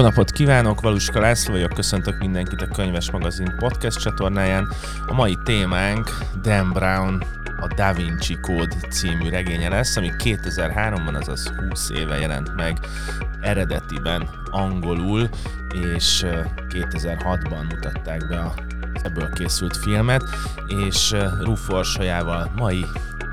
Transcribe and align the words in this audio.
Jó 0.00 0.06
napot 0.06 0.30
kívánok, 0.30 0.80
Valuska 0.80 1.20
László 1.20 1.52
vagyok, 1.52 1.72
köszöntök 1.72 2.18
mindenkit 2.18 2.60
a 2.60 2.66
Könyves 2.66 3.10
Magazin 3.10 3.54
podcast 3.58 3.98
csatornáján. 3.98 4.68
A 5.06 5.12
mai 5.12 5.38
témánk 5.44 6.18
Dan 6.42 6.72
Brown 6.72 7.22
a 7.60 7.66
Da 7.74 7.92
Vinci 7.92 8.38
Code 8.40 8.76
című 8.90 9.28
regénye 9.28 9.68
lesz, 9.68 9.96
ami 9.96 10.10
2003-ban, 10.18 11.20
azaz 11.20 11.52
20 11.68 11.90
éve 11.90 12.18
jelent 12.18 12.54
meg 12.54 12.78
eredetiben 13.40 14.28
angolul, 14.50 15.28
és 15.94 16.26
2006-ban 16.68 17.68
mutatták 17.68 18.28
be 18.28 18.38
a 18.38 18.54
ebből 19.02 19.30
készült 19.32 19.76
filmet, 19.76 20.22
és 20.86 21.14
Rufo 21.40 21.76
Orsajával 21.76 22.50
mai 22.56 22.84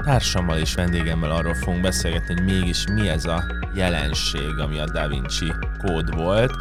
társammal 0.03 0.57
és 0.57 0.73
vendégemmel 0.73 1.31
arról 1.31 1.55
fogunk 1.55 1.81
beszélgetni, 1.81 2.33
hogy 2.33 2.43
mégis 2.43 2.83
mi 2.87 3.09
ez 3.09 3.25
a 3.25 3.43
jelenség, 3.77 4.59
ami 4.59 4.79
a 4.79 4.85
Da 4.85 5.07
Vinci 5.07 5.53
kód 5.77 6.15
volt, 6.15 6.53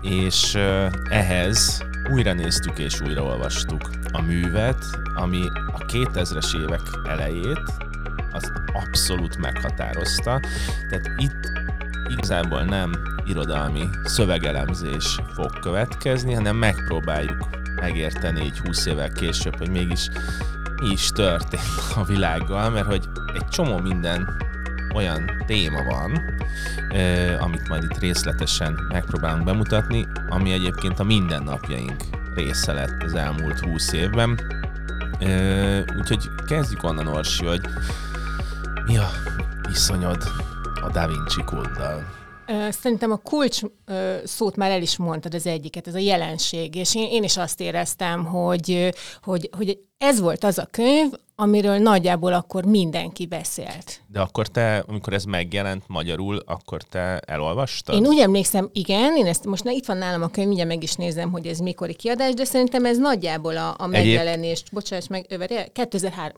és 0.00 0.54
ehhez 1.10 1.84
újra 2.10 2.32
néztük 2.32 2.78
és 2.78 3.00
újra 3.00 3.22
olvastuk 3.22 3.90
a 4.12 4.22
művet, 4.22 4.84
ami 5.14 5.42
a 5.72 5.84
2000-es 5.84 6.62
évek 6.62 6.80
elejét 7.08 7.60
az 8.32 8.52
abszolút 8.72 9.36
meghatározta. 9.36 10.40
Tehát 10.90 11.10
itt 11.16 11.50
igazából 12.08 12.62
nem 12.62 12.92
irodalmi 13.26 13.88
szövegelemzés 14.04 15.18
fog 15.34 15.58
következni, 15.58 16.32
hanem 16.34 16.56
megpróbáljuk 16.56 17.48
megérteni 17.74 18.44
így 18.44 18.58
20 18.58 18.86
évvel 18.86 19.12
később, 19.12 19.58
hogy 19.58 19.70
mégis 19.70 20.08
mi 20.80 20.90
is 20.90 21.08
történt 21.08 21.62
a 21.94 22.04
világgal, 22.04 22.70
mert 22.70 22.86
hogy 22.86 23.08
egy 23.34 23.48
csomó 23.48 23.78
minden 23.78 24.48
olyan 24.94 25.42
téma 25.46 25.82
van, 25.82 26.34
amit 27.40 27.68
majd 27.68 27.82
itt 27.82 27.98
részletesen 27.98 28.78
megpróbálunk 28.88 29.44
bemutatni, 29.44 30.06
ami 30.28 30.52
egyébként 30.52 30.98
a 30.98 31.04
mindennapjaink 31.04 32.02
része 32.34 32.72
lett 32.72 33.02
az 33.02 33.14
elmúlt 33.14 33.58
húsz 33.58 33.92
évben. 33.92 34.40
Úgyhogy 35.98 36.24
kezdjük 36.46 36.84
onnan, 36.84 37.06
Orsi, 37.06 37.46
hogy 37.46 37.60
mi 38.86 38.98
a 38.98 39.08
viszonyod 39.68 40.22
a 40.82 40.90
Da 40.92 41.06
Vinci 41.06 41.44
kóddal? 41.44 42.18
Szerintem 42.70 43.10
a 43.10 43.16
kulcs 43.16 43.60
szót 44.24 44.56
már 44.56 44.70
el 44.70 44.82
is 44.82 44.96
mondtad 44.96 45.34
az 45.34 45.46
egyiket, 45.46 45.86
ez 45.86 45.94
a 45.94 45.98
jelenség, 45.98 46.74
és 46.74 46.94
én, 46.94 47.08
én 47.10 47.22
is 47.22 47.36
azt 47.36 47.60
éreztem, 47.60 48.24
hogy, 48.24 48.94
hogy, 49.22 49.50
hogy 49.56 49.78
ez 49.98 50.20
volt 50.20 50.44
az 50.44 50.58
a 50.58 50.68
könyv, 50.70 51.12
amiről 51.40 51.78
nagyjából 51.78 52.32
akkor 52.32 52.64
mindenki 52.64 53.26
beszélt. 53.26 54.02
De 54.06 54.20
akkor 54.20 54.46
te, 54.46 54.84
amikor 54.86 55.12
ez 55.12 55.24
megjelent 55.24 55.82
magyarul, 55.86 56.42
akkor 56.46 56.82
te 56.82 57.18
elolvastad? 57.18 57.94
Én 57.94 58.06
úgy 58.06 58.18
emlékszem, 58.18 58.68
igen, 58.72 59.16
én 59.16 59.26
ezt 59.26 59.44
most 59.44 59.64
itt 59.64 59.86
van 59.86 59.96
nálam 59.96 60.22
a 60.22 60.28
könyv, 60.28 60.48
ugye 60.48 60.64
meg 60.64 60.82
is 60.82 60.94
nézem, 60.94 61.30
hogy 61.30 61.46
ez 61.46 61.58
mikori 61.58 61.94
kiadás, 61.94 62.34
de 62.34 62.44
szerintem 62.44 62.84
ez 62.84 62.98
nagyjából 62.98 63.56
a, 63.56 63.74
a 63.78 63.86
megjelenést, 63.86 64.62
Egyéb... 64.62 64.72
bocsáss 64.72 65.06
meg, 65.06 65.26
2003. 65.72 66.32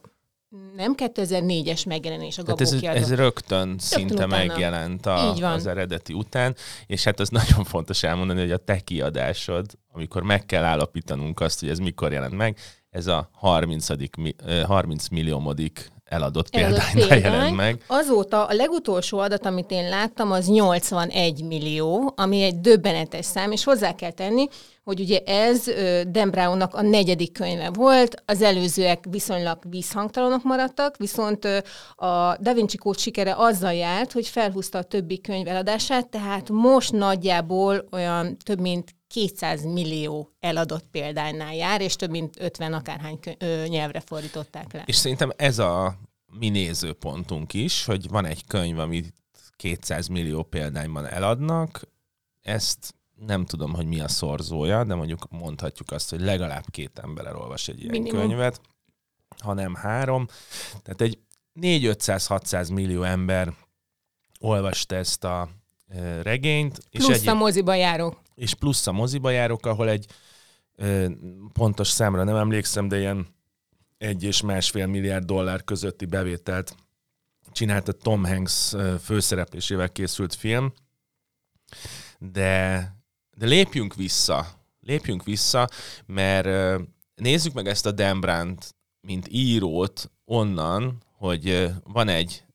Nem 0.75 0.93
2004-es 0.97 1.87
megjelenés 1.87 2.37
a 2.37 2.43
Gabó 2.43 2.61
ez, 2.61 2.71
ez 2.71 2.81
rögtön, 2.81 3.15
rögtön 3.15 3.75
szinte 3.79 4.13
utána. 4.13 4.37
megjelent 4.37 5.05
a, 5.05 5.33
az 5.53 5.67
eredeti 5.67 6.13
után, 6.13 6.55
és 6.87 7.03
hát 7.03 7.19
az 7.19 7.29
nagyon 7.39 7.63
fontos 7.63 8.03
elmondani, 8.03 8.39
hogy 8.39 8.51
a 8.51 8.57
te 8.57 8.79
kiadásod, 8.79 9.65
amikor 9.91 10.23
meg 10.23 10.45
kell 10.45 10.63
állapítanunk 10.63 11.39
azt, 11.39 11.59
hogy 11.59 11.69
ez 11.69 11.79
mikor 11.79 12.11
jelent 12.11 12.35
meg, 12.35 12.57
ez 12.93 13.07
a 13.07 13.29
30. 13.31 13.87
30 14.65 15.07
milliómodik 15.07 15.91
eladott, 16.05 16.47
eladott 16.51 16.79
példánynál 16.79 17.07
példány. 17.07 17.33
jelent 17.33 17.55
meg. 17.55 17.83
Azóta 17.87 18.45
a 18.45 18.53
legutolsó 18.53 19.17
adat, 19.17 19.45
amit 19.45 19.71
én 19.71 19.89
láttam, 19.89 20.31
az 20.31 20.47
81 20.47 21.43
millió, 21.43 22.13
ami 22.15 22.41
egy 22.41 22.59
döbbenetes 22.59 23.25
szám, 23.25 23.51
és 23.51 23.63
hozzá 23.63 23.95
kell 23.95 24.11
tenni, 24.11 24.47
hogy 24.83 24.99
ugye 24.99 25.19
ez 25.19 25.63
Dan 26.07 26.29
Brownnak 26.29 26.73
a 26.73 26.81
negyedik 26.81 27.31
könyve 27.31 27.69
volt, 27.69 28.23
az 28.25 28.41
előzőek 28.41 29.05
viszonylag 29.09 29.57
vízhangtalanok 29.69 30.43
maradtak, 30.43 30.97
viszont 30.97 31.45
a 31.95 32.37
Da 32.39 32.53
Vinci 32.53 32.77
Code 32.77 32.97
sikere 32.97 33.35
azzal 33.37 33.73
járt, 33.73 34.11
hogy 34.11 34.27
felhúzta 34.27 34.77
a 34.77 34.83
többi 34.83 35.21
könyv 35.21 35.47
eladását, 35.47 36.09
tehát 36.09 36.49
most 36.49 36.91
nagyjából 36.91 37.87
olyan 37.91 38.37
több 38.37 38.59
mint 38.59 38.95
200 39.13 39.63
millió 39.63 40.31
eladott 40.39 40.85
példánynál 40.91 41.55
jár, 41.55 41.81
és 41.81 41.95
több 41.95 42.09
mint 42.09 42.39
50 42.39 42.73
akárhány 42.73 43.19
kö- 43.19 43.67
nyelvre 43.67 43.99
fordították 43.99 44.73
le. 44.73 44.83
És 44.85 44.95
szerintem 44.95 45.31
ez 45.35 45.59
a 45.59 45.97
mi 46.39 46.49
nézőpontunk 46.49 47.53
is, 47.53 47.85
hogy 47.85 48.09
van 48.09 48.25
egy 48.25 48.45
könyv, 48.47 48.79
amit 48.79 49.13
200 49.55 50.07
millió 50.07 50.43
példányban 50.43 51.05
eladnak, 51.05 51.81
ezt 52.41 52.95
nem 53.25 53.45
tudom, 53.45 53.73
hogy 53.73 53.85
mi 53.85 53.99
a 53.99 54.07
szorzója, 54.07 54.83
de 54.83 54.95
mondjuk 54.95 55.27
mondhatjuk 55.29 55.91
azt, 55.91 56.09
hogy 56.09 56.21
legalább 56.21 56.65
két 56.71 56.99
ember 56.99 57.25
elolvas 57.25 57.67
egy 57.67 57.79
ilyen 57.79 57.91
Minimum. 57.91 58.21
könyvet, 58.21 58.61
hanem 59.37 59.75
három. 59.75 60.27
Tehát 60.83 61.01
egy 61.01 61.19
4-500-600 61.61 62.73
millió 62.73 63.03
ember 63.03 63.53
olvasta 64.39 64.95
ezt 64.95 65.23
a 65.23 65.49
regényt. 66.21 66.79
Plusz 66.89 67.09
és 67.09 67.15
egy, 67.15 67.27
a 67.27 67.33
moziba 67.33 67.73
járok. 67.73 68.22
És 68.35 68.53
plusz 68.53 68.87
a 68.87 68.91
moziba 68.91 69.29
járok, 69.29 69.65
ahol 69.65 69.89
egy 69.89 70.05
pontos 71.53 71.87
számra 71.87 72.23
nem 72.23 72.35
emlékszem, 72.35 72.87
de 72.87 72.99
ilyen 72.99 73.27
egy 73.97 74.23
és 74.23 74.41
másfél 74.41 74.87
milliárd 74.87 75.25
dollár 75.25 75.63
közötti 75.63 76.05
bevételt 76.05 76.75
csinálta 77.51 77.91
Tom 77.91 78.25
Hanks 78.25 78.73
főszereplésével 79.03 79.89
készült 79.89 80.35
film. 80.35 80.73
De 82.19 82.91
de 83.37 83.45
lépjünk 83.45 83.95
vissza, 83.95 84.47
lépjünk 84.79 85.23
vissza, 85.23 85.69
mert 86.05 86.79
nézzük 87.15 87.53
meg 87.53 87.67
ezt 87.67 87.85
a 87.85 87.91
Dembrandt, 87.91 88.75
mint 89.01 89.27
írót 89.29 90.11
onnan, 90.25 91.03
hogy 91.11 91.69
van 91.83 92.07
egy, 92.07 92.45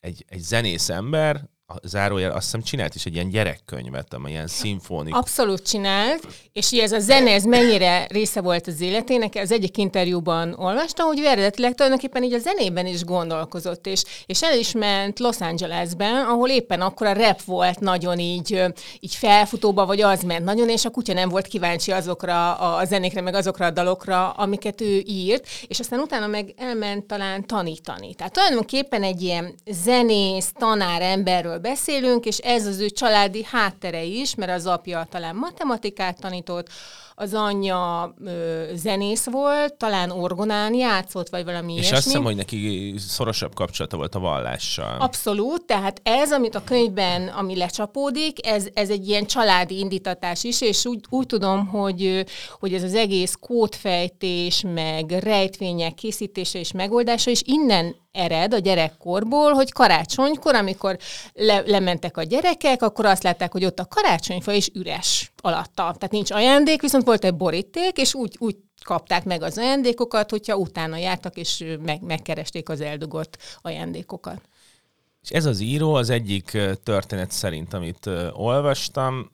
egy, 0.00 0.24
egy 0.28 0.40
zenész 0.40 0.88
ember, 0.88 1.48
a 1.66 1.74
zárójel 1.82 2.30
azt 2.30 2.44
hiszem 2.44 2.62
csinált 2.62 2.94
is 2.94 3.06
egy 3.06 3.14
ilyen 3.14 3.28
gyerekkönyvet, 3.28 4.14
amely 4.14 4.32
ilyen 4.32 4.46
szimfónik. 4.46 5.14
Abszolút 5.14 5.68
csinált, 5.68 6.26
és 6.52 6.70
ez 6.70 6.92
a 6.92 6.98
zene, 6.98 7.30
ez 7.30 7.44
mennyire 7.44 8.06
része 8.10 8.40
volt 8.40 8.66
az 8.66 8.80
életének, 8.80 9.34
az 9.34 9.52
egyik 9.52 9.76
interjúban 9.76 10.54
olvastam, 10.58 11.06
hogy 11.06 11.18
eredetileg 11.18 11.74
tulajdonképpen 11.74 12.22
így 12.22 12.32
a 12.32 12.38
zenében 12.38 12.86
is 12.86 13.04
gondolkozott, 13.04 13.86
és, 13.86 14.04
és 14.26 14.42
el 14.42 14.58
is 14.58 14.72
ment 14.72 15.18
Los 15.18 15.40
Angelesben, 15.40 16.24
ahol 16.24 16.48
éppen 16.48 16.80
akkor 16.80 17.06
a 17.06 17.12
rap 17.12 17.42
volt 17.42 17.80
nagyon 17.80 18.18
így, 18.18 18.62
így 19.00 19.14
felfutóba, 19.14 19.86
vagy 19.86 20.00
az 20.00 20.22
ment 20.22 20.44
nagyon, 20.44 20.68
és 20.68 20.84
a 20.84 20.90
kutya 20.90 21.12
nem 21.12 21.28
volt 21.28 21.46
kíváncsi 21.46 21.92
azokra 21.92 22.54
a 22.54 22.84
zenékre, 22.84 23.20
meg 23.20 23.34
azokra 23.34 23.66
a 23.66 23.70
dalokra, 23.70 24.30
amiket 24.30 24.80
ő 24.80 25.02
írt, 25.06 25.48
és 25.66 25.78
aztán 25.80 26.00
utána 26.00 26.26
meg 26.26 26.54
elment 26.56 27.04
talán 27.04 27.46
tanítani. 27.46 28.14
Tehát 28.14 28.32
tulajdonképpen 28.32 29.02
egy 29.02 29.22
ilyen 29.22 29.54
zenész, 29.70 30.52
tanár 30.58 31.02
emberről 31.02 31.52
beszélünk, 31.60 32.24
és 32.24 32.38
ez 32.38 32.66
az 32.66 32.78
ő 32.78 32.88
családi 32.88 33.44
háttere 33.44 34.02
is, 34.02 34.34
mert 34.34 34.52
az 34.52 34.66
apja 34.66 35.06
talán 35.10 35.36
matematikát 35.36 36.20
tanított, 36.20 36.68
az 37.14 37.34
anyja 37.34 38.14
ö, 38.24 38.62
zenész 38.74 39.24
volt, 39.24 39.74
talán 39.74 40.10
orgonán 40.10 40.74
játszott, 40.74 41.28
vagy 41.28 41.44
valami 41.44 41.72
És 41.72 41.78
ilyesmi. 41.78 41.96
azt 41.96 42.06
hiszem, 42.06 42.24
hogy 42.24 42.36
neki 42.36 42.94
szorosabb 42.98 43.54
kapcsolata 43.54 43.96
volt 43.96 44.14
a 44.14 44.18
vallással. 44.18 45.00
Abszolút, 45.00 45.64
tehát 45.64 46.00
ez, 46.02 46.32
amit 46.32 46.54
a 46.54 46.64
könyvben, 46.64 47.28
ami 47.28 47.56
lecsapódik, 47.56 48.46
ez, 48.46 48.66
ez 48.74 48.90
egy 48.90 49.08
ilyen 49.08 49.26
családi 49.26 49.78
indítatás 49.78 50.44
is, 50.44 50.60
és 50.60 50.86
úgy, 50.86 51.04
úgy 51.10 51.26
tudom, 51.26 51.66
hogy, 51.66 52.24
hogy 52.58 52.74
ez 52.74 52.82
az 52.82 52.94
egész 52.94 53.36
kódfejtés, 53.40 54.64
meg 54.74 55.10
rejtvények 55.10 55.94
készítése 55.94 56.58
és 56.58 56.72
megoldása 56.72 57.30
is 57.30 57.42
innen 57.44 57.96
ered 58.12 58.54
a 58.54 58.58
gyerekkorból, 58.58 59.52
hogy 59.52 59.72
karácsonykor, 59.72 60.54
amikor 60.54 60.98
le, 61.32 61.62
lementek 61.66 62.16
a 62.16 62.22
gyerekek, 62.22 62.82
akkor 62.82 63.06
azt 63.06 63.22
látták, 63.22 63.52
hogy 63.52 63.64
ott 63.64 63.78
a 63.78 63.86
karácsonyfa 63.86 64.52
is 64.52 64.70
üres 64.74 65.32
alatta. 65.44 65.82
Tehát 65.82 66.10
nincs 66.10 66.30
ajándék, 66.30 66.80
viszont 66.80 67.04
volt 67.04 67.24
egy 67.24 67.34
boríték, 67.34 67.98
és 67.98 68.14
úgy, 68.14 68.36
úgy 68.38 68.56
kapták 68.84 69.24
meg 69.24 69.42
az 69.42 69.58
ajándékokat, 69.58 70.30
hogyha 70.30 70.56
utána 70.56 70.96
jártak, 70.96 71.36
és 71.36 71.64
meg, 71.82 72.02
megkeresték 72.02 72.68
az 72.68 72.80
eldugott 72.80 73.38
ajándékokat. 73.62 74.40
És 75.22 75.30
ez 75.30 75.44
az 75.44 75.60
író 75.60 75.94
az 75.94 76.10
egyik 76.10 76.58
történet 76.82 77.30
szerint, 77.30 77.74
amit 77.74 78.10
olvastam, 78.32 79.30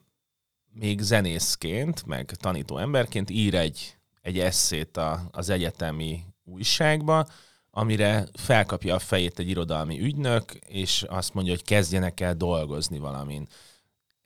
még 0.73 0.99
zenészként, 1.01 2.05
meg 2.05 2.31
tanító 2.39 2.77
emberként 2.77 3.29
ír 3.29 3.55
egy, 3.55 3.95
egy 4.21 4.39
eszét 4.39 4.97
a, 4.97 5.21
az 5.31 5.49
egyetemi 5.49 6.23
újságba, 6.43 7.27
amire 7.71 8.27
felkapja 8.33 8.95
a 8.95 8.99
fejét 8.99 9.39
egy 9.39 9.49
irodalmi 9.49 10.01
ügynök, 10.01 10.53
és 10.67 11.05
azt 11.07 11.33
mondja, 11.33 11.53
hogy 11.53 11.63
kezdjenek 11.63 12.19
el 12.19 12.35
dolgozni 12.35 12.99
valamin. 12.99 13.47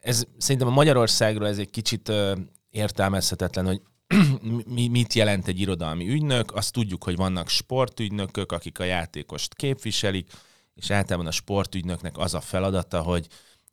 Ez 0.05 0.23
szerintem 0.37 0.67
a 0.67 0.71
Magyarországról 0.71 1.47
ez 1.47 1.57
egy 1.57 1.69
kicsit 1.69 2.09
ö, 2.09 2.35
értelmezhetetlen, 2.69 3.65
hogy 3.65 3.81
mi, 4.75 4.87
mit 4.87 5.13
jelent 5.13 5.47
egy 5.47 5.59
irodalmi 5.59 6.09
ügynök. 6.09 6.55
Azt 6.55 6.73
tudjuk, 6.73 7.03
hogy 7.03 7.15
vannak 7.15 7.49
sportügynökök, 7.49 8.51
akik 8.51 8.79
a 8.79 8.83
játékost 8.83 9.55
képviselik, 9.55 10.31
és 10.75 10.91
általában 10.91 11.27
a 11.27 11.31
sportügynöknek 11.31 12.17
az 12.17 12.33
a 12.33 12.41
feladata, 12.41 13.01
hogy 13.01 13.27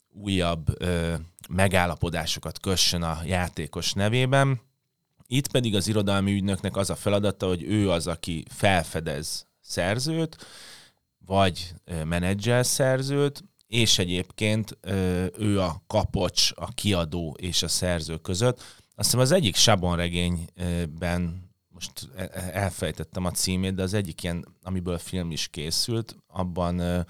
újabb 0.08 0.82
ö, 0.82 1.14
megállapodásokat 1.48 2.60
kössön 2.60 3.02
a 3.02 3.20
játékos 3.24 3.92
nevében. 3.92 4.60
Itt 5.26 5.50
pedig 5.50 5.74
az 5.74 5.88
irodalmi 5.88 6.32
ügynöknek 6.32 6.76
az 6.76 6.90
a 6.90 6.96
feladata, 6.96 7.46
hogy 7.46 7.62
ő 7.62 7.90
az, 7.90 8.06
aki 8.06 8.44
felfedez 8.48 9.46
szerzőt, 9.60 10.46
vagy 11.26 11.74
menedzsel 12.04 12.62
szerzőt, 12.62 13.44
és 13.72 13.98
egyébként 13.98 14.78
ő 15.38 15.60
a 15.60 15.82
kapocs, 15.86 16.50
a 16.54 16.74
kiadó 16.74 17.36
és 17.40 17.62
a 17.62 17.68
szerző 17.68 18.16
között. 18.16 18.56
Azt 18.94 19.10
hiszem 19.10 19.20
az 19.20 19.30
egyik 19.30 19.56
Sabon 19.56 19.96
regényben, 19.96 21.50
most 21.68 22.08
e, 22.16 22.22
e, 22.22 22.50
elfejtettem 22.52 23.24
a 23.24 23.30
címét, 23.30 23.74
de 23.74 23.82
az 23.82 23.94
egyik 23.94 24.22
ilyen, 24.22 24.46
amiből 24.62 24.98
film 24.98 25.30
is 25.30 25.48
készült, 25.48 26.16
abban, 26.26 27.06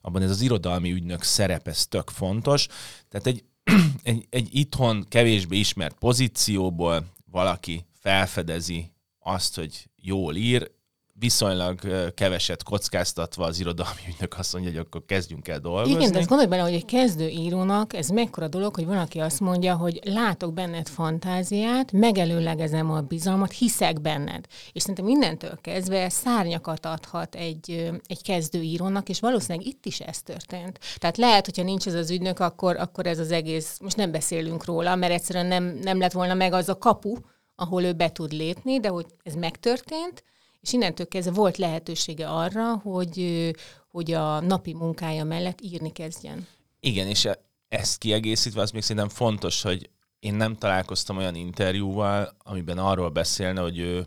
abban 0.00 0.22
ez 0.22 0.30
az 0.30 0.40
irodalmi 0.40 0.92
ügynök 0.92 1.22
szerep, 1.22 1.68
ez 1.68 1.86
tök 1.86 2.10
fontos. 2.10 2.66
Tehát 3.08 3.26
egy, 3.26 3.44
egy, 4.02 4.26
egy 4.30 4.48
itthon 4.50 5.06
kevésbé 5.08 5.58
ismert 5.58 5.98
pozícióból 5.98 7.12
valaki 7.30 7.86
felfedezi 8.00 8.92
azt, 9.18 9.54
hogy 9.54 9.90
jól 9.96 10.36
ír, 10.36 10.70
viszonylag 11.18 11.80
keveset 12.14 12.62
kockáztatva 12.62 13.44
az 13.44 13.60
irodalmi 13.60 14.00
ügynök 14.08 14.38
azt 14.38 14.52
mondja, 14.52 14.70
hogy 14.70 14.80
akkor 14.80 15.04
kezdjünk 15.06 15.48
el 15.48 15.58
dolgozni. 15.58 15.94
Igen, 15.94 16.12
de 16.12 16.18
ezt 16.18 16.28
gondolj 16.28 16.50
bele, 16.50 16.62
hogy 16.62 16.74
egy 16.74 16.84
kezdő 16.84 17.28
írónak 17.28 17.94
ez 17.94 18.08
mekkora 18.08 18.48
dolog, 18.48 18.74
hogy 18.74 18.86
valaki 18.86 19.20
azt 19.20 19.40
mondja, 19.40 19.76
hogy 19.76 20.00
látok 20.04 20.52
benned 20.52 20.88
fantáziát, 20.88 21.92
megelőlegezem 21.92 22.90
a 22.90 23.00
bizalmat, 23.00 23.52
hiszek 23.52 24.00
benned. 24.00 24.46
És 24.72 24.80
szerintem 24.80 25.04
mindentől 25.04 25.58
kezdve 25.60 26.08
szárnyakat 26.08 26.86
adhat 26.86 27.34
egy, 27.34 27.90
egy 28.06 28.22
kezdő 28.22 28.62
írónak, 28.62 29.08
és 29.08 29.20
valószínűleg 29.20 29.66
itt 29.66 29.86
is 29.86 30.00
ez 30.00 30.22
történt. 30.22 30.78
Tehát 30.96 31.16
lehet, 31.16 31.44
hogyha 31.44 31.62
nincs 31.62 31.86
ez 31.86 31.94
az 31.94 32.10
ügynök, 32.10 32.40
akkor, 32.40 32.76
akkor 32.76 33.06
ez 33.06 33.18
az 33.18 33.30
egész, 33.30 33.78
most 33.82 33.96
nem 33.96 34.10
beszélünk 34.10 34.64
róla, 34.64 34.94
mert 34.94 35.12
egyszerűen 35.12 35.46
nem, 35.46 35.78
nem 35.82 35.98
lett 35.98 36.12
volna 36.12 36.34
meg 36.34 36.52
az 36.52 36.68
a 36.68 36.78
kapu, 36.78 37.14
ahol 37.56 37.82
ő 37.82 37.92
be 37.92 38.10
tud 38.10 38.32
lépni, 38.32 38.80
de 38.80 38.88
hogy 38.88 39.06
ez 39.22 39.34
megtörtént, 39.34 40.22
és 40.64 40.72
innentől 40.72 41.08
kezdve 41.08 41.34
volt 41.34 41.56
lehetősége 41.56 42.28
arra, 42.28 42.76
hogy, 42.76 43.50
hogy 43.88 44.12
a 44.12 44.40
napi 44.40 44.74
munkája 44.74 45.24
mellett 45.24 45.60
írni 45.60 45.92
kezdjen. 45.92 46.46
Igen, 46.80 47.06
és 47.06 47.28
ezt 47.68 47.98
kiegészítve 47.98 48.60
az 48.60 48.70
még 48.70 48.82
szerintem 48.82 49.08
fontos, 49.08 49.62
hogy 49.62 49.90
én 50.18 50.34
nem 50.34 50.56
találkoztam 50.56 51.16
olyan 51.16 51.34
interjúval, 51.34 52.36
amiben 52.38 52.78
arról 52.78 53.08
beszélne, 53.08 53.60
hogy 53.60 53.78
ő 53.78 54.06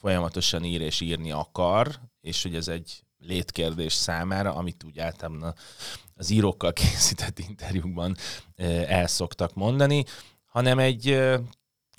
folyamatosan 0.00 0.64
ír 0.64 0.80
és 0.80 1.00
írni 1.00 1.30
akar, 1.30 2.00
és 2.20 2.42
hogy 2.42 2.54
ez 2.54 2.68
egy 2.68 3.02
létkérdés 3.18 3.92
számára, 3.92 4.54
amit 4.54 4.84
úgy 4.84 4.98
általában 4.98 5.54
az 6.14 6.30
írókkal 6.30 6.72
készített 6.82 7.38
interjúkban 7.38 8.16
el 8.86 9.06
szoktak 9.06 9.54
mondani, 9.54 10.04
hanem 10.44 10.78
egy 10.78 11.18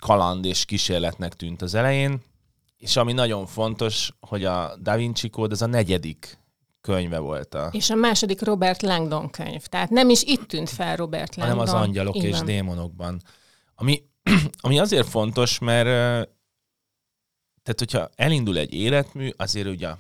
kaland 0.02 0.46
és 0.46 0.66
kísérletnek 0.66 1.36
tűnt 1.36 1.62
az 1.62 1.74
elején, 1.74 2.22
és 2.78 2.96
ami 2.96 3.14
nagyon 3.14 3.46
fontos, 3.46 4.12
hogy 4.20 4.46
a 4.46 4.78
Da 4.82 4.96
Vinci 4.96 5.30
Code 5.30 5.54
az 5.54 5.62
a 5.62 5.66
negyedik 5.66 6.40
könyve 6.82 7.18
volt. 7.18 7.54
A... 7.54 7.70
És 7.72 7.90
a 7.90 7.96
második 7.96 8.42
Robert 8.42 8.82
Langdon 8.82 9.30
könyv. 9.30 9.66
Tehát 9.66 9.90
nem 9.90 10.10
is 10.10 10.24
itt 10.24 10.48
tűnt 10.48 10.70
fel 10.70 10.96
Robert 10.96 11.36
Langdon. 11.36 11.58
Hanem 11.58 11.74
az 11.74 11.82
angyalok 11.82 12.16
Igen. 12.16 12.30
és 12.30 12.40
démonokban. 12.40 13.22
Ami, 13.76 14.04
ami 14.62 14.80
azért 14.80 15.08
fontos, 15.08 15.60
mert 15.60 15.86
tehát 17.64 17.80
hogyha 17.80 18.10
elindul 18.16 18.58
egy 18.58 18.74
életmű, 18.74 19.30
azért 19.38 19.68
ugye 19.68 19.88
a 19.88 19.98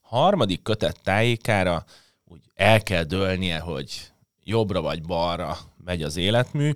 harmadik 0.00 0.62
kötet 0.62 1.02
tájékára 1.02 1.84
úgy 2.24 2.40
el 2.54 2.82
kell 2.82 3.02
dőlnie, 3.02 3.58
hogy 3.58 4.12
jobbra 4.44 4.80
vagy 4.80 5.02
balra 5.02 5.58
megy 5.84 6.02
az 6.02 6.16
életmű, 6.16 6.72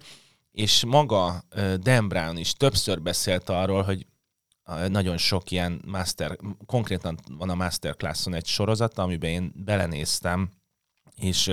és 0.52 0.84
maga 0.84 1.44
Dan 1.78 2.08
Brown 2.08 2.36
is 2.36 2.52
többször 2.52 3.02
beszélt 3.02 3.48
arról, 3.48 3.82
hogy 3.82 4.06
nagyon 4.88 5.16
sok 5.16 5.50
ilyen 5.50 5.82
master, 5.86 6.36
konkrétan 6.66 7.18
van 7.38 7.50
a 7.50 7.54
masterclasson 7.54 8.34
egy 8.34 8.46
sorozata, 8.46 9.02
amiben 9.02 9.30
én 9.30 9.52
belenéztem, 9.54 10.50
és, 11.16 11.52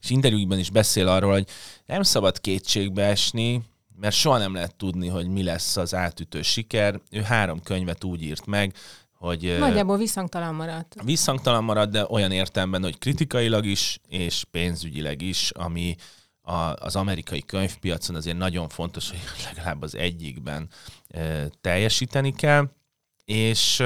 és 0.00 0.10
interjúkban 0.10 0.58
is 0.58 0.70
beszél 0.70 1.08
arról, 1.08 1.32
hogy 1.32 1.48
nem 1.86 2.02
szabad 2.02 2.40
kétségbe 2.40 3.04
esni, 3.04 3.62
mert 3.96 4.14
soha 4.14 4.38
nem 4.38 4.54
lehet 4.54 4.74
tudni, 4.74 5.08
hogy 5.08 5.28
mi 5.28 5.42
lesz 5.42 5.76
az 5.76 5.94
átütő 5.94 6.42
siker. 6.42 7.00
Ő 7.10 7.22
három 7.22 7.62
könyvet 7.62 8.04
úgy 8.04 8.22
írt 8.22 8.46
meg, 8.46 8.74
hogy... 9.12 9.56
Nagyjából 9.58 9.96
visszhangtalan 9.96 10.54
maradt. 10.54 10.94
Visszhangtalan 11.04 11.64
maradt, 11.64 11.90
de 11.90 12.06
olyan 12.08 12.32
értelemben, 12.32 12.82
hogy 12.82 12.98
kritikailag 12.98 13.64
is, 13.64 14.00
és 14.08 14.44
pénzügyileg 14.50 15.22
is, 15.22 15.50
ami, 15.50 15.96
a, 16.40 16.72
az 16.74 16.96
amerikai 16.96 17.42
könyvpiacon 17.42 18.16
azért 18.16 18.36
nagyon 18.36 18.68
fontos, 18.68 19.10
hogy 19.10 19.18
legalább 19.44 19.82
az 19.82 19.94
egyikben 19.94 20.68
teljesíteni 21.60 22.32
kell, 22.32 22.68
és, 23.24 23.82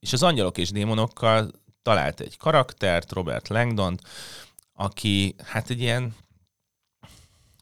és 0.00 0.12
az 0.12 0.22
angyalok 0.22 0.58
és 0.58 0.70
démonokkal 0.70 1.50
talált 1.82 2.20
egy 2.20 2.36
karaktert, 2.36 3.12
Robert 3.12 3.48
Langdon, 3.48 3.98
aki 4.72 5.34
hát 5.44 5.70
egy 5.70 5.80
ilyen 5.80 6.14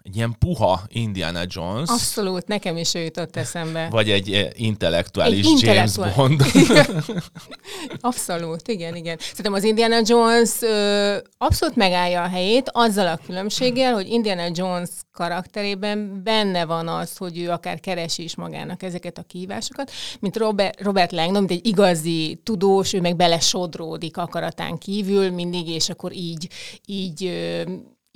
egy 0.09 0.17
ilyen 0.17 0.37
puha 0.39 0.83
Indiana 0.89 1.41
Jones. 1.47 1.89
Abszolút, 1.89 2.47
nekem 2.47 2.77
is 2.77 2.95
ő 2.95 3.01
jutott 3.01 3.37
eszembe. 3.37 3.89
Vagy 3.91 4.11
egy 4.11 4.33
eh, 4.33 4.49
intellektuális 4.55 5.47
egy 5.47 5.63
James 5.63 5.97
Bond. 5.97 6.43
abszolút, 8.01 8.69
igen, 8.69 8.97
igen. 8.97 9.17
Szerintem 9.21 9.53
az 9.53 9.65
Indiana 9.65 10.01
Jones 10.05 10.51
ö, 10.61 11.17
abszolút 11.39 11.77
megállja 11.77 12.23
a 12.23 12.29
helyét, 12.29 12.71
azzal 12.73 13.07
a 13.07 13.21
különbséggel, 13.27 13.95
hogy 13.95 14.09
Indiana 14.09 14.49
Jones 14.53 14.89
karakterében 15.13 16.21
benne 16.25 16.65
van 16.65 16.89
az, 16.89 17.17
hogy 17.17 17.39
ő 17.39 17.51
akár 17.51 17.81
keresi 17.81 18.23
is 18.23 18.37
magának 18.37 18.83
ezeket 18.83 19.19
a 19.19 19.23
kihívásokat, 19.23 19.91
mint 20.21 20.37
Robert, 20.37 20.81
Robert 20.81 21.13
Langdon, 21.13 21.45
mint 21.45 21.61
egy 21.61 21.67
igazi 21.67 22.41
tudós, 22.43 22.93
ő 22.93 23.01
meg 23.01 23.17
belesodródik 23.17 24.17
akaratán 24.17 24.79
kívül 24.79 25.31
mindig, 25.31 25.69
és 25.69 25.89
akkor 25.89 26.13
így, 26.13 26.49
így 26.87 27.25
ö, 27.25 27.63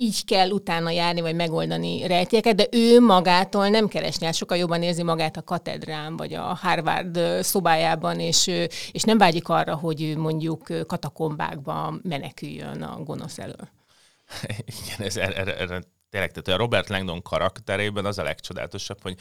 így 0.03 0.25
kell 0.25 0.49
utána 0.49 0.89
járni, 0.89 1.21
vagy 1.21 1.35
megoldani 1.35 2.07
rejtélyeket, 2.07 2.55
de 2.55 2.67
ő 2.71 2.99
magától 2.99 3.67
nem 3.67 3.87
keresni, 3.87 4.25
hát 4.25 4.35
sokkal 4.35 4.57
jobban 4.57 4.83
érzi 4.83 5.03
magát 5.03 5.37
a 5.37 5.43
katedrán, 5.43 6.17
vagy 6.17 6.33
a 6.33 6.41
Harvard 6.41 7.19
szobájában, 7.41 8.19
és, 8.19 8.47
és 8.91 9.03
nem 9.03 9.17
vágyik 9.17 9.49
arra, 9.49 9.75
hogy 9.75 10.17
mondjuk 10.17 10.67
katakombákba 10.87 11.93
meneküljön 12.01 12.81
a 12.81 13.03
gonosz 13.03 13.37
elől. 13.39 13.69
Igen, 14.85 15.07
ez 15.07 15.17
erre, 15.17 15.57
erre 15.57 15.81
tényleg, 16.09 16.31
tehát 16.31 16.47
a 16.47 16.63
Robert 16.63 16.89
Langdon 16.89 17.21
karakterében 17.21 18.05
az 18.05 18.17
a 18.17 18.23
legcsodálatosabb, 18.23 19.01
hogy 19.01 19.15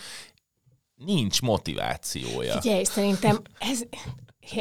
nincs 0.94 1.42
motivációja. 1.42 2.60
Figyelj, 2.60 2.84
szerintem 2.84 3.40
ez, 3.58 3.82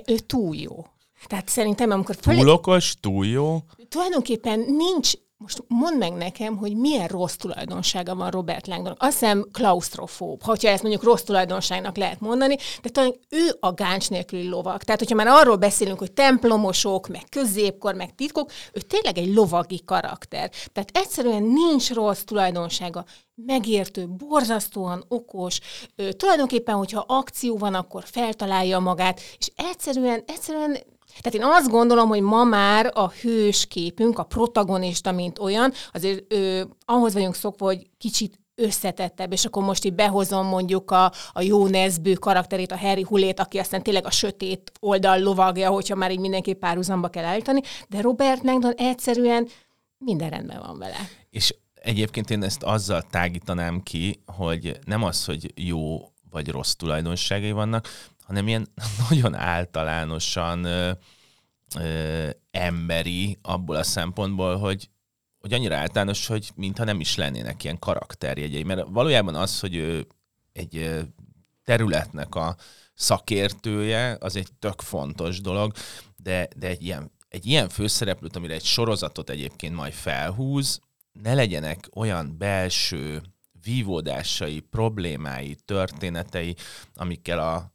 ő 0.06 0.18
túl 0.18 0.56
jó. 0.56 0.86
Tehát 1.28 1.48
szerintem, 1.48 1.92
amikor... 1.92 2.16
Túl 2.16 2.50
okos, 2.50 2.96
túl 3.00 3.26
jó? 3.26 3.60
Tulajdonképpen 3.90 4.60
nincs 4.60 5.14
most 5.42 5.64
mondd 5.68 5.98
meg 5.98 6.14
nekem, 6.14 6.58
hogy 6.58 6.76
milyen 6.76 7.08
rossz 7.08 7.36
tulajdonsága 7.36 8.16
van 8.16 8.30
Robert 8.30 8.68
Langdon. 8.68 8.96
Azt 8.98 9.20
hiszem 9.20 9.48
klaustrofób, 9.52 10.44
ha 10.44 10.56
ezt 10.62 10.82
mondjuk 10.82 11.04
rossz 11.04 11.22
tulajdonságnak 11.22 11.98
lehet 11.98 12.20
mondani, 12.20 12.58
de 12.82 12.90
talán 12.90 13.16
ő 13.30 13.58
a 13.60 13.72
gáncs 13.72 14.10
nélküli 14.10 14.48
lovag. 14.48 14.84
Tehát, 14.84 15.00
hogyha 15.00 15.16
már 15.16 15.28
arról 15.28 15.56
beszélünk, 15.56 16.00
hogy 16.00 16.12
templomosok, 16.12 17.08
meg 17.08 17.24
középkor, 17.30 17.94
meg 17.94 18.16
titkok, 18.16 18.52
ő 18.74 18.80
tényleg 18.80 19.18
egy 19.18 19.34
lovagi 19.34 19.82
karakter. 19.86 20.50
Tehát 20.74 20.90
egyszerűen 20.94 21.44
nincs 21.44 21.94
rossz 21.94 22.22
tulajdonsága 22.22 23.06
megértő, 23.46 24.08
borzasztóan 24.08 25.06
okos, 25.08 25.60
ö, 25.96 26.14
tulajdonképpen, 26.14 26.76
hogyha 26.76 27.06
akció 27.08 27.58
van, 27.58 27.74
akkor 27.74 28.04
feltalálja 28.06 28.80
magát, 28.80 29.20
és 29.38 29.52
egyszerűen, 29.56 30.24
egyszerűen 30.28 30.78
tehát 31.20 31.34
én 31.34 31.44
azt 31.44 31.70
gondolom, 31.70 32.08
hogy 32.08 32.22
ma 32.22 32.44
már 32.44 32.92
a 32.94 33.10
hős 33.10 33.66
képünk, 33.66 34.20
a 34.20 34.24
protagonista, 34.24 35.12
mint 35.12 35.40
olyan, 35.40 35.74
azért 35.94 36.34
ö, 36.34 36.62
ahhoz 36.86 37.14
vagyunk 37.14 37.36
szokva, 37.36 37.66
hogy 37.66 37.88
kicsit 37.98 38.40
összetettebb, 38.56 39.32
és 39.32 39.46
akkor 39.46 39.64
most 39.64 39.86
így 39.86 39.94
behozom 39.94 40.48
mondjuk 40.48 40.92
a, 40.92 41.12
a 41.32 41.42
jó 41.42 41.68
nezbő 41.68 42.14
karakterét, 42.14 42.72
a 42.72 42.78
Harry 42.78 43.02
Hulét, 43.02 43.40
aki 43.40 43.58
aztán 43.58 43.84
tényleg 43.84 44.06
a 44.06 44.12
sötét 44.12 44.72
oldal 44.80 45.20
lovagja, 45.20 45.70
hogyha 45.70 45.96
már 45.96 46.12
így 46.12 46.20
mindenképp 46.20 46.60
párhuzamba 46.60 47.08
kell 47.08 47.24
állítani, 47.24 47.62
de 47.90 48.02
Robert 48.02 48.44
Langdon 48.44 48.74
egyszerűen 48.74 49.48
minden 49.98 50.30
rendben 50.30 50.60
van 50.60 50.78
vele. 50.78 50.98
És 51.30 51.56
egyébként 51.74 52.30
én 52.30 52.44
ezt 52.44 52.64
azzal 52.64 53.02
tágítanám 53.02 53.84
ki, 53.84 54.24
hogy 54.26 54.80
nem 54.86 55.04
az, 55.04 55.26
hogy 55.26 55.52
jó 55.56 56.00
vagy 56.30 56.50
rossz 56.50 56.74
tulajdonságai 56.74 57.52
vannak, 57.52 57.88
hanem 58.32 58.48
ilyen 58.48 58.68
nagyon 59.10 59.36
általánosan 59.36 60.64
ö, 60.64 60.92
ö, 61.80 62.30
emberi 62.52 63.38
abból 63.42 63.76
a 63.76 63.84
szempontból, 63.84 64.58
hogy, 64.58 64.90
hogy 65.40 65.54
annyira 65.54 65.76
általános, 65.76 66.28
hogy 66.28 66.52
mintha 66.56 66.84
nem 66.84 67.00
is 67.00 67.16
lennének 67.16 67.64
ilyen 67.64 67.80
karakterjegyei. 67.80 68.64
Mert 68.64 68.88
valójában 68.90 69.36
az, 69.36 69.60
hogy 69.60 69.76
ő 69.76 70.08
egy 70.54 71.00
területnek 71.64 72.36
a 72.36 72.56
szakértője, 72.94 74.18
az 74.20 74.36
egy 74.36 74.48
tök 74.60 74.82
fontos 74.82 75.42
dolog, 75.42 75.74
de, 76.16 76.48
de 76.56 76.68
egy, 76.68 76.84
ilyen, 76.84 77.12
egy 77.28 77.46
ilyen 77.46 77.70
főszereplőt, 77.70 78.36
amire 78.36 78.54
egy 78.54 78.64
sorozatot 78.64 79.30
egyébként 79.30 79.76
majd 79.76 79.94
felhúz, 79.94 80.80
ne 81.12 81.34
legyenek 81.34 81.90
olyan 81.94 82.38
belső 82.38 83.22
vívódásai, 83.64 84.60
problémái, 84.60 85.56
történetei, 85.66 86.56
amikkel 86.94 87.40
a, 87.40 87.72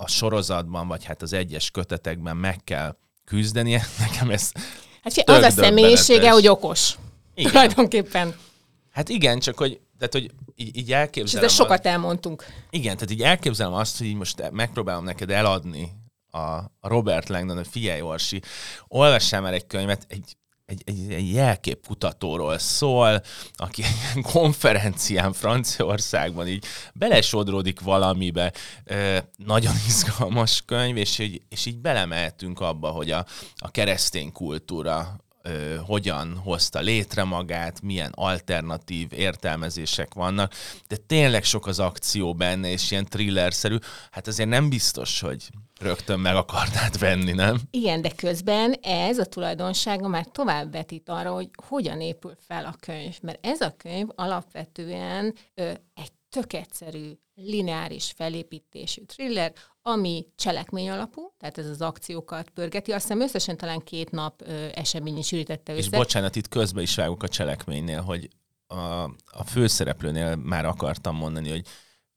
a 0.00 0.08
sorozatban, 0.08 0.88
vagy 0.88 1.04
hát 1.04 1.22
az 1.22 1.32
egyes 1.32 1.70
kötetekben 1.70 2.36
meg 2.36 2.64
kell 2.64 2.96
küzdenie. 3.24 3.86
Nekem 4.06 4.30
ez 4.30 4.52
Hát 5.02 5.28
az 5.30 5.42
a 5.42 5.50
személyisége, 5.50 6.30
hogy 6.30 6.48
okos. 6.48 6.94
Igen. 7.34 7.50
Tulajdonképpen. 7.50 8.34
Hát 8.90 9.08
igen, 9.08 9.38
csak 9.38 9.58
hogy, 9.58 9.80
tehát, 9.98 10.12
hogy 10.12 10.30
így, 10.54 10.76
így 10.76 10.92
elképzelem... 10.92 11.48
És 11.48 11.54
sokat 11.54 11.86
elmondtunk. 11.86 12.44
Igen, 12.70 12.94
tehát 12.94 13.10
így 13.10 13.22
elképzelem 13.22 13.72
azt, 13.72 13.98
hogy 13.98 14.06
így 14.06 14.16
most 14.16 14.50
megpróbálom 14.50 15.04
neked 15.04 15.30
eladni 15.30 15.92
a, 16.30 16.58
Robert 16.80 17.28
Langdon, 17.28 17.56
hogy 17.56 17.68
figyelj 17.70 18.00
Orsi, 18.00 18.40
olvassál 18.88 19.40
már 19.40 19.52
egy 19.52 19.66
könyvet, 19.66 20.04
egy 20.08 20.36
egy, 20.70 20.82
egy, 20.84 21.12
egy 21.12 21.32
jelkép 21.32 21.86
kutatóról 21.86 22.58
szól, 22.58 23.22
aki 23.54 23.82
egy 23.82 24.22
konferencián 24.22 25.32
Franciaországban 25.32 26.48
így 26.48 26.64
belesodródik 26.94 27.80
valamibe. 27.80 28.52
Nagyon 29.36 29.74
izgalmas 29.86 30.62
könyv, 30.66 30.96
és 30.96 31.18
így, 31.18 31.42
és 31.48 31.66
így 31.66 31.78
belemeltünk 31.78 32.60
abba, 32.60 32.88
hogy 32.88 33.10
a, 33.10 33.26
a 33.56 33.70
keresztény 33.70 34.32
kultúra 34.32 35.24
ö, 35.42 35.76
hogyan 35.86 36.36
hozta 36.36 36.80
létre 36.80 37.24
magát, 37.24 37.80
milyen 37.82 38.12
alternatív 38.14 39.12
értelmezések 39.12 40.14
vannak, 40.14 40.52
de 40.88 40.96
tényleg 40.96 41.44
sok 41.44 41.66
az 41.66 41.78
akció 41.78 42.34
benne, 42.34 42.70
és 42.70 42.90
ilyen 42.90 43.04
thrillerszerű. 43.04 43.76
Hát 44.10 44.26
azért 44.26 44.48
nem 44.48 44.68
biztos, 44.68 45.20
hogy 45.20 45.50
rögtön 45.80 46.20
meg 46.20 46.36
akarnád 46.36 46.98
venni, 46.98 47.32
nem? 47.32 47.60
Igen, 47.70 48.02
de 48.02 48.10
közben 48.10 48.72
ez 48.82 49.18
a 49.18 49.24
tulajdonsága 49.24 50.08
már 50.08 50.26
tovább 50.32 50.72
vetít 50.72 51.08
arra, 51.08 51.32
hogy 51.32 51.50
hogyan 51.66 52.00
épül 52.00 52.34
fel 52.46 52.64
a 52.64 52.74
könyv. 52.80 53.18
Mert 53.22 53.46
ez 53.46 53.60
a 53.60 53.74
könyv 53.76 54.08
alapvetően 54.14 55.34
ö, 55.54 55.70
egy 55.94 56.12
tök 56.30 56.52
egyszerű, 56.52 57.12
lineáris 57.34 58.12
felépítésű 58.16 59.02
thriller, 59.02 59.52
ami 59.82 60.26
cselekmény 60.36 60.90
alapú, 60.90 61.32
tehát 61.38 61.58
ez 61.58 61.66
az 61.66 61.80
akciókat 61.80 62.50
pörgeti. 62.50 62.92
Azt 62.92 63.02
hiszem 63.02 63.20
összesen 63.20 63.56
talán 63.56 63.80
két 63.80 64.10
nap 64.10 64.42
ö, 64.46 64.68
esemény 64.74 65.18
is 65.18 65.32
ürítette 65.32 65.72
össze. 65.72 65.80
És 65.80 65.88
bocsánat, 65.88 66.36
itt 66.36 66.48
közben 66.48 66.82
is 66.82 66.94
vágok 66.94 67.22
a 67.22 67.28
cselekménynél, 67.28 68.00
hogy 68.00 68.28
a, 68.66 69.02
a 69.24 69.44
főszereplőnél 69.46 70.36
már 70.36 70.64
akartam 70.64 71.16
mondani, 71.16 71.50
hogy 71.50 71.66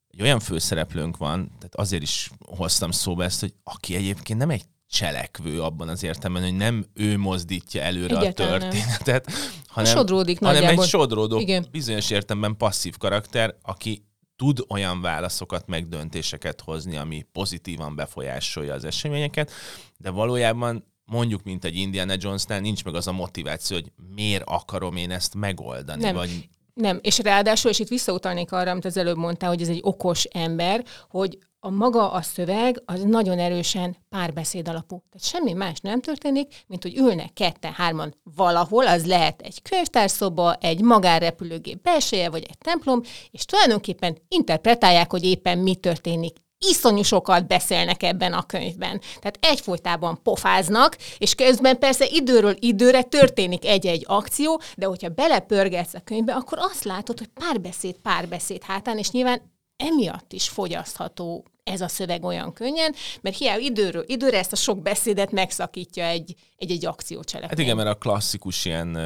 egy 0.08 0.22
olyan 0.22 0.40
főszereplőnk 0.40 1.18
van, 1.18 1.48
tehát 1.58 1.76
azért 1.76 2.02
is 2.02 2.32
hoztam 2.46 2.92
szóba 2.92 3.24
ezt, 3.24 3.40
hogy 3.40 3.54
aki 3.64 3.96
egyébként 3.96 4.40
nem 4.40 4.50
egy 4.50 4.66
cselekvő 4.94 5.62
abban 5.62 5.88
az 5.88 6.04
értelemben, 6.04 6.44
hogy 6.44 6.58
nem 6.58 6.86
ő 6.94 7.18
mozdítja 7.18 7.82
előre 7.82 8.18
Egyetlen 8.18 8.48
a 8.48 8.58
történetet, 8.58 9.26
nem. 9.26 9.36
hanem, 9.68 9.96
sodródik 9.96 10.40
hanem 10.40 10.68
egy 10.68 10.82
sodródó, 10.82 11.40
Igen. 11.40 11.66
bizonyos 11.72 12.10
értelemben 12.10 12.58
passzív 12.58 12.98
karakter, 12.98 13.56
aki 13.62 14.06
tud 14.36 14.60
olyan 14.70 15.02
válaszokat, 15.02 15.68
meg 15.68 15.88
döntéseket 15.88 16.62
hozni, 16.62 16.98
ami 16.98 17.26
pozitívan 17.32 17.96
befolyásolja 17.96 18.74
az 18.74 18.86
eseményeket, 18.86 19.52
de 19.98 20.10
valójában 20.10 20.92
mondjuk, 21.06 21.44
mint 21.44 21.66
egy 21.66 21.76
Indiana 21.76 22.14
Jonesnál 22.18 22.60
nincs 22.60 22.84
meg 22.84 22.96
az 22.96 23.08
a 23.08 23.12
motiváció, 23.12 23.78
hogy 23.78 23.92
miért 24.16 24.44
akarom 24.46 24.96
én 24.96 25.12
ezt 25.12 25.36
megoldani, 25.36 26.02
nem. 26.02 26.16
vagy 26.16 26.50
nem, 26.74 27.00
és 27.02 27.20
ráadásul, 27.20 27.72
és 27.72 27.80
itt 27.80 27.88
visszautalnék 27.88 28.52
arra, 28.52 28.72
amit 28.72 28.86
az 28.86 28.98
előbb 28.98 29.18
mondtál, 29.18 29.50
hogy 29.50 29.62
ez 29.62 29.70
egy 29.70 29.82
okos 29.84 30.24
ember, 30.24 30.86
hogy 31.10 31.38
a 31.66 31.70
maga 31.70 32.12
a 32.12 32.22
szöveg 32.22 32.82
az 32.86 33.04
nagyon 33.04 33.40
erősen 33.40 33.98
párbeszéd 34.10 34.68
alapú. 34.68 35.04
Tehát 35.12 35.28
semmi 35.28 35.54
más 35.54 35.80
nem 35.80 36.02
történik, 36.02 36.64
mint 36.68 36.84
hogy 36.84 36.98
ülnek 36.98 37.34
ketten, 37.34 37.74
hárman 37.74 38.16
valahol, 38.36 38.88
az 38.88 39.06
lehet 39.06 39.42
egy 39.42 39.62
könyvtárszoba, 39.62 40.54
egy 40.54 40.82
magánrepülőgép 40.82 41.82
belseje, 41.82 42.30
vagy 42.30 42.44
egy 42.50 42.58
templom, 42.58 43.02
és 43.32 43.46
tulajdonképpen 43.46 44.18
interpretálják, 44.28 45.12
hogy 45.12 45.24
éppen 45.24 45.58
mi 45.58 45.76
történik 45.76 46.36
iszonyú 46.70 47.02
sokat 47.02 47.48
beszélnek 47.48 48.04
ebben 48.04 48.34
a 48.34 48.46
könyvben. 48.46 49.00
Tehát 49.00 49.38
egyfolytában 49.42 50.20
pofáznak, 50.24 50.98
és 51.18 51.36
közben 51.36 51.80
persze 51.80 52.06
időről 52.06 52.56
időre 52.60 53.02
történik 53.02 53.66
egy-egy 53.66 54.04
akció, 54.08 54.62
de 54.78 54.86
hogyha 54.86 55.10
belepörgetsz 55.10 55.94
a 55.94 56.02
könyvbe, 56.04 56.34
akkor 56.34 56.58
azt 56.62 56.84
látod, 56.84 57.18
hogy 57.18 57.28
párbeszéd, 57.28 57.96
párbeszéd 57.96 58.64
hátán, 58.64 58.98
és 58.98 59.12
nyilván 59.12 59.53
emiatt 59.78 60.34
is 60.34 60.50
fogyasztható 60.50 61.46
ez 61.64 61.82
a 61.82 61.88
szöveg 61.88 62.24
olyan 62.24 62.54
könnyen, 62.54 62.96
mert 63.22 63.38
hiába 63.38 63.60
időről 63.60 64.04
időre 64.08 64.38
ezt 64.38 64.52
a 64.52 64.56
sok 64.56 64.82
beszédet 64.82 65.32
megszakítja 65.32 66.06
egy, 66.06 66.36
egy, 66.58 66.72
egy 66.72 66.86
akciócselekmény. 66.86 67.50
Hát 67.50 67.66
igen, 67.66 67.76
mert 67.76 67.96
a 67.96 67.98
klasszikus 67.98 68.66
ilyen 68.66 68.98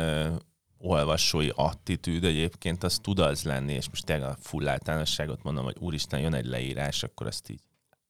olvasói 0.79 1.49
attitűd 1.55 2.23
egyébként 2.23 2.83
az 2.83 2.99
tud 3.01 3.19
az 3.19 3.43
lenni, 3.43 3.73
és 3.73 3.89
most 3.89 4.05
tényleg 4.05 4.29
a 4.29 4.37
full 4.41 4.67
általánosságot 4.67 5.43
mondom, 5.43 5.63
hogy 5.63 5.75
úristen, 5.79 6.19
jön 6.19 6.33
egy 6.33 6.45
leírás, 6.45 7.03
akkor 7.03 7.27
ezt 7.27 7.49
így 7.49 7.61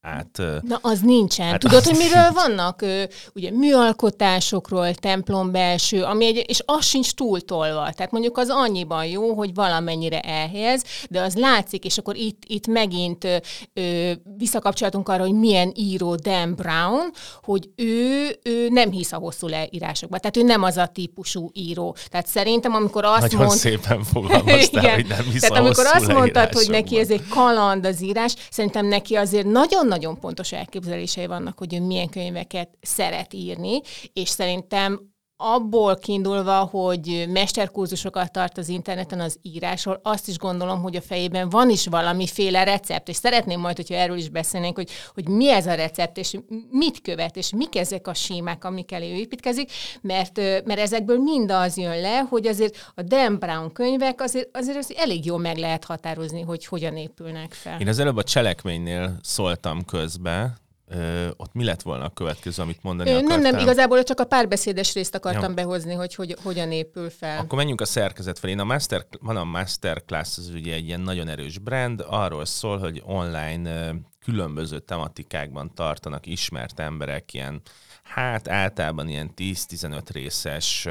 át... 0.08 0.42
Na, 0.62 0.80
az 0.82 1.00
nincsen. 1.00 1.46
Hát 1.46 1.60
Tudod, 1.60 1.78
az 1.78 1.86
hogy 1.86 1.98
miről 1.98 2.32
vannak? 2.34 2.86
Ugye 3.34 3.52
műalkotásokról, 3.52 4.94
templom 4.94 5.52
belső, 5.52 6.04
ami 6.04 6.26
egy, 6.26 6.44
és 6.48 6.62
az 6.66 6.86
sincs 6.86 7.12
túltolva. 7.12 7.92
Tehát 7.96 8.12
mondjuk 8.12 8.38
az 8.38 8.50
annyiban 8.50 9.06
jó, 9.06 9.34
hogy 9.34 9.54
valamennyire 9.54 10.20
elhelyez, 10.20 10.84
de 11.10 11.22
az 11.22 11.36
látszik, 11.36 11.86
és 11.86 11.98
akkor 11.98 12.16
itt, 12.16 12.44
itt 12.48 12.68
megint 12.68 13.28
ö, 13.74 14.12
visszakapcsolatunk 14.38 15.10
arra, 15.10 15.24
hogy 15.24 15.34
milyen 15.34 15.72
író 15.76 16.16
Dan 16.16 16.56
Brown, 16.56 17.12
hogy 17.44 17.70
ő, 17.76 18.28
ő 18.44 18.70
nem 18.70 18.92
hisz 18.92 19.12
a 19.12 19.18
hosszú 19.18 19.48
leírásokba. 19.48 20.18
Tehát 20.18 20.38
ő 20.38 20.42
nem 20.42 20.64
az 20.64 20.78
a 20.78 20.86
típusú 20.86 21.50
író. 21.54 21.96
Tehát 22.10 22.28
szerintem, 22.28 22.74
amikor 22.74 23.06
azt 23.06 23.22
Nagyon 23.22 23.46
mond... 23.46 23.58
szépen 23.58 24.04
fogalmaztál, 24.04 24.94
hogy 24.94 25.08
nem 25.08 25.24
hisz 25.32 25.42
Tehát 25.42 25.58
a 25.58 25.66
amikor 25.66 25.86
azt 25.86 26.08
mondtad, 26.08 26.54
hogy 26.54 26.70
neki 26.70 27.00
ez 27.00 27.10
egy 27.10 27.28
kaland 27.28 27.86
az 27.86 28.02
írás, 28.02 28.36
szerintem 28.50 28.86
neki 28.86 29.16
azért 29.16 29.46
nagyon 29.46 29.88
nagyon 29.98 30.20
pontos 30.20 30.51
elképzelései 30.51 31.25
vannak, 31.25 31.58
hogy 31.58 31.74
ő 31.74 31.82
milyen 31.82 32.10
könyveket 32.10 32.70
szeret 32.82 33.34
írni, 33.34 33.82
és 34.13 34.30
szerintem 34.30 35.16
abból 35.38 35.96
kiindulva, 35.96 36.60
hogy 36.60 37.25
mesterkurzusokat 37.29 38.32
tart 38.32 38.58
az 38.58 38.67
interneten 38.67 39.20
az 39.20 39.39
írásról, 39.41 40.00
azt 40.03 40.27
is 40.27 40.38
gondolom, 40.38 40.82
hogy 40.82 40.96
a 40.96 41.01
fejében 41.01 41.50
van 41.50 41.70
is 41.70 41.88
valamiféle 41.88 42.63
recept, 42.63 43.08
és 43.08 43.15
szeretném 43.15 43.60
majd, 43.60 43.75
hogyha 43.75 43.96
erről 43.96 44.17
is 44.17 44.29
beszélnénk, 44.29 44.75
hogy, 44.75 44.89
hogy 45.13 45.27
mi 45.27 45.50
ez 45.50 45.67
a 45.67 45.74
recept, 45.74 46.17
és 46.17 46.38
mit 46.70 47.01
követ, 47.01 47.36
és 47.36 47.51
mik 47.53 47.75
ezek 47.75 48.08
a 48.08 48.13
símák, 48.13 48.63
amik 48.63 48.91
elé 48.91 49.17
építkezik, 49.17 49.72
mert, 50.01 50.38
mert 50.38 50.79
ezekből 50.79 51.17
mind 51.17 51.51
az 51.51 51.77
jön 51.77 52.01
le, 52.01 52.20
hogy 52.29 52.48
azért 52.48 52.91
a 52.96 53.01
Dan 53.01 53.39
Brown 53.39 53.72
könyvek 53.72 54.22
azért, 54.22 54.58
azért, 54.58 54.77
azért 54.77 55.00
elég 55.00 55.25
jól 55.25 55.39
meg 55.39 55.58
lehet 55.58 55.86
határozni, 55.86 56.41
hogy 56.41 56.65
hogyan 56.65 56.98
épülnek 56.98 57.53
fel. 57.53 57.79
Én 57.79 57.88
az 57.88 58.00
előbb 58.00 58.17
a 58.17 58.24
cselekménynél 58.24 59.17
szóltam 59.22 59.86
közbe, 59.86 60.58
Ö, 60.89 61.27
ott 61.38 61.53
mi 61.53 61.63
lett 61.63 61.82
volna 61.82 62.06
a 62.06 62.10
következő, 62.10 62.62
amit 62.62 62.84
mondani 62.84 63.10
Ö, 63.10 63.13
akartál? 63.13 63.38
Nem, 63.38 63.51
nem, 63.51 63.62
igazából 63.62 64.03
csak 64.03 64.20
a 64.20 64.25
párbeszédes 64.25 64.94
részt 64.94 65.15
akartam 65.15 65.50
ja. 65.50 65.56
behozni, 65.56 65.94
hogy, 65.94 66.15
hogy 66.15 66.36
hogyan 66.44 66.72
épül 66.72 67.10
fel. 67.10 67.39
Akkor 67.39 67.58
menjünk 67.58 67.82
a 67.82 67.86
szerkezet 67.86 68.39
felé. 68.39 68.53
A 68.53 68.63
master, 68.63 69.06
van 69.20 69.38
a 69.38 69.44
Masterclass, 69.44 70.38
az 70.38 70.50
ugye 70.50 70.74
egy 70.74 70.86
ilyen 70.86 71.01
nagyon 71.01 71.27
erős 71.27 71.58
brand, 71.58 72.03
arról 72.08 72.46
szól, 72.46 72.77
hogy 72.77 73.01
online 73.06 73.96
különböző 74.20 74.79
tematikákban 74.79 75.74
tartanak 75.74 76.25
ismert 76.25 76.79
emberek 76.79 77.34
ilyen, 77.34 77.62
hát 78.03 78.48
általában 78.48 79.08
ilyen 79.08 79.32
10-15 79.36 80.01
részes 80.12 80.88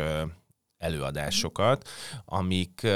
előadásokat, 0.79 1.89
amik 2.25 2.87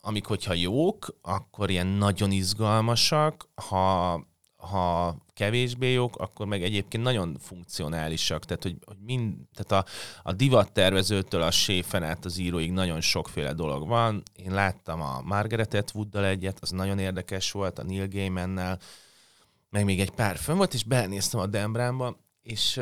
amik, 0.00 0.26
hogyha 0.26 0.54
jók, 0.54 1.16
akkor 1.22 1.70
ilyen 1.70 1.86
nagyon 1.86 2.30
izgalmasak, 2.30 3.48
ha 3.68 4.20
ha 4.66 5.16
kevésbé 5.34 5.92
jók, 5.92 6.16
akkor 6.16 6.46
meg 6.46 6.62
egyébként 6.62 7.02
nagyon 7.02 7.36
funkcionálisak. 7.40 8.44
Tehát, 8.44 8.62
hogy, 8.62 8.76
hogy 8.84 8.96
mind, 9.04 9.34
tehát 9.54 9.84
a, 9.84 9.90
a 10.22 10.32
divattervezőtől 10.32 11.42
a 11.42 11.50
séfen 11.50 12.02
át 12.02 12.24
az 12.24 12.38
íróig 12.38 12.72
nagyon 12.72 13.00
sokféle 13.00 13.52
dolog 13.52 13.88
van. 13.88 14.22
Én 14.36 14.52
láttam 14.52 15.00
a 15.00 15.20
Margaret 15.24 15.74
Atwooddal 15.74 16.24
egyet, 16.24 16.58
az 16.60 16.70
nagyon 16.70 16.98
érdekes 16.98 17.52
volt, 17.52 17.78
a 17.78 17.82
Neil 17.84 18.08
Gaimannel, 18.08 18.78
meg 19.70 19.84
még 19.84 20.00
egy 20.00 20.10
pár 20.10 20.36
fönn 20.36 20.56
volt, 20.56 20.74
és 20.74 20.84
belenéztem 20.84 21.40
a 21.40 21.46
Dembránba, 21.46 22.16
és, 22.42 22.80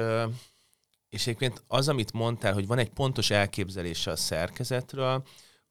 és 1.09 1.26
egyébként 1.26 1.64
az, 1.67 1.88
amit 1.88 2.12
mondtál, 2.12 2.53
hogy 2.53 2.67
van 2.67 2.79
egy 2.79 2.91
pontos 2.91 3.31
elképzelése 3.31 4.11
a 4.11 4.17
szerkezetről, 4.17 5.23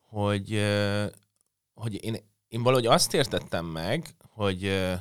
hogy, 0.01 0.63
hogy 1.73 2.03
én, 2.03 2.17
én 2.47 2.63
valahogy 2.63 2.85
azt 2.85 3.13
értettem 3.13 3.65
meg, 3.65 4.15
hogy 4.33 4.91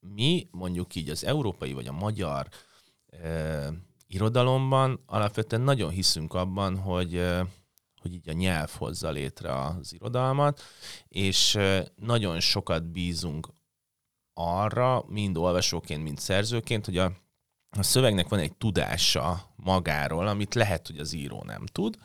mi 0.00 0.48
mondjuk 0.50 0.94
így 0.94 1.08
az 1.08 1.24
európai 1.24 1.72
vagy 1.72 1.86
a 1.86 1.92
magyar 1.92 2.48
e, 3.06 3.72
irodalomban 4.06 5.02
alapvetően 5.06 5.62
nagyon 5.62 5.90
hiszünk 5.90 6.34
abban, 6.34 6.78
hogy, 6.78 7.16
e, 7.16 7.46
hogy 8.00 8.14
így 8.14 8.28
a 8.28 8.32
nyelv 8.32 8.70
hozza 8.70 9.10
létre 9.10 9.64
az 9.64 9.92
irodalmat, 9.92 10.62
és 11.08 11.54
e, 11.54 11.92
nagyon 11.96 12.40
sokat 12.40 12.84
bízunk 12.84 13.48
arra, 14.34 15.04
mind 15.06 15.36
olvasóként, 15.36 16.02
mind 16.02 16.18
szerzőként, 16.18 16.84
hogy 16.84 16.98
a, 16.98 17.12
a 17.70 17.82
szövegnek 17.82 18.28
van 18.28 18.38
egy 18.38 18.56
tudása 18.56 19.52
magáról, 19.56 20.26
amit 20.26 20.54
lehet, 20.54 20.86
hogy 20.86 20.98
az 20.98 21.12
író 21.12 21.42
nem 21.46 21.66
tud, 21.66 21.98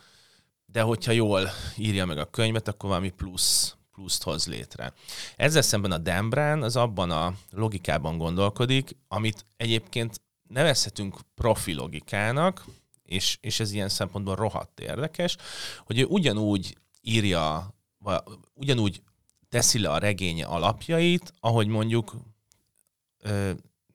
de 0.65 0.81
hogyha 0.81 1.11
jól 1.11 1.49
írja 1.77 2.05
meg 2.05 2.17
a 2.17 2.29
könyvet, 2.29 2.67
akkor 2.67 2.89
valami 2.89 3.09
plusz 3.09 3.77
pluszt 3.93 4.23
hoz 4.23 4.47
létre. 4.47 4.93
Ezzel 5.35 5.61
szemben 5.61 5.91
a 5.91 5.97
Dembran 5.97 6.63
az 6.63 6.75
abban 6.75 7.11
a 7.11 7.33
logikában 7.51 8.17
gondolkodik, 8.17 8.95
amit 9.07 9.45
egyébként 9.57 10.21
nevezhetünk 10.47 11.19
profi 11.35 11.73
logikának, 11.73 12.65
és, 13.03 13.37
és 13.41 13.59
ez 13.59 13.71
ilyen 13.71 13.89
szempontból 13.89 14.35
rohadt 14.35 14.79
érdekes, 14.79 15.37
hogy 15.85 15.99
ő 15.99 16.05
ugyanúgy 16.05 16.77
írja, 17.01 17.73
vagy 17.97 18.21
ugyanúgy 18.53 19.01
teszi 19.49 19.79
le 19.79 19.89
a 19.89 19.97
regénye 19.97 20.45
alapjait, 20.45 21.33
ahogy 21.39 21.67
mondjuk 21.67 22.15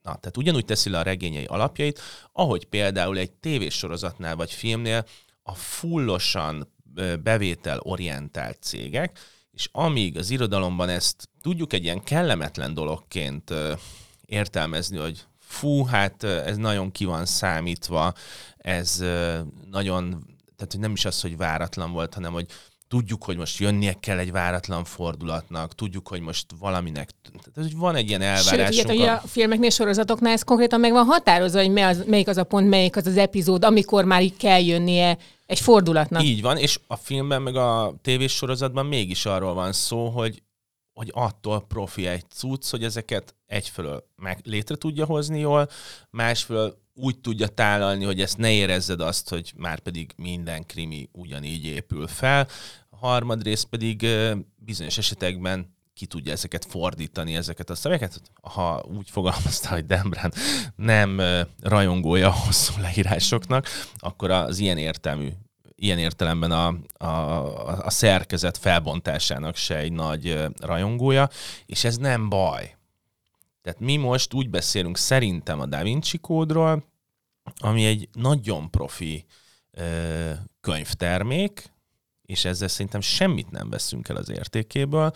Na, 0.02 0.16
tehát 0.16 0.36
ugyanúgy 0.36 0.64
teszi 0.64 0.90
le 0.90 0.98
a 0.98 1.02
regényei 1.02 1.44
alapjait, 1.44 2.00
ahogy 2.32 2.64
például 2.64 3.18
egy 3.18 3.32
tévésorozatnál 3.32 4.36
vagy 4.36 4.52
filmnél 4.52 5.06
a 5.42 5.54
fullosan 5.54 6.72
bevétel-orientált 7.22 8.62
cégek, 8.62 9.18
és 9.58 9.68
amíg 9.72 10.16
az 10.16 10.30
irodalomban 10.30 10.88
ezt 10.88 11.28
tudjuk 11.42 11.72
egy 11.72 11.84
ilyen 11.84 12.02
kellemetlen 12.02 12.74
dologként 12.74 13.52
értelmezni, 14.26 14.96
hogy 14.96 15.24
fú, 15.38 15.84
hát 15.84 16.22
ez 16.24 16.56
nagyon 16.56 16.92
ki 16.92 17.04
van 17.04 17.26
számítva, 17.26 18.14
ez 18.56 19.04
nagyon, 19.70 20.26
tehát 20.56 20.76
nem 20.78 20.92
is 20.92 21.04
az, 21.04 21.20
hogy 21.20 21.36
váratlan 21.36 21.92
volt, 21.92 22.14
hanem 22.14 22.32
hogy 22.32 22.46
tudjuk, 22.88 23.24
hogy 23.24 23.36
most 23.36 23.58
jönnie 23.58 23.92
kell 23.92 24.18
egy 24.18 24.32
váratlan 24.32 24.84
fordulatnak, 24.84 25.74
tudjuk, 25.74 26.08
hogy 26.08 26.20
most 26.20 26.46
valaminek, 26.58 27.10
tehát 27.54 27.72
van 27.72 27.94
egy 27.94 28.08
ilyen 28.08 28.22
elvárás. 28.22 28.74
Sőt, 28.74 28.90
ugye, 28.90 29.10
a... 29.10 29.20
a 29.24 29.26
filmeknél, 29.26 29.70
sorozatoknál 29.70 30.32
ez 30.32 30.42
konkrétan 30.42 30.80
meg 30.80 30.92
van 30.92 31.04
határozva, 31.04 31.64
hogy 31.64 31.78
az, 31.80 32.04
melyik 32.06 32.28
az 32.28 32.36
a 32.36 32.44
pont, 32.44 32.68
melyik 32.68 32.96
az 32.96 33.06
az 33.06 33.16
epizód, 33.16 33.64
amikor 33.64 34.04
már 34.04 34.22
így 34.22 34.36
kell 34.36 34.60
jönnie 34.60 35.18
egy 35.48 35.60
fordulatnak. 35.60 36.22
Így 36.22 36.42
van, 36.42 36.56
és 36.56 36.80
a 36.86 36.96
filmben 36.96 37.42
meg 37.42 37.56
a 37.56 37.94
tévés 38.02 38.32
sorozatban 38.32 38.86
mégis 38.86 39.26
arról 39.26 39.54
van 39.54 39.72
szó, 39.72 40.08
hogy 40.08 40.42
hogy 40.92 41.10
attól 41.14 41.66
profi 41.66 42.06
egy 42.06 42.24
cucc, 42.30 42.70
hogy 42.70 42.84
ezeket 42.84 43.34
egyfelől 43.46 44.04
meg 44.16 44.40
létre 44.44 44.76
tudja 44.76 45.04
hozni 45.04 45.38
jól, 45.38 45.68
másfelől 46.10 46.78
úgy 46.94 47.20
tudja 47.20 47.48
tálalni, 47.48 48.04
hogy 48.04 48.20
ezt 48.20 48.36
ne 48.36 48.52
érezzed 48.52 49.00
azt, 49.00 49.28
hogy 49.28 49.52
már 49.56 49.78
pedig 49.80 50.12
minden 50.16 50.66
krimi 50.66 51.08
ugyanígy 51.12 51.64
épül 51.64 52.06
fel. 52.06 52.48
A 52.88 52.96
harmadrészt 52.96 53.64
pedig 53.64 54.06
bizonyos 54.56 54.98
esetekben 54.98 55.76
ki 55.98 56.06
tudja 56.06 56.32
ezeket 56.32 56.64
fordítani, 56.64 57.36
ezeket 57.36 57.70
a 57.70 57.74
szövegeket. 57.74 58.30
Ha 58.42 58.84
úgy 58.96 59.10
fogalmazta, 59.10 59.68
hogy 59.68 59.86
Dembran 59.86 60.32
nem 60.76 61.20
rajongója 61.62 62.28
a 62.28 62.32
hosszú 62.44 62.80
leírásoknak, 62.80 63.66
akkor 63.96 64.30
az 64.30 64.58
ilyen 64.58 64.78
értelmű 64.78 65.28
ilyen 65.80 65.98
értelemben 65.98 66.50
a, 66.50 66.66
a, 67.04 67.84
a 67.84 67.90
szerkezet 67.90 68.58
felbontásának 68.58 69.56
se 69.56 69.76
egy 69.76 69.92
nagy 69.92 70.44
rajongója, 70.60 71.28
és 71.66 71.84
ez 71.84 71.96
nem 71.96 72.28
baj. 72.28 72.76
Tehát 73.62 73.80
mi 73.80 73.96
most 73.96 74.34
úgy 74.34 74.50
beszélünk 74.50 74.96
szerintem 74.96 75.60
a 75.60 75.66
Da 75.66 75.82
Vinci 75.82 76.18
kódról, 76.18 76.84
ami 77.58 77.86
egy 77.86 78.08
nagyon 78.12 78.70
profi 78.70 79.24
ö, 79.70 80.30
könyvtermék, 80.60 81.72
és 82.22 82.44
ezzel 82.44 82.68
szerintem 82.68 83.00
semmit 83.00 83.50
nem 83.50 83.70
veszünk 83.70 84.08
el 84.08 84.16
az 84.16 84.30
értékéből. 84.30 85.12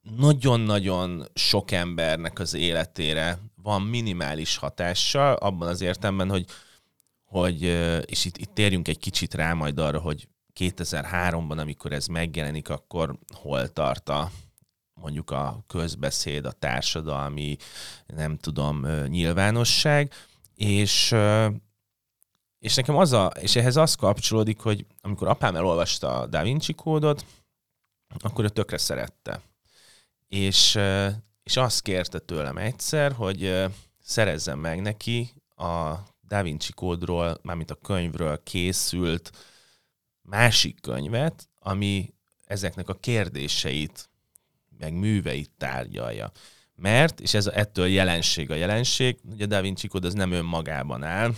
Nagyon-nagyon 0.00 1.26
sok 1.34 1.70
embernek 1.70 2.38
az 2.38 2.54
életére 2.54 3.38
van 3.62 3.82
minimális 3.82 4.56
hatással, 4.56 5.34
abban 5.34 5.68
az 5.68 5.80
értelemben, 5.80 6.30
hogy, 6.30 6.46
hogy 7.24 7.62
és 8.04 8.24
itt, 8.24 8.36
itt 8.36 8.54
térjünk 8.54 8.88
egy 8.88 8.98
kicsit 8.98 9.34
rá 9.34 9.52
majd 9.52 9.78
arra, 9.78 10.00
hogy 10.00 10.28
2003-ban, 10.60 11.58
amikor 11.58 11.92
ez 11.92 12.06
megjelenik, 12.06 12.68
akkor 12.68 13.18
hol 13.34 13.68
tart 13.68 14.08
a, 14.08 14.30
mondjuk 14.94 15.30
a 15.30 15.64
közbeszéd, 15.66 16.44
a 16.44 16.52
társadalmi, 16.52 17.56
nem 18.06 18.36
tudom, 18.36 18.86
nyilvánosság, 19.06 20.12
és 20.54 21.14
és 22.58 22.74
nekem 22.74 22.96
az 22.96 23.12
a, 23.12 23.26
és 23.26 23.56
ehhez 23.56 23.76
az 23.76 23.94
kapcsolódik, 23.94 24.60
hogy 24.60 24.86
amikor 25.00 25.28
apám 25.28 25.56
elolvasta 25.56 26.18
a 26.18 26.26
Da 26.26 26.42
Vinci 26.42 26.74
kódot, 26.74 27.24
akkor 28.18 28.44
ő 28.44 28.48
tökre 28.48 28.78
szerette. 28.78 29.40
És, 30.30 30.78
és 31.42 31.56
azt 31.56 31.82
kérte 31.82 32.18
tőlem 32.18 32.56
egyszer, 32.56 33.12
hogy 33.12 33.64
szerezzem 34.02 34.58
meg 34.58 34.80
neki 34.80 35.34
a 35.56 35.94
Da 36.20 36.42
Vinci 36.42 36.72
kódról, 36.72 37.38
mármint 37.42 37.70
a 37.70 37.74
könyvről 37.74 38.42
készült 38.42 39.30
másik 40.22 40.80
könyvet, 40.80 41.48
ami 41.58 42.14
ezeknek 42.44 42.88
a 42.88 42.94
kérdéseit, 42.94 44.10
meg 44.78 44.92
műveit 44.92 45.50
tárgyalja. 45.58 46.30
Mert, 46.74 47.20
és 47.20 47.34
ez 47.34 47.46
ettől 47.46 47.86
jelenség 47.86 48.50
a 48.50 48.54
jelenség, 48.54 49.18
ugye 49.30 49.46
Da 49.46 49.60
Vinci 49.60 49.88
Code 49.88 50.06
az 50.06 50.14
nem 50.14 50.32
önmagában 50.32 51.02
áll, 51.02 51.34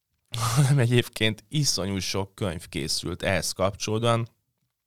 hanem 0.54 0.78
egyébként 0.78 1.44
iszonyú 1.48 1.98
sok 1.98 2.34
könyv 2.34 2.68
készült 2.68 3.22
ehhez 3.22 3.52
kapcsolódóan, 3.52 4.28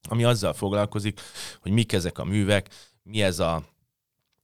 ami 0.10 0.24
azzal 0.24 0.54
foglalkozik, 0.54 1.22
hogy 1.60 1.72
mik 1.72 1.94
ezek 1.94 2.18
a 2.18 2.24
művek, 2.24 2.70
mi 3.10 3.22
ez 3.22 3.40
a 3.40 3.64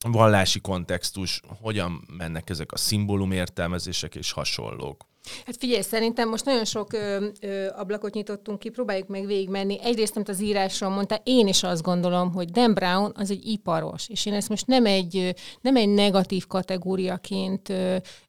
vallási 0.10 0.62
kontextus, 0.62 1.42
hogyan 1.62 2.08
mennek 2.18 2.50
ezek 2.50 2.72
a 2.72 2.78
szimbólum 2.78 3.32
értelmezések 3.32 4.16
és 4.16 4.32
hasonlók. 4.32 5.06
Hát 5.46 5.58
figyelj, 5.58 5.82
szerintem 5.82 6.30
most 6.30 6.46
nagyon 6.46 6.66
sok 6.66 6.94
ö, 6.94 7.28
ö, 7.42 7.68
ablakot 7.76 8.14
nyitottunk 8.14 8.60
ki, 8.60 8.70
próbáljuk 8.70 9.08
meg 9.08 9.26
végigmenni. 9.26 9.80
Egyrészt, 9.82 10.16
amit 10.16 10.30
az 10.30 10.42
írásról 10.42 10.90
mondta, 10.90 11.22
én 11.24 11.48
is 11.48 11.64
azt 11.64 11.82
gondolom, 11.82 12.32
hogy 12.32 12.50
Dan 12.50 12.74
Brown 12.74 13.12
az 13.16 13.32
egy 13.32 13.46
iparos, 13.46 14.10
és 14.10 14.26
én 14.26 14.34
ezt 14.34 14.50
most 14.50 14.68
nem 14.68 14.86
egy, 14.86 15.36
nem 15.62 15.76
egy 15.76 15.90
negatív 15.90 16.48
kategóriaként 16.48 17.74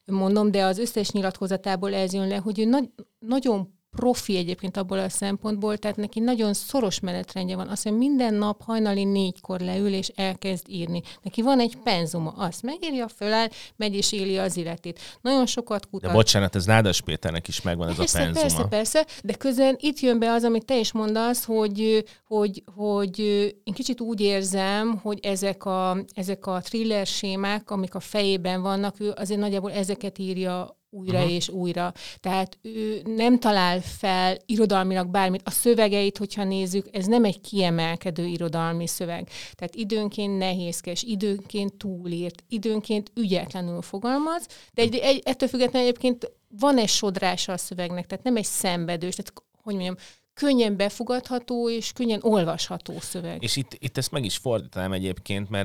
mondom, 0.05 0.51
de 0.51 0.65
az 0.65 0.79
összes 0.79 1.11
nyilatkozatából 1.11 1.95
ez 1.95 2.13
jön 2.13 2.29
le, 2.29 2.37
hogy 2.37 2.59
ő 2.59 2.65
nagy, 2.65 2.91
nagyon 3.19 3.76
profi 3.97 4.37
egyébként 4.37 4.77
abból 4.77 4.99
a 4.99 5.09
szempontból, 5.09 5.77
tehát 5.79 5.97
neki 5.97 6.21
nagyon 6.21 6.55
szoros 6.55 7.01
menetrendje 7.01 7.57
van. 7.57 7.69
Azt 7.69 7.85
mondja, 7.85 8.09
minden 8.09 8.35
nap 8.35 8.63
hajnali 8.63 9.05
négykor 9.05 9.61
leül 9.61 9.93
és 9.93 10.09
elkezd 10.09 10.65
írni. 10.69 11.03
Neki 11.23 11.43
van 11.43 11.61
egy 11.61 11.77
penzuma, 11.77 12.31
azt 12.31 12.63
megírja, 12.63 13.09
föláll, 13.09 13.49
megy 13.77 13.95
és 13.95 14.13
éli 14.13 14.39
az 14.39 14.57
életét. 14.57 15.01
Nagyon 15.21 15.47
sokat 15.47 15.89
kutat. 15.89 16.11
De 16.11 16.17
bocsánat, 16.17 16.55
ez 16.57 16.65
Nádas 16.65 17.01
Péternek 17.01 17.49
is 17.49 17.63
megvan 17.63 17.89
ez 17.89 17.97
persze, 17.97 18.19
a 18.19 18.23
penzuma. 18.23 18.67
Persze, 18.69 18.69
persze, 18.69 19.07
de 19.23 19.35
közben 19.35 19.77
itt 19.81 20.01
jön 20.01 20.19
be 20.19 20.33
az, 20.33 20.45
amit 20.45 20.65
te 20.65 20.79
is 20.79 20.93
mondasz, 20.93 21.45
hogy, 21.45 22.05
hogy, 22.25 22.63
hogy 22.75 23.19
én 23.65 23.75
kicsit 23.75 24.01
úgy 24.01 24.21
érzem, 24.21 24.99
hogy 25.03 25.19
ezek 25.23 25.65
a, 25.65 25.97
ezek 26.15 26.47
a 26.47 26.61
thriller 26.61 27.07
sémák, 27.07 27.71
amik 27.71 27.95
a 27.95 28.01
fejében 28.01 28.63
vannak, 28.63 29.01
ő 29.01 29.13
azért 29.17 29.41
nagyjából 29.41 29.73
ezeket 29.73 30.19
írja 30.19 30.77
újra 30.97 31.19
uh-huh. 31.19 31.33
és 31.33 31.49
újra. 31.49 31.93
Tehát 32.21 32.59
ő 32.63 33.03
nem 33.05 33.39
talál 33.39 33.81
fel 33.81 34.37
irodalmilag 34.47 35.09
bármit. 35.09 35.43
A 35.45 35.51
szövegeit, 35.51 36.19
hogyha 36.19 36.45
nézzük, 36.45 36.89
ez 36.93 37.07
nem 37.07 37.25
egy 37.25 37.41
kiemelkedő 37.41 38.25
irodalmi 38.25 38.87
szöveg. 38.87 39.29
Tehát 39.55 39.75
időnként 39.75 40.39
nehézkes, 40.39 41.03
időnként 41.03 41.75
túlírt, 41.75 42.45
időnként 42.49 43.11
ügyetlenül 43.15 43.83
fogalmaz, 43.83 44.47
de 44.73 44.83
egy, 44.83 44.95
egy, 44.95 45.23
ettől 45.25 45.49
függetlenül 45.49 45.89
egyébként 45.89 46.33
van 46.49 46.79
egy 46.79 46.89
sodrása 46.89 47.53
a 47.53 47.57
szövegnek, 47.57 48.07
tehát 48.07 48.25
nem 48.25 48.37
egy 48.37 48.45
szenvedős, 48.45 49.15
tehát 49.15 49.33
hogy 49.63 49.75
mondjam, 49.75 49.97
könnyen 50.35 50.77
befogadható 50.77 51.71
és 51.71 51.93
könnyen 51.93 52.21
olvasható 52.23 53.01
szöveg. 53.01 53.43
És 53.43 53.57
itt, 53.57 53.77
itt 53.79 53.97
ezt 53.97 54.11
meg 54.11 54.25
is 54.25 54.37
fordítanám 54.37 54.93
egyébként, 54.93 55.51
mert 55.51 55.65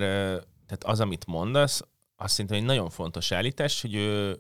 tehát 0.66 0.84
az, 0.84 1.00
amit 1.00 1.26
mondasz, 1.26 1.82
azt 2.16 2.34
szerintem 2.34 2.58
egy 2.58 2.66
nagyon 2.66 2.90
fontos 2.90 3.32
állítás, 3.32 3.82
hogy 3.82 3.96
ő 3.96 4.40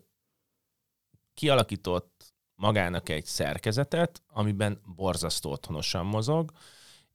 kialakított 1.41 2.33
magának 2.55 3.09
egy 3.09 3.25
szerkezetet, 3.25 4.21
amiben 4.27 4.81
borzasztó 4.95 5.51
otthonosan 5.51 6.05
mozog, 6.05 6.51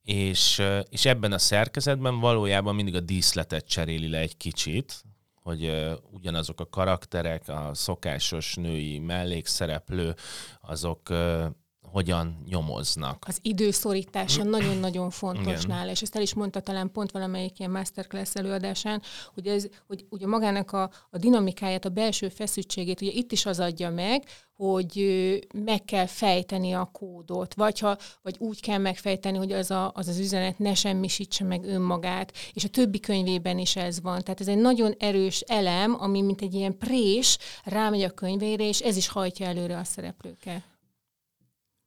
és, 0.03 0.63
és 0.89 1.05
ebben 1.05 1.33
a 1.33 1.39
szerkezetben 1.39 2.21
valójában 2.21 2.75
mindig 2.75 2.95
a 2.95 3.01
díszletet 3.01 3.67
cseréli 3.67 4.09
le 4.09 4.19
egy 4.19 4.37
kicsit, 4.37 5.03
hogy 5.43 5.93
ugyanazok 6.11 6.61
a 6.61 6.69
karakterek, 6.69 7.49
a 7.49 7.71
szokásos 7.75 8.55
női 8.55 8.99
mellékszereplő, 8.99 10.15
azok 10.61 11.09
hogyan 11.97 12.37
nyomoznak. 12.49 13.25
Az 13.27 13.39
időszorítása 13.43 14.45
nagyon-nagyon 14.45 15.11
fontos 15.11 15.65
Igen. 15.65 15.77
nála, 15.77 15.91
és 15.91 16.03
ezt 16.03 16.17
el 16.17 16.23
is 16.23 16.35
mondta 16.35 16.61
talán 16.61 16.93
pont 16.93 17.11
valamelyik 17.11 17.59
ilyen 17.59 17.71
masterclass 17.71 18.35
előadásán, 18.35 19.03
hogy, 19.35 19.47
ez, 19.47 19.69
hogy 19.87 20.05
ugye 20.11 20.27
magának 20.27 20.73
a, 20.73 20.91
a 21.11 21.19
dinamikáját, 21.19 21.85
a 21.85 21.89
belső 21.89 22.29
feszültségét, 22.29 23.01
ugye 23.01 23.11
itt 23.11 23.33
is 23.33 23.47
az 23.47 23.61
adja 23.61 23.91
meg, 23.91 24.25
hogy 24.57 24.93
meg 25.65 25.85
kell 25.85 26.07
fejteni 26.07 26.73
a 26.73 26.91
kódot, 26.93 27.55
vagy, 27.55 27.79
ha, 27.79 27.97
vagy 28.23 28.37
úgy 28.39 28.61
kell 28.61 28.79
megfejteni, 28.79 29.39
hogy 29.39 29.53
az, 29.53 29.71
a, 29.71 29.91
az 29.95 30.09
az 30.09 30.19
üzenet 30.19 30.59
ne 30.59 30.75
semmisítse 30.75 31.45
meg 31.45 31.65
önmagát, 31.65 32.33
és 32.53 32.65
a 32.65 32.69
többi 32.69 33.01
könyvében 33.01 33.59
is 33.59 33.77
ez 33.77 34.01
van. 34.01 34.23
Tehát 34.23 34.41
ez 34.41 34.49
egy 34.49 34.59
nagyon 34.59 34.95
erős 34.99 35.41
elem, 35.41 35.97
ami 35.99 36.21
mint 36.21 36.43
egy 36.43 36.55
ilyen 36.55 36.79
prés 36.79 37.39
rámegy 37.65 38.03
a 38.03 38.11
könyvére, 38.11 38.65
és 38.65 38.81
ez 38.81 38.97
is 38.97 39.09
hajtja 39.09 39.47
előre 39.47 39.79
a 39.79 39.85
szereplőket 39.85 40.63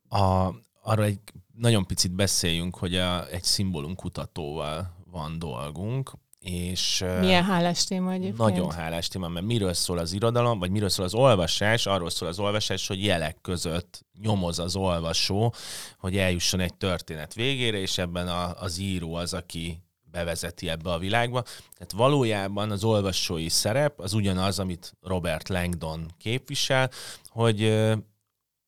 a, 0.09 0.53
arra 0.81 1.03
egy 1.03 1.19
nagyon 1.55 1.85
picit 1.85 2.11
beszéljünk, 2.11 2.75
hogy 2.75 2.95
a, 2.95 3.29
egy 3.29 3.43
szimbólum 3.43 3.95
kutatóval 3.95 4.95
van 5.11 5.39
dolgunk, 5.39 6.11
és 6.39 7.05
Milyen 7.19 7.43
hálás 7.43 7.83
téma 7.83 8.11
egyébként. 8.11 8.37
Nagyon 8.37 8.71
hálás 8.71 9.07
téma, 9.07 9.27
mert 9.27 9.45
miről 9.45 9.73
szól 9.73 9.97
az 9.97 10.13
irodalom, 10.13 10.59
vagy 10.59 10.71
miről 10.71 10.89
szól 10.89 11.05
az 11.05 11.13
olvasás, 11.13 11.85
arról 11.85 12.09
szól 12.09 12.27
az 12.27 12.39
olvasás, 12.39 12.87
hogy 12.87 13.03
jelek 13.03 13.37
között 13.41 14.05
nyomoz 14.21 14.59
az 14.59 14.75
olvasó, 14.75 15.53
hogy 15.97 16.17
eljusson 16.17 16.59
egy 16.59 16.73
történet 16.73 17.33
végére, 17.33 17.77
és 17.77 17.97
ebben 17.97 18.27
a, 18.27 18.53
az 18.61 18.77
író 18.77 19.13
az, 19.13 19.33
aki 19.33 19.83
bevezeti 20.11 20.69
ebbe 20.69 20.91
a 20.91 20.97
világba. 20.97 21.41
Tehát 21.41 21.91
valójában 21.95 22.71
az 22.71 22.83
olvasói 22.83 23.49
szerep 23.49 23.99
az 23.99 24.13
ugyanaz, 24.13 24.59
amit 24.59 24.97
Robert 25.01 25.49
Langdon 25.49 26.05
képvisel, 26.17 26.89
hogy, 27.27 27.83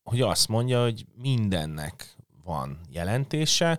hogy 0.02 0.20
azt 0.20 0.48
mondja, 0.48 0.82
hogy 0.82 1.06
mindennek 1.14 2.16
van 2.44 2.80
jelentése. 2.90 3.78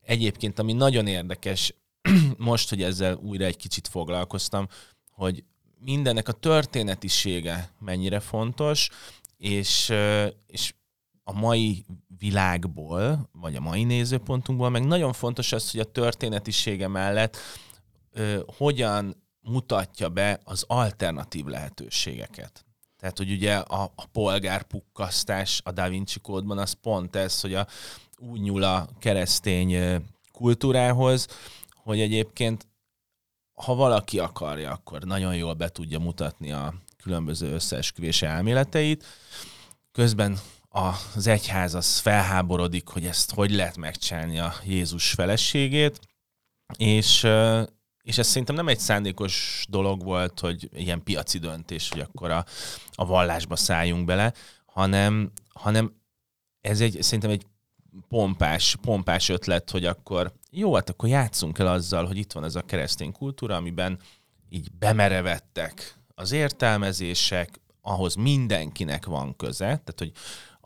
Egyébként, 0.00 0.58
ami 0.58 0.72
nagyon 0.72 1.06
érdekes, 1.06 1.74
most, 2.36 2.68
hogy 2.68 2.82
ezzel 2.82 3.14
újra 3.14 3.44
egy 3.44 3.56
kicsit 3.56 3.88
foglalkoztam, 3.88 4.68
hogy 5.10 5.44
mindennek 5.78 6.28
a 6.28 6.32
történetisége 6.32 7.70
mennyire 7.78 8.20
fontos, 8.20 8.88
és, 9.36 9.92
és 10.46 10.74
a 11.24 11.32
mai 11.32 11.84
világból, 12.18 13.28
vagy 13.32 13.56
a 13.56 13.60
mai 13.60 13.84
nézőpontunkból, 13.84 14.70
meg 14.70 14.86
nagyon 14.86 15.12
fontos 15.12 15.52
az, 15.52 15.70
hogy 15.70 15.80
a 15.80 15.84
történetisége 15.92 16.88
mellett 16.88 17.36
hogyan 18.56 19.22
mutatja 19.40 20.08
be 20.08 20.40
az 20.44 20.64
alternatív 20.66 21.44
lehetőségeket. 21.44 22.64
Tehát, 23.00 23.18
hogy 23.18 23.30
ugye 23.30 23.56
a, 23.56 23.92
a 23.94 24.06
polgárpukkasztás 24.12 25.60
a 25.64 25.72
Da 25.72 25.88
Vinci 25.88 26.18
kódban 26.20 26.58
az 26.58 26.72
pont 26.72 27.16
ez, 27.16 27.40
hogy 27.40 27.54
a, 27.54 27.66
úgy 28.18 28.40
nyúl 28.40 28.62
a 28.62 28.88
keresztény 28.98 30.02
kultúrához, 30.32 31.26
hogy 31.74 32.00
egyébként 32.00 32.68
ha 33.54 33.74
valaki 33.74 34.18
akarja, 34.18 34.72
akkor 34.72 35.02
nagyon 35.02 35.36
jól 35.36 35.54
be 35.54 35.68
tudja 35.68 35.98
mutatni 35.98 36.52
a 36.52 36.74
különböző 37.02 37.52
összeesküvés 37.52 38.22
elméleteit. 38.22 39.04
Közben 39.92 40.38
az 40.68 41.26
egyház 41.26 41.74
az 41.74 41.98
felháborodik, 41.98 42.88
hogy 42.88 43.06
ezt 43.06 43.34
hogy 43.34 43.50
lehet 43.50 43.76
megcsinálni 43.76 44.38
a 44.38 44.54
Jézus 44.64 45.10
feleségét, 45.10 46.00
és, 46.76 47.26
és 48.10 48.18
ez 48.18 48.26
szerintem 48.26 48.54
nem 48.54 48.68
egy 48.68 48.78
szándékos 48.78 49.64
dolog 49.68 50.04
volt, 50.04 50.40
hogy 50.40 50.68
ilyen 50.74 51.02
piaci 51.02 51.38
döntés, 51.38 51.88
hogy 51.88 52.00
akkor 52.00 52.30
a, 52.30 52.44
a 52.92 53.06
vallásba 53.06 53.56
szálljunk 53.56 54.04
bele, 54.04 54.32
hanem, 54.66 55.30
hanem 55.52 55.92
ez 56.60 56.80
egy, 56.80 57.02
szerintem 57.02 57.30
egy 57.30 57.46
pompás, 58.08 58.76
pompás 58.82 59.28
ötlet, 59.28 59.70
hogy 59.70 59.84
akkor 59.84 60.32
jó, 60.50 60.74
hát 60.74 60.90
akkor 60.90 61.08
játszunk 61.08 61.58
el 61.58 61.66
azzal, 61.66 62.06
hogy 62.06 62.16
itt 62.16 62.32
van 62.32 62.44
ez 62.44 62.54
a 62.54 62.62
keresztény 62.62 63.12
kultúra, 63.12 63.56
amiben 63.56 63.98
így 64.48 64.72
bemerevettek 64.72 65.98
az 66.14 66.32
értelmezések, 66.32 67.60
ahhoz 67.80 68.14
mindenkinek 68.14 69.06
van 69.06 69.36
köze, 69.36 69.64
tehát 69.64 69.94
hogy 69.98 70.12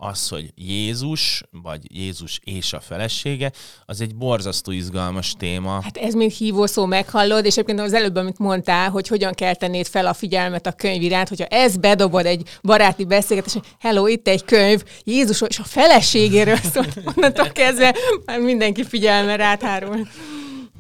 az, 0.05 0.29
hogy 0.29 0.53
Jézus, 0.55 1.43
vagy 1.51 1.97
Jézus 1.97 2.41
és 2.45 2.73
a 2.73 2.81
felesége, 2.81 3.53
az 3.87 4.01
egy 4.01 4.15
borzasztó 4.15 4.71
izgalmas 4.71 5.35
téma. 5.39 5.81
Hát 5.83 5.97
ez 5.97 6.15
mint 6.15 6.37
hívószó 6.37 6.87
meghallod, 6.87 7.45
és 7.45 7.53
egyébként 7.53 7.81
az 7.81 7.93
előbb, 7.93 8.17
amit 8.17 8.39
mondtál, 8.39 8.91
hogy 8.91 9.09
hogyan 9.09 9.33
kell 9.33 9.55
tennéd 9.55 9.87
fel 9.87 10.07
a 10.07 10.13
figyelmet 10.13 10.67
a 10.67 10.73
könyv 10.73 11.03
iránt, 11.03 11.29
hogyha 11.29 11.45
ez 11.45 11.77
bedobod 11.77 12.27
egy 12.27 12.59
baráti 12.63 13.05
beszélgetés, 13.05 13.55
hello, 13.79 14.07
itt 14.07 14.29
egy 14.29 14.45
könyv, 14.45 14.83
Jézus 15.05 15.41
és 15.41 15.59
a 15.59 15.65
feleségéről 15.65 16.59
szól, 16.73 16.87
onnantól 17.17 17.49
kezdve 17.49 17.95
már 18.25 18.41
mindenki 18.41 18.85
figyelme 18.85 19.37
ráthárul. 19.37 20.09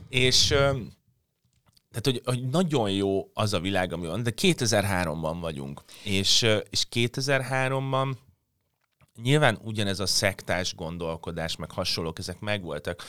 És 0.08 0.46
tehát, 1.90 2.04
hogy, 2.04 2.20
hogy 2.24 2.48
nagyon 2.48 2.90
jó 2.90 3.30
az 3.34 3.52
a 3.52 3.60
világ, 3.60 3.92
ami 3.92 4.06
van, 4.06 4.22
de 4.22 4.32
2003-ban 4.40 5.36
vagyunk, 5.40 5.82
és, 6.02 6.46
és 6.70 6.86
2003-ban 6.92 8.08
nyilván 9.22 9.58
ugyanez 9.62 10.00
a 10.00 10.06
szektás 10.06 10.74
gondolkodás, 10.74 11.56
meg 11.56 11.70
hasonlók, 11.70 12.18
ezek 12.18 12.40
megvoltak, 12.40 13.02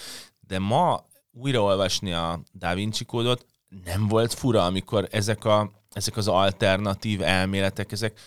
de 0.47 0.59
ma 0.59 1.05
újraolvasni 1.31 2.13
a 2.13 2.41
Da 2.51 2.73
Vinci 2.73 3.05
kódot 3.05 3.45
nem 3.83 4.07
volt 4.07 4.33
fura, 4.33 4.65
amikor 4.65 5.07
ezek, 5.11 5.45
a, 5.45 5.71
ezek 5.91 6.17
az 6.17 6.27
alternatív 6.27 7.21
elméletek, 7.21 7.91
ezek, 7.91 8.19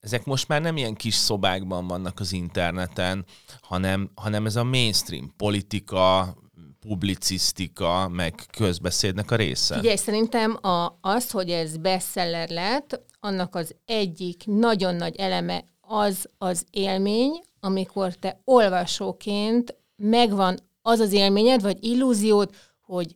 ezek 0.00 0.24
most 0.24 0.48
már 0.48 0.60
nem 0.60 0.76
ilyen 0.76 0.94
kis 0.94 1.14
szobákban 1.14 1.86
vannak 1.86 2.20
az 2.20 2.32
interneten, 2.32 3.24
hanem, 3.60 4.10
hanem 4.14 4.46
ez 4.46 4.56
a 4.56 4.64
mainstream 4.64 5.34
politika, 5.36 6.34
publicisztika, 6.80 8.08
meg 8.08 8.34
közbeszédnek 8.50 9.30
a 9.30 9.36
része. 9.36 9.74
Figyelj, 9.74 9.96
szerintem 9.96 10.58
a, 10.60 10.98
az, 11.00 11.30
hogy 11.30 11.50
ez 11.50 11.76
bestseller 11.76 12.48
lett, 12.48 13.00
annak 13.20 13.54
az 13.54 13.74
egyik 13.84 14.42
nagyon 14.46 14.94
nagy 14.94 15.16
eleme 15.16 15.64
az 15.88 16.28
az 16.38 16.66
élmény, 16.70 17.40
amikor 17.60 18.14
te 18.14 18.40
olvasóként 18.44 19.76
megvan 19.96 20.58
az 20.82 21.00
az 21.00 21.12
élményed, 21.12 21.62
vagy 21.62 21.84
illúziód, 21.84 22.50
hogy 22.80 23.14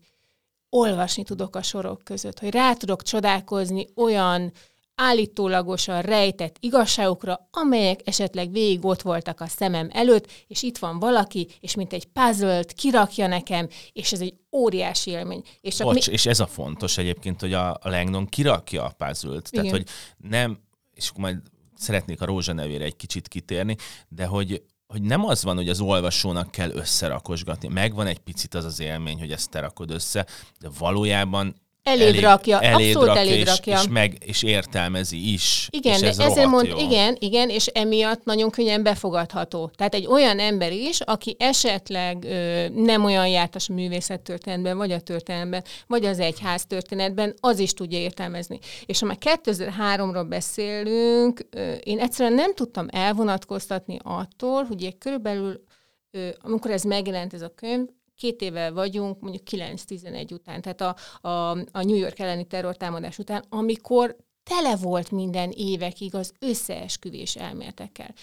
olvasni 0.68 1.22
tudok 1.22 1.56
a 1.56 1.62
sorok 1.62 2.04
között, 2.04 2.38
hogy 2.38 2.50
rá 2.50 2.72
tudok 2.72 3.02
csodálkozni 3.02 3.86
olyan 3.96 4.52
állítólagosan 4.94 6.00
rejtett 6.00 6.56
igazságokra, 6.60 7.48
amelyek 7.50 8.00
esetleg 8.04 8.52
végig 8.52 8.84
ott 8.84 9.02
voltak 9.02 9.40
a 9.40 9.46
szemem 9.46 9.88
előtt, 9.92 10.30
és 10.46 10.62
itt 10.62 10.78
van 10.78 10.98
valaki, 10.98 11.48
és 11.60 11.74
mint 11.74 11.92
egy 11.92 12.04
puzzle 12.04 12.62
kirakja 12.64 13.26
nekem, 13.26 13.68
és 13.92 14.12
ez 14.12 14.20
egy 14.20 14.34
óriási 14.52 15.10
élmény. 15.10 15.42
És, 15.60 15.76
csak 15.76 15.86
Bocs, 15.86 16.06
mi... 16.06 16.12
és 16.12 16.26
ez 16.26 16.40
a 16.40 16.46
fontos 16.46 16.98
egyébként, 16.98 17.40
hogy 17.40 17.52
a, 17.52 17.70
a 17.70 17.88
Langdon 17.88 18.26
kirakja 18.26 18.84
a 18.84 18.94
puzzle-t, 18.96 19.50
tehát 19.50 19.70
hogy 19.70 19.86
nem, 20.16 20.58
és 20.94 21.08
akkor 21.08 21.20
majd 21.20 21.38
szeretnék 21.82 22.20
a 22.20 22.24
rózsa 22.24 22.52
nevére 22.52 22.84
egy 22.84 22.96
kicsit 22.96 23.28
kitérni, 23.28 23.76
de 24.08 24.26
hogy, 24.26 24.62
hogy 24.86 25.02
nem 25.02 25.24
az 25.24 25.42
van, 25.42 25.56
hogy 25.56 25.68
az 25.68 25.80
olvasónak 25.80 26.50
kell 26.50 26.70
összerakosgatni. 26.70 27.68
Megvan 27.68 28.06
egy 28.06 28.18
picit 28.18 28.54
az 28.54 28.64
az 28.64 28.80
élmény, 28.80 29.18
hogy 29.18 29.32
ezt 29.32 29.50
te 29.50 29.60
rakod 29.60 29.90
össze, 29.90 30.26
de 30.60 30.68
valójában 30.78 31.54
Eléd 31.82 32.08
elég, 32.08 32.20
rakja, 32.20 32.60
eléd 32.60 32.86
abszolút 32.86 33.06
rakja, 33.06 33.22
eléd 33.22 33.38
és, 33.38 33.46
rakja. 33.46 33.78
És, 33.78 33.88
meg, 33.88 34.16
és 34.24 34.42
értelmezi 34.42 35.32
is. 35.32 35.68
Igen, 35.70 35.94
és 35.94 36.00
de 36.00 36.06
ez 36.06 36.18
ezért 36.18 36.48
mond, 36.48 36.66
jó. 36.66 36.78
igen, 36.78 37.16
igen, 37.18 37.48
és 37.48 37.66
emiatt 37.66 38.24
nagyon 38.24 38.50
könnyen 38.50 38.82
befogadható. 38.82 39.70
Tehát 39.74 39.94
egy 39.94 40.06
olyan 40.06 40.38
ember 40.38 40.72
is, 40.72 41.00
aki 41.00 41.36
esetleg 41.38 42.24
ö, 42.24 42.68
nem 42.68 43.04
olyan 43.04 43.28
jártas 43.28 43.68
a 43.68 43.72
művészettörténetben, 43.72 44.76
vagy 44.76 44.92
a 44.92 45.00
történetben, 45.00 45.64
vagy 45.86 46.04
az 46.04 46.18
egyház 46.18 46.66
történetben, 46.66 47.34
az 47.40 47.58
is 47.58 47.72
tudja 47.72 47.98
értelmezni. 47.98 48.58
És 48.86 49.00
ha 49.00 49.06
már 49.06 49.18
2003-ról 49.20 50.26
beszélünk, 50.28 51.46
ö, 51.50 51.72
én 51.72 51.98
egyszerűen 51.98 52.34
nem 52.34 52.54
tudtam 52.54 52.86
elvonatkoztatni 52.90 53.98
attól, 54.02 54.64
hogy 54.64 54.98
körülbelül, 54.98 55.64
ö, 56.10 56.28
amikor 56.40 56.70
ez 56.70 56.82
megjelent 56.82 57.34
ez 57.34 57.42
a 57.42 57.52
könyv, 57.54 57.86
két 58.22 58.40
éve 58.40 58.70
vagyunk, 58.70 59.20
mondjuk 59.20 59.42
9-11 59.50 60.32
után, 60.32 60.62
tehát 60.62 60.80
a, 60.80 60.96
a, 61.28 61.50
a 61.50 61.82
New 61.82 61.96
York 61.96 62.18
elleni 62.18 62.46
terrortámadás 62.46 63.18
után, 63.18 63.44
amikor 63.48 64.16
tele 64.42 64.76
volt 64.76 65.10
minden 65.10 65.50
évekig 65.50 66.14
az 66.14 66.32
összeesküvés 66.38 67.36
elméletekkel. 67.36 68.14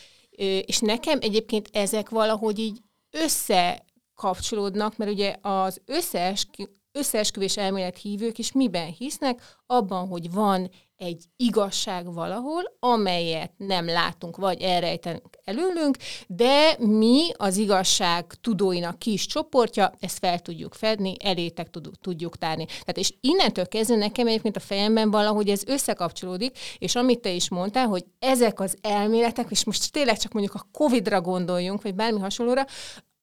És 0.66 0.80
nekem 0.80 1.18
egyébként 1.22 1.70
ezek 1.72 2.10
valahogy 2.10 2.60
így 2.60 2.82
összekapcsolódnak, 3.12 4.98
mert 4.98 5.12
ugye 5.12 5.36
az 5.42 5.82
összeeskü, 5.86 6.64
összeesküvés 6.92 7.58
elmélet 7.58 7.98
hívők 7.98 8.38
is 8.38 8.52
miben 8.52 8.94
hisznek? 8.98 9.58
Abban, 9.66 10.08
hogy 10.08 10.32
van 10.32 10.70
egy 11.00 11.24
igazság 11.36 12.14
valahol, 12.14 12.64
amelyet 12.80 13.52
nem 13.58 13.86
látunk, 13.86 14.38
vagy 14.38 14.62
elrejtenek 14.62 15.40
előlünk, 15.44 15.98
de 16.28 16.76
mi 16.80 17.32
az 17.38 17.58
igazság 17.58 18.26
tudóinak 18.42 19.00
kis 19.00 19.26
csoportja, 19.26 19.92
ezt 20.00 20.18
fel 20.18 20.40
tudjuk 20.40 20.74
fedni, 20.74 21.16
elétek 21.24 21.70
tudjuk 22.02 22.38
tárni. 22.38 22.66
Tehát 22.66 22.98
és 22.98 23.14
innentől 23.22 23.68
kezdve 23.68 23.96
nekem 23.96 24.28
egyébként 24.28 24.56
a 24.56 24.60
fejemben 24.60 25.12
valahogy 25.12 25.50
ez 25.50 25.64
összekapcsolódik, 25.66 26.58
és 26.78 26.96
amit 26.96 27.22
te 27.22 27.32
is 27.32 27.50
mondtál, 27.50 27.88
hogy 27.88 28.06
ezek 28.20 28.60
az 28.60 28.78
elméletek, 28.82 29.48
és 29.50 29.64
most 29.64 29.92
tényleg 29.92 30.18
csak 30.18 30.32
mondjuk 30.32 30.56
a 30.56 30.68
Covid-ra 30.72 31.22
gondoljunk, 31.22 31.82
vagy 31.82 31.96
bármi 31.96 32.20
hasonlóra, 32.20 32.66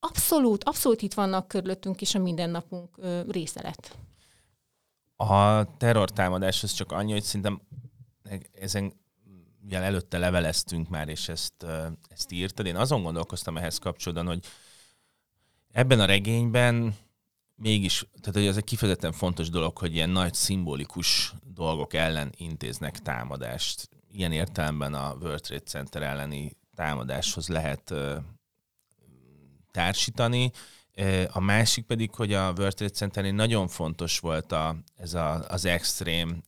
abszolút, 0.08 0.64
abszolút 0.64 1.02
itt 1.02 1.14
vannak 1.14 1.48
körülöttünk, 1.48 2.00
és 2.00 2.14
a 2.14 2.18
mindennapunk 2.18 2.96
része 3.28 3.62
lett. 3.62 3.96
A 5.16 5.64
terrortámadáshoz 5.76 6.72
csak 6.72 6.92
annyi, 6.92 7.12
hogy 7.12 7.22
szerintem 7.22 7.60
ezen 8.52 8.92
ugye 9.64 9.78
előtte 9.78 10.18
leveleztünk 10.18 10.88
már, 10.88 11.08
és 11.08 11.28
ezt, 11.28 11.66
ezt 12.08 12.32
írtad. 12.32 12.66
Én 12.66 12.76
azon 12.76 13.02
gondolkoztam 13.02 13.56
ehhez 13.56 13.78
kapcsolódóan, 13.78 14.26
hogy 14.26 14.44
ebben 15.72 16.00
a 16.00 16.04
regényben 16.04 16.96
mégis, 17.54 18.06
tehát 18.20 18.34
hogy 18.34 18.46
ez 18.46 18.56
egy 18.56 18.64
kifejezetten 18.64 19.12
fontos 19.12 19.50
dolog, 19.50 19.78
hogy 19.78 19.94
ilyen 19.94 20.10
nagy 20.10 20.34
szimbolikus 20.34 21.34
dolgok 21.54 21.94
ellen 21.94 22.32
intéznek 22.36 22.98
támadást. 22.98 23.88
Ilyen 24.10 24.32
értelemben 24.32 24.94
a 24.94 25.16
World 25.20 25.40
Trade 25.40 25.62
Center 25.62 26.02
elleni 26.02 26.56
támadáshoz 26.74 27.48
lehet 27.48 27.94
társítani. 29.76 30.50
A 31.28 31.40
másik 31.40 31.84
pedig, 31.84 32.14
hogy 32.14 32.32
a 32.32 32.52
World 32.56 32.74
Trade 32.74 32.92
Center 32.92 33.24
nagyon 33.24 33.68
fontos 33.68 34.18
volt 34.18 34.52
a, 34.52 34.76
ez 34.96 35.14
a, 35.14 35.44
az 35.48 35.64
extrém 35.64 36.42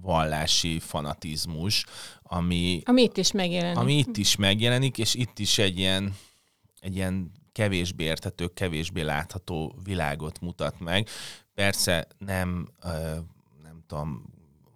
vallási 0.00 0.78
fanatizmus, 0.78 1.84
ami, 2.22 2.82
ami 2.84 3.02
itt 3.02 3.16
is 3.16 3.32
megjelenik. 3.32 3.78
Ami 3.78 3.96
itt 3.96 4.16
is 4.16 4.36
megjelenik, 4.36 4.98
és 4.98 5.14
itt 5.14 5.38
is 5.38 5.58
egy 5.58 5.78
ilyen, 5.78 6.16
egy 6.80 6.96
ilyen 6.96 7.30
kevésbé 7.52 8.04
érthető, 8.04 8.46
kevésbé 8.46 9.00
látható 9.00 9.74
világot 9.84 10.40
mutat 10.40 10.80
meg. 10.80 11.08
Persze 11.54 12.06
nem, 12.18 12.68
nem 13.62 13.84
tudom, 13.86 14.24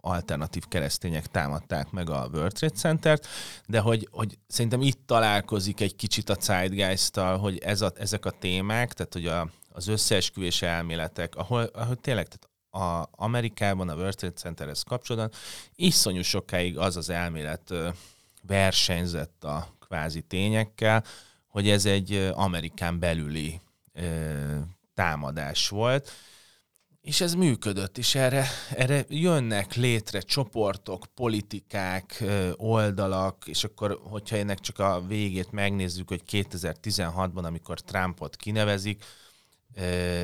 alternatív 0.00 0.64
keresztények 0.68 1.26
támadták 1.26 1.90
meg 1.90 2.10
a 2.10 2.28
World 2.32 2.52
Trade 2.52 2.74
Center-t, 2.74 3.26
de 3.66 3.80
hogy, 3.80 4.08
hogy 4.10 4.38
szerintem 4.46 4.82
itt 4.82 5.00
találkozik 5.06 5.80
egy 5.80 5.96
kicsit 5.96 6.30
a 6.30 6.36
zeitgeist 6.40 7.16
hogy 7.16 7.58
ez 7.58 7.80
a, 7.80 7.92
ezek 7.96 8.24
a 8.24 8.30
témák, 8.30 8.92
tehát 8.92 9.12
hogy 9.12 9.26
a, 9.26 9.50
az 9.72 9.88
összeesküvés 9.88 10.62
elméletek, 10.62 11.36
ahol, 11.36 11.62
ahol 11.62 11.96
tényleg 11.96 12.26
tehát 12.26 12.48
a 12.70 13.08
Amerikában, 13.10 13.88
a 13.88 13.94
World 13.94 14.14
Trade 14.14 14.34
Centerhez 14.34 14.82
kapcsolatban 14.82 15.38
iszonyú 15.74 16.22
sokáig 16.22 16.78
az 16.78 16.96
az 16.96 17.10
elmélet 17.10 17.74
versenyzett 18.42 19.44
a 19.44 19.76
kvázi 19.80 20.20
tényekkel, 20.22 21.04
hogy 21.46 21.68
ez 21.68 21.84
egy 21.84 22.30
Amerikán 22.34 22.98
belüli 22.98 23.60
támadás 24.94 25.68
volt, 25.68 26.12
és 27.08 27.20
ez 27.20 27.34
működött, 27.34 27.98
és 27.98 28.14
erre, 28.14 28.46
erre 28.70 29.04
jönnek 29.08 29.74
létre 29.74 30.20
csoportok, 30.20 31.06
politikák, 31.14 32.24
oldalak, 32.56 33.42
és 33.46 33.64
akkor, 33.64 34.00
hogyha 34.02 34.36
ennek 34.36 34.58
csak 34.58 34.78
a 34.78 35.02
végét 35.06 35.50
megnézzük, 35.50 36.08
hogy 36.08 36.22
2016-ban, 36.30 37.44
amikor 37.44 37.80
Trumpot 37.80 38.36
kinevezik, 38.36 39.04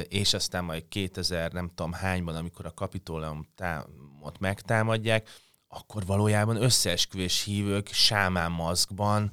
és 0.08 0.34
aztán 0.34 0.64
majd 0.64 0.88
2000 0.88 1.52
nem 1.52 1.68
tudom 1.74 1.92
hányban, 1.92 2.36
amikor 2.36 2.66
a 2.66 2.74
Kapitólumot 2.74 4.38
megtámadják, 4.38 5.28
akkor 5.68 6.06
valójában 6.06 6.62
összeesküvés 6.62 7.42
hívők 7.42 7.88
sámán 7.88 8.50
maszkban, 8.50 9.30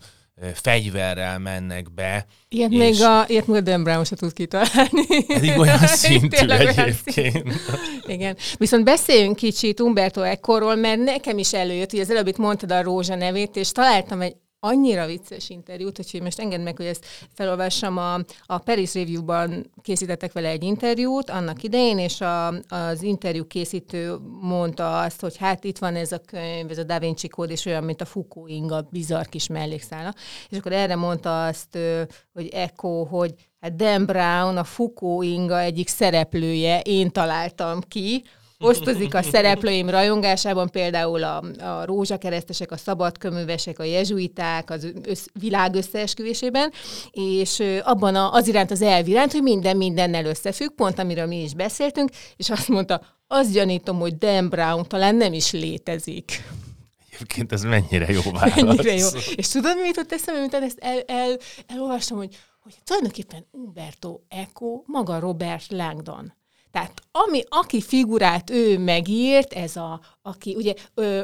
fegyverrel 0.54 1.39
mennek 1.39 1.93
be. 1.93 2.25
Ilyet 2.49 2.69
még 2.69 3.01
a, 3.01 3.25
ilyet 3.27 3.47
még 3.47 3.58
a 3.58 3.62
Dan 3.62 3.84
Brown 3.84 4.04
se 4.04 4.15
tud 4.15 4.34
kitalálni. 4.34 5.25
Pedig 5.27 5.58
olyan 5.58 5.77
szintű 6.04 6.47
egyébként. 6.47 7.54
Igen. 8.06 8.38
Viszont 8.58 8.84
beszéljünk 8.84 9.36
kicsit 9.36 9.80
Umberto 9.80 10.21
Ecorról, 10.21 10.75
mert 10.75 10.99
nekem 10.99 11.38
is 11.38 11.54
előjött, 11.54 11.91
hogy 11.91 11.99
az 11.99 12.10
előbb 12.10 12.27
itt 12.27 12.38
mondtad 12.38 12.71
a 12.71 12.82
Rózsa 12.82 13.15
nevét, 13.15 13.56
és 13.56 13.71
találtam 13.71 14.21
egy 14.21 14.36
annyira 14.63 15.06
vicces 15.06 15.50
interjút, 15.50 15.97
hogy 16.12 16.21
most 16.21 16.39
engedd 16.39 16.62
meg, 16.62 16.78
hogy 16.78 16.86
ezt 16.86 17.06
felolvassam. 17.34 17.97
A, 17.97 18.13
a 18.45 18.58
Paris 18.58 18.93
Review-ban 18.93 19.71
készítettek 19.82 20.32
vele 20.32 20.50
egy 20.50 20.63
interjút 20.63 21.30
annak 21.30 21.63
idején, 21.63 21.97
és 21.97 22.21
a, 22.21 22.47
az 22.67 23.02
interjú 23.02 23.47
készítő 23.47 24.15
mondta 24.41 25.00
azt, 25.00 25.21
hogy 25.21 25.38
hát 25.38 25.63
itt 25.63 25.78
van 25.78 25.95
ez 25.95 26.12
a 26.12 26.21
könyv, 26.26 26.71
ez 26.71 26.78
a 26.78 26.84
Da 26.84 27.00
Vinci 27.00 27.28
kód, 27.28 27.50
és 27.50 27.65
olyan, 27.65 27.84
mint 27.84 28.02
a 28.02 28.06
Foucault 28.06 28.50
inga, 28.50 28.88
bizarr 28.91 29.26
kis 29.26 29.47
mellékszála. 29.47 30.13
És 30.50 30.58
akkor 30.58 30.71
erre 30.71 30.95
mondta 30.95 31.45
azt, 31.45 31.78
hogy 32.34 32.47
Echo, 32.47 33.04
hogy 33.04 33.34
hát 33.60 33.76
Dan 33.76 34.06
Brown, 34.06 34.58
a 34.58 34.63
Foucault 34.63 35.26
inga 35.26 35.60
egyik 35.60 35.88
szereplője, 35.88 36.80
én 36.80 37.12
találtam 37.12 37.82
ki, 37.88 38.24
osztozik 38.62 39.15
a 39.15 39.21
szereplőim 39.21 39.89
rajongásában, 39.89 40.69
például 40.69 41.24
a, 41.24 41.43
a 41.60 41.86
rózsakeresztesek, 41.86 42.71
a 42.71 42.78
szabadköművesek, 42.78 43.80
a 43.80 43.84
jezsuiták, 43.84 44.69
az 44.69 44.88
össz, 45.04 45.26
világ 45.39 45.76
összeesküvésében, 45.76 46.71
és 47.12 47.63
abban 47.84 48.15
a, 48.15 48.34
az 48.34 48.47
iránt 48.47 48.71
az 48.71 48.82
elv 48.82 49.08
iránt, 49.08 49.32
hogy 49.32 49.41
minden 49.41 49.78
mindennel 49.78 50.26
összefügg, 50.26 50.69
pont 50.76 51.00
amiről 51.00 51.26
mi 51.26 51.43
is 51.43 51.54
beszéltünk, 51.54 52.10
és 52.36 52.50
azt 52.50 52.67
mondta, 52.67 53.02
azt 53.28 53.52
gyanítom, 53.52 54.00
hogy 54.00 54.17
Dan 54.17 54.50
Brown 54.50 54.88
talán 54.88 55.15
nem 55.15 55.34
is 55.34 55.52
létezik. 55.52 56.43
Egyébként 57.13 57.52
ez 57.52 57.63
mennyire 57.63 58.12
jó 58.12 58.21
válasz. 58.32 58.62
Mennyire 58.62 58.93
jó. 58.93 59.08
És 59.36 59.47
tudod, 59.47 59.78
mit 59.82 59.97
ott 59.97 60.12
eszembe, 60.12 60.39
mint 60.39 60.54
ezt 60.54 60.80
el, 60.80 61.00
el, 61.08 61.38
elolvastam, 61.67 62.17
hogy, 62.17 62.38
hogy 62.60 62.74
tulajdonképpen 62.84 63.47
Umberto 63.52 64.19
Eco 64.28 64.82
maga 64.86 65.19
Robert 65.19 65.65
Langdon. 65.69 66.34
Tehát 66.71 67.01
ami, 67.12 67.43
aki 67.49 67.81
figurát 67.81 68.49
ő 68.49 68.77
megírt, 68.77 69.53
ez 69.53 69.75
a, 69.75 69.99
aki, 70.21 70.55
ugye 70.55 70.73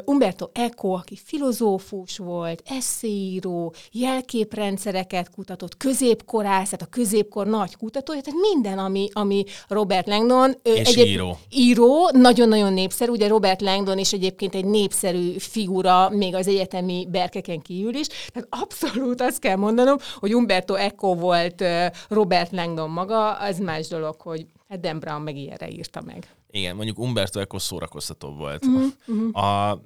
Umberto 0.04 0.48
Eco, 0.52 0.88
aki 0.88 1.18
filozófus 1.24 2.18
volt, 2.18 2.62
eszéíró, 2.66 3.74
jelképrendszereket 3.92 5.30
kutatott, 5.30 5.76
középkorász, 5.76 6.64
tehát 6.64 6.82
a 6.82 6.90
középkor 6.90 7.46
nagy 7.46 7.76
kutatója, 7.76 8.20
tehát 8.20 8.40
minden, 8.52 8.78
ami, 8.78 9.08
ami 9.12 9.44
Robert 9.68 10.06
Langdon. 10.06 10.54
És 10.62 10.88
egyéb, 10.88 11.06
író. 11.06 11.38
Író, 11.50 12.10
nagyon-nagyon 12.12 12.72
népszerű, 12.72 13.10
ugye 13.10 13.28
Robert 13.28 13.60
Langdon 13.60 13.98
is 13.98 14.12
egyébként 14.12 14.54
egy 14.54 14.64
népszerű 14.64 15.38
figura, 15.38 16.08
még 16.10 16.34
az 16.34 16.48
egyetemi 16.48 17.06
berkeken 17.10 17.60
kívül 17.60 17.94
is, 17.94 18.06
tehát 18.06 18.48
abszolút 18.50 19.20
azt 19.20 19.38
kell 19.38 19.56
mondanom, 19.56 19.96
hogy 20.16 20.34
Umberto 20.34 20.74
Eco 20.74 21.14
volt 21.14 21.64
Robert 22.08 22.52
Langdon 22.52 22.90
maga, 22.90 23.32
az 23.32 23.58
más 23.58 23.88
dolog, 23.88 24.20
hogy 24.20 24.46
Hát 24.68 24.80
Dan 24.80 24.98
Brown 24.98 25.22
meg 25.22 25.36
ilyenre 25.36 25.70
írta 25.70 26.00
meg. 26.00 26.34
Igen, 26.50 26.76
mondjuk 26.76 26.98
Umberto 26.98 27.40
Eco 27.40 27.58
szórakoztató 27.58 28.34
volt. 28.34 28.64
Uh-huh, 28.64 29.44
A, 29.44 29.80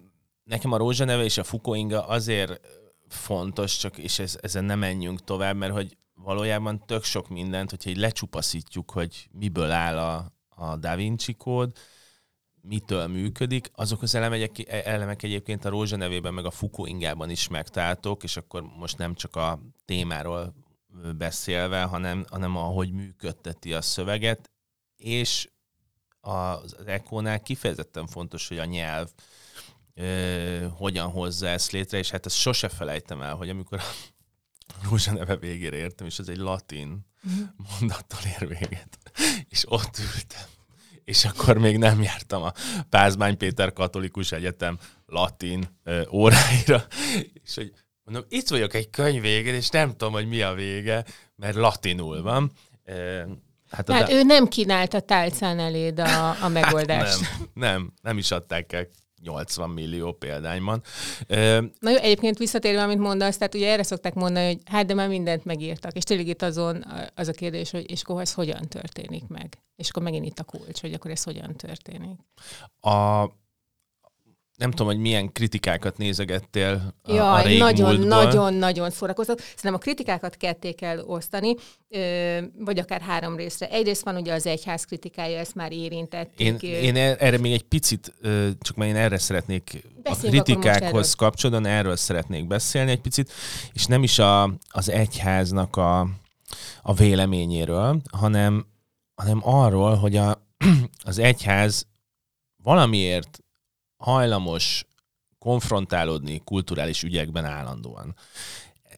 nekem 0.44 0.72
a 0.72 0.76
Rózsa 0.76 1.04
neve 1.04 1.24
és 1.24 1.38
a 1.38 1.44
Fukoinga 1.44 2.06
azért 2.06 2.60
fontos, 3.08 3.76
csak 3.76 3.98
és 3.98 4.18
ez, 4.18 4.38
ezen 4.40 4.64
nem 4.64 4.78
menjünk 4.78 5.24
tovább, 5.24 5.56
mert 5.56 5.72
hogy 5.72 5.96
valójában 6.14 6.82
tök 6.86 7.04
sok 7.04 7.28
mindent, 7.28 7.70
hogyha 7.70 7.90
így 7.90 7.96
lecsupaszítjuk, 7.96 8.90
hogy 8.90 9.28
miből 9.32 9.70
áll 9.70 9.98
a, 9.98 10.32
a 10.48 10.76
Da 10.76 10.96
Vinci 10.96 11.34
kód, 11.34 11.72
mitől 12.60 13.06
működik, 13.06 13.70
azok 13.74 14.02
az 14.02 14.14
elemek, 14.14 14.72
elemek 14.84 15.22
egyébként 15.22 15.64
a 15.64 15.68
Rózsa 15.68 15.96
nevében, 15.96 16.34
meg 16.34 16.44
a 16.44 16.50
Fukuingában 16.50 17.30
is 17.30 17.48
megtaláltok, 17.48 18.22
és 18.22 18.36
akkor 18.36 18.62
most 18.62 18.98
nem 18.98 19.14
csak 19.14 19.36
a 19.36 19.60
témáról 19.84 20.54
beszélve, 21.16 21.82
hanem, 21.82 22.24
hanem 22.30 22.56
ahogy 22.56 22.92
működteti 22.92 23.72
a 23.72 23.82
szöveget, 23.82 24.51
és 25.02 25.48
az 26.20 26.76
Echo-nál 26.86 27.42
kifejezetten 27.42 28.06
fontos, 28.06 28.48
hogy 28.48 28.58
a 28.58 28.64
nyelv 28.64 29.08
ö, 29.94 30.66
hogyan 30.76 31.10
hozza 31.10 31.48
ezt 31.48 31.70
létre, 31.70 31.98
és 31.98 32.10
hát 32.10 32.26
ezt 32.26 32.36
sose 32.36 32.68
felejtem 32.68 33.22
el, 33.22 33.34
hogy 33.34 33.48
amikor 33.48 33.80
a 34.66 34.88
Rózsa 34.88 35.12
neve 35.12 35.36
végére 35.36 35.76
értem, 35.76 36.06
és 36.06 36.18
ez 36.18 36.28
egy 36.28 36.36
latin 36.36 37.06
mhm. 37.20 37.40
mondattal 37.78 38.20
ér 38.24 38.48
véget, 38.48 38.98
és 39.48 39.64
ott 39.68 39.98
ültem, 39.98 40.46
és 41.04 41.24
akkor 41.24 41.58
még 41.58 41.78
nem 41.78 42.02
jártam 42.02 42.42
a 42.42 42.52
Pázmány 42.88 43.36
Péter 43.36 43.72
Katolikus 43.72 44.32
Egyetem 44.32 44.78
latin 45.06 45.78
ö, 45.82 46.02
óráira, 46.10 46.86
és 47.44 47.54
hogy 47.54 47.72
mondom, 48.04 48.24
itt 48.28 48.48
vagyok 48.48 48.74
egy 48.74 48.90
könyv 48.90 49.20
végén, 49.20 49.54
és 49.54 49.68
nem 49.68 49.90
tudom, 49.90 50.12
hogy 50.12 50.28
mi 50.28 50.42
a 50.42 50.54
vége, 50.54 51.04
mert 51.36 51.54
latinul 51.54 52.22
van. 52.22 52.52
Hát, 53.72 53.84
Tehát 53.84 54.06
de... 54.06 54.14
ő 54.14 54.22
nem 54.22 54.46
kínálta 54.46 55.00
tálcán 55.00 55.58
eléd 55.58 55.98
a, 55.98 56.44
a 56.44 56.48
megoldást. 56.48 57.20
Hát 57.20 57.38
nem, 57.38 57.48
nem, 57.54 57.92
nem 58.02 58.18
is 58.18 58.30
adták 58.30 58.72
el 58.72 58.86
80 59.22 59.70
millió 59.70 60.12
példányban. 60.12 60.82
Na 61.78 61.90
jó, 61.90 61.96
egyébként 61.96 62.38
visszatérve, 62.38 62.82
amit 62.82 62.98
mondasz, 62.98 63.36
tehát 63.36 63.54
ugye 63.54 63.72
erre 63.72 63.82
szokták 63.82 64.14
mondani, 64.14 64.46
hogy 64.46 64.58
hát 64.64 64.86
de 64.86 64.94
már 64.94 65.08
mindent 65.08 65.44
megírtak, 65.44 65.96
és 65.96 66.02
tényleg 66.02 66.26
itt 66.26 66.42
azon 66.42 66.84
az 67.14 67.28
a 67.28 67.32
kérdés, 67.32 67.70
hogy 67.70 67.90
és 67.90 68.02
akkor 68.02 68.20
ez 68.20 68.32
hogyan 68.32 68.68
történik 68.68 69.26
meg? 69.28 69.58
És 69.76 69.88
akkor 69.88 70.02
megint 70.02 70.26
itt 70.26 70.38
a 70.38 70.44
kulcs, 70.44 70.80
hogy 70.80 70.92
akkor 70.92 71.10
ez 71.10 71.22
hogyan 71.22 71.56
történik. 71.56 72.18
A, 72.80 73.22
nem 74.62 74.70
tudom, 74.70 74.86
hogy 74.86 74.98
milyen 74.98 75.32
kritikákat 75.32 75.96
nézegettél 75.96 76.94
a, 77.02 77.12
Jaj, 77.12 77.54
a 77.54 77.58
nagyon, 77.58 78.00
nagyon, 78.00 78.54
nagyon 78.54 78.90
szórakoztat. 78.90 79.40
Szerintem 79.40 79.74
a 79.74 79.78
kritikákat 79.78 80.36
ketté 80.36 80.72
kell 80.72 80.98
osztani, 80.98 81.54
vagy 82.58 82.78
akár 82.78 83.00
három 83.00 83.36
részre. 83.36 83.68
Egyrészt 83.68 84.04
van 84.04 84.16
ugye 84.16 84.32
az 84.32 84.46
egyház 84.46 84.84
kritikája, 84.84 85.38
ezt 85.38 85.54
már 85.54 85.72
érintettük. 85.72 86.62
Én, 86.62 86.82
én 86.82 86.96
er, 86.96 87.16
erre 87.20 87.38
még 87.38 87.52
egy 87.52 87.62
picit, 87.62 88.14
csak 88.60 88.76
mert 88.76 88.90
én 88.90 88.96
erre 88.96 89.18
szeretnék 89.18 89.84
Beszéljünk 90.02 90.40
a 90.40 90.44
kritikákhoz 90.44 91.14
kapcsolatban, 91.14 91.72
erről 91.72 91.96
szeretnék 91.96 92.46
beszélni 92.46 92.90
egy 92.90 93.00
picit, 93.00 93.32
és 93.72 93.86
nem 93.86 94.02
is 94.02 94.18
a, 94.18 94.42
az 94.68 94.88
egyháznak 94.88 95.76
a, 95.76 96.00
a 96.82 96.94
véleményéről, 96.94 98.00
hanem, 98.12 98.66
hanem 99.14 99.40
arról, 99.42 99.94
hogy 99.94 100.16
a, 100.16 100.46
az 101.04 101.18
egyház 101.18 101.86
valamiért 102.62 103.42
hajlamos 104.02 104.86
konfrontálódni 105.38 106.40
kulturális 106.44 107.02
ügyekben 107.02 107.44
állandóan. 107.44 108.14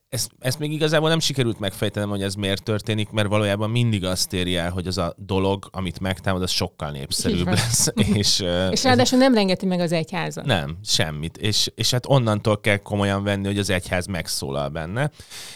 ezt, 0.08 0.30
ezt 0.38 0.58
még 0.58 0.72
igazából 0.72 1.08
nem 1.08 1.20
sikerült 1.20 1.58
megfejtenem, 1.58 2.08
hogy 2.08 2.22
ez 2.22 2.34
miért 2.34 2.62
történik, 2.62 3.10
mert 3.10 3.28
valójában 3.28 3.70
mindig 3.70 4.04
azt 4.04 4.32
éri 4.32 4.56
el, 4.56 4.70
hogy 4.70 4.86
az 4.86 4.98
a 4.98 5.14
dolog, 5.16 5.68
amit 5.70 6.00
megtámad, 6.00 6.42
az 6.42 6.50
sokkal 6.50 6.90
népszerűbb 6.90 7.46
lesz. 7.46 7.88
és, 8.14 8.44
és 8.70 8.82
ráadásul 8.82 9.18
nem 9.18 9.34
rengeti 9.34 9.66
meg 9.66 9.80
az 9.80 9.92
egyházat. 9.92 10.44
Nem, 10.44 10.78
semmit. 10.84 11.36
És, 11.36 11.70
és 11.74 11.90
hát 11.90 12.06
onnantól 12.06 12.60
kell 12.60 12.76
komolyan 12.76 13.22
venni, 13.22 13.46
hogy 13.46 13.58
az 13.58 13.70
egyház 13.70 14.06
megszólal 14.06 14.68
benne. 14.68 15.10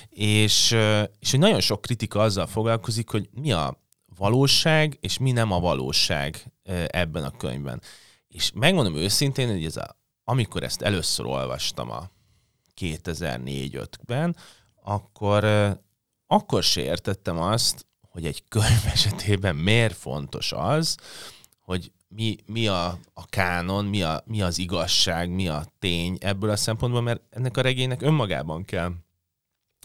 És, 0.09 0.77
és 1.19 1.31
hogy 1.31 1.41
nagyon 1.41 1.61
sok 1.61 1.81
kritika 1.81 2.21
azzal 2.21 2.47
foglalkozik, 2.47 3.11
hogy 3.11 3.29
mi 3.41 3.53
a 3.53 3.79
valóság, 4.17 4.99
és 5.01 5.19
mi 5.19 5.33
nem 5.33 5.53
a 5.53 5.61
valóság 5.61 6.53
ebben 6.87 7.25
a 7.25 7.37
könyvben. 7.37 7.81
És 8.29 8.51
megmondom 8.55 8.95
őszintén, 8.97 9.49
hogy 9.51 9.65
ez 9.65 9.77
a, 9.77 9.97
amikor 10.25 10.63
ezt 10.63 10.83
először 10.83 11.27
olvastam 11.27 11.91
a 11.91 12.11
2004-5-ben, 12.81 14.37
akkor, 14.83 15.45
akkor 16.27 16.63
se 16.63 16.81
értettem 16.81 17.39
azt, 17.39 17.87
hogy 18.01 18.27
egy 18.27 18.45
könyv 18.49 18.87
esetében 18.93 19.57
miért 19.57 19.97
fontos 19.97 20.53
az, 20.53 20.97
hogy 21.61 21.93
mi, 22.09 22.37
mi 22.47 22.67
a, 22.67 22.99
a 23.15 23.27
kánon, 23.27 23.85
mi, 23.85 24.03
a, 24.03 24.23
mi 24.27 24.43
az 24.43 24.59
igazság, 24.59 25.31
mi 25.31 25.49
a 25.49 25.65
tény 25.79 26.17
ebből 26.21 26.51
a 26.51 26.57
szempontból, 26.57 27.03
mert 27.03 27.23
ennek 27.31 27.57
a 27.57 27.61
regénynek 27.61 28.03
önmagában 28.03 28.65
kell 28.65 28.93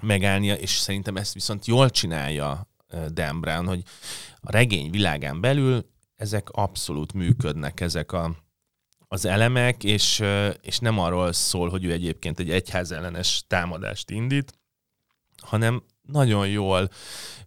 megállnia, 0.01 0.55
és 0.55 0.69
szerintem 0.69 1.17
ezt 1.17 1.33
viszont 1.33 1.65
jól 1.65 1.89
csinálja 1.89 2.67
Dan 3.09 3.41
Brown, 3.41 3.67
hogy 3.67 3.83
a 4.39 4.51
regény 4.51 4.91
világán 4.91 5.41
belül 5.41 5.92
ezek 6.23 6.49
abszolút 6.49 7.13
működnek, 7.13 7.79
ezek 7.79 8.11
a, 8.11 8.35
az 9.07 9.25
elemek, 9.25 9.83
és, 9.83 10.23
és 10.61 10.79
nem 10.79 10.99
arról 10.99 11.33
szól, 11.33 11.69
hogy 11.69 11.83
ő 11.83 11.91
egyébként 11.91 12.39
egy 12.39 12.51
egyházellenes 12.51 13.43
támadást 13.47 14.09
indít, 14.09 14.53
hanem 15.41 15.83
nagyon 16.01 16.47
jól 16.47 16.89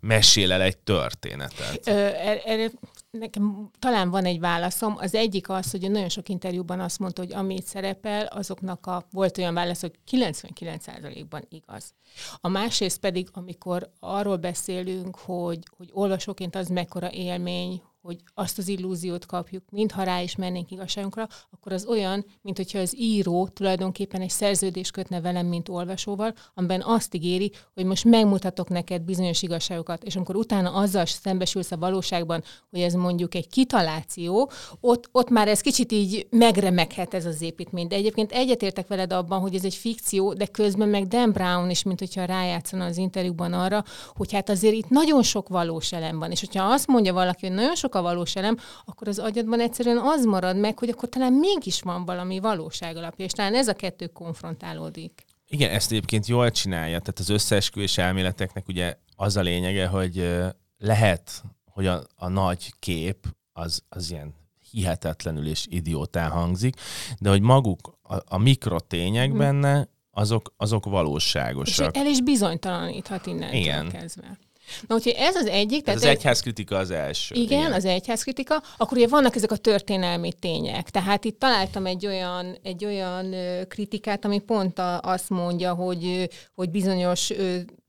mesél 0.00 0.52
el 0.52 0.60
egy 0.60 0.78
történetet. 0.78 1.86
Er, 1.86 2.42
erre 2.44 2.70
nekem 3.10 3.70
talán 3.78 4.10
van 4.10 4.24
egy 4.24 4.40
válaszom. 4.40 4.96
Az 4.98 5.14
egyik 5.14 5.48
az, 5.48 5.70
hogy 5.70 5.90
nagyon 5.90 6.08
sok 6.08 6.28
interjúban 6.28 6.80
azt 6.80 6.98
mondta, 6.98 7.22
hogy 7.22 7.32
amit 7.32 7.66
szerepel, 7.66 8.26
azoknak 8.26 8.86
a, 8.86 9.06
volt 9.10 9.38
olyan 9.38 9.54
válasz, 9.54 9.80
hogy 9.80 9.98
99%-ban 10.10 11.46
igaz. 11.48 11.94
A 12.40 12.48
másrészt 12.48 12.98
pedig, 12.98 13.28
amikor 13.32 13.90
arról 14.00 14.36
beszélünk, 14.36 15.18
hogy, 15.18 15.58
hogy 15.76 15.88
olvasóként 15.92 16.56
az 16.56 16.68
mekkora 16.68 17.12
élmény, 17.12 17.82
hogy 18.06 18.22
azt 18.34 18.58
az 18.58 18.68
illúziót 18.68 19.26
kapjuk, 19.26 19.62
mintha 19.70 20.02
rá 20.02 20.20
is 20.20 20.36
mennénk 20.36 20.70
igazságunkra, 20.70 21.28
akkor 21.50 21.72
az 21.72 21.84
olyan, 21.84 22.24
mint 22.42 22.56
hogyha 22.56 22.78
az 22.78 22.94
író 22.98 23.48
tulajdonképpen 23.48 24.20
egy 24.20 24.30
szerződést 24.30 24.92
kötne 24.92 25.20
velem, 25.20 25.46
mint 25.46 25.68
olvasóval, 25.68 26.34
amiben 26.54 26.82
azt 26.82 27.14
ígéri, 27.14 27.52
hogy 27.74 27.84
most 27.84 28.04
megmutatok 28.04 28.68
neked 28.68 29.02
bizonyos 29.02 29.42
igazságokat, 29.42 30.04
és 30.04 30.16
amikor 30.16 30.36
utána 30.36 30.72
azzal 30.72 31.06
szembesülsz 31.06 31.72
a 31.72 31.76
valóságban, 31.76 32.42
hogy 32.70 32.80
ez 32.80 32.94
mondjuk 32.94 33.34
egy 33.34 33.48
kitaláció, 33.48 34.50
ott, 34.80 35.08
ott 35.12 35.30
már 35.30 35.48
ez 35.48 35.60
kicsit 35.60 35.92
így 35.92 36.26
megremeghet 36.30 37.14
ez 37.14 37.26
az 37.26 37.42
építmény. 37.42 37.86
De 37.88 37.96
egyébként 37.96 38.32
egyetértek 38.32 38.86
veled 38.86 39.12
abban, 39.12 39.40
hogy 39.40 39.54
ez 39.54 39.64
egy 39.64 39.74
fikció, 39.74 40.32
de 40.32 40.46
közben 40.46 40.88
meg 40.88 41.06
Dan 41.06 41.32
Brown 41.32 41.70
is, 41.70 41.82
mint 41.82 41.98
hogyha 41.98 42.24
rájátszana 42.24 42.84
az 42.84 42.96
interjúban 42.96 43.52
arra, 43.52 43.84
hogy 44.14 44.32
hát 44.32 44.48
azért 44.48 44.74
itt 44.74 44.88
nagyon 44.88 45.22
sok 45.22 45.48
valós 45.48 45.92
elem 45.92 46.18
van. 46.18 46.30
És 46.30 46.40
hogyha 46.40 46.64
azt 46.64 46.86
mondja 46.86 47.12
valaki, 47.12 47.46
hogy 47.46 47.56
nagyon 47.56 47.74
sok 47.74 47.94
a 47.96 48.02
valós 48.02 48.36
elem, 48.36 48.56
akkor 48.84 49.08
az 49.08 49.18
agyadban 49.18 49.60
egyszerűen 49.60 49.98
az 49.98 50.24
marad 50.24 50.56
meg, 50.56 50.78
hogy 50.78 50.88
akkor 50.88 51.08
talán 51.08 51.32
mégis 51.32 51.80
van 51.80 52.04
valami 52.04 52.40
valóság 52.40 52.96
alapja, 52.96 53.24
és 53.24 53.32
talán 53.32 53.54
ez 53.54 53.68
a 53.68 53.74
kettő 53.74 54.06
konfrontálódik. 54.06 55.24
Igen, 55.48 55.70
ezt 55.70 55.90
egyébként 55.90 56.26
jól 56.26 56.50
csinálja, 56.50 56.98
tehát 56.98 57.18
az 57.18 57.28
összeesküvés 57.28 57.98
elméleteknek 57.98 58.68
ugye 58.68 58.96
az 59.16 59.36
a 59.36 59.40
lényege, 59.40 59.86
hogy 59.86 60.34
lehet, 60.78 61.42
hogy 61.64 61.86
a, 61.86 62.02
a 62.16 62.28
nagy 62.28 62.72
kép 62.78 63.26
az, 63.52 63.82
az 63.88 64.10
ilyen 64.10 64.34
hihetetlenül 64.70 65.46
és 65.46 65.66
idiótán 65.68 66.30
hangzik, 66.30 66.74
de 67.18 67.28
hogy 67.28 67.40
maguk, 67.40 67.98
a, 68.02 68.14
a 68.24 68.38
mikrotények 68.38 69.28
hmm. 69.28 69.38
benne, 69.38 69.88
azok, 70.10 70.54
azok 70.56 70.84
valóságosak. 70.84 71.94
És 71.94 72.00
el 72.00 72.06
is 72.06 72.22
bizonytalaníthat 72.22 73.26
innen 73.26 73.88
kezdve. 73.88 74.38
Na, 74.86 74.94
úgyhogy 74.94 75.14
ez 75.16 75.36
az 75.36 75.46
egyik. 75.46 75.84
Tehát 75.84 76.00
az 76.00 76.06
egyházkritika 76.06 76.76
az 76.76 76.90
első. 76.90 77.34
Igen, 77.34 77.58
igen, 77.58 77.72
az 77.72 77.84
egyházkritika. 77.84 78.62
Akkor 78.76 78.96
ugye 78.96 79.08
vannak 79.08 79.36
ezek 79.36 79.50
a 79.52 79.56
történelmi 79.56 80.32
tények. 80.32 80.90
Tehát 80.90 81.24
itt 81.24 81.38
találtam 81.38 81.86
egy 81.86 82.06
olyan, 82.06 82.58
egy 82.62 82.84
olyan 82.84 83.34
kritikát, 83.68 84.24
ami 84.24 84.38
pont 84.38 84.80
azt 85.00 85.30
mondja, 85.30 85.74
hogy, 85.74 86.28
hogy 86.54 86.70
bizonyos 86.70 87.32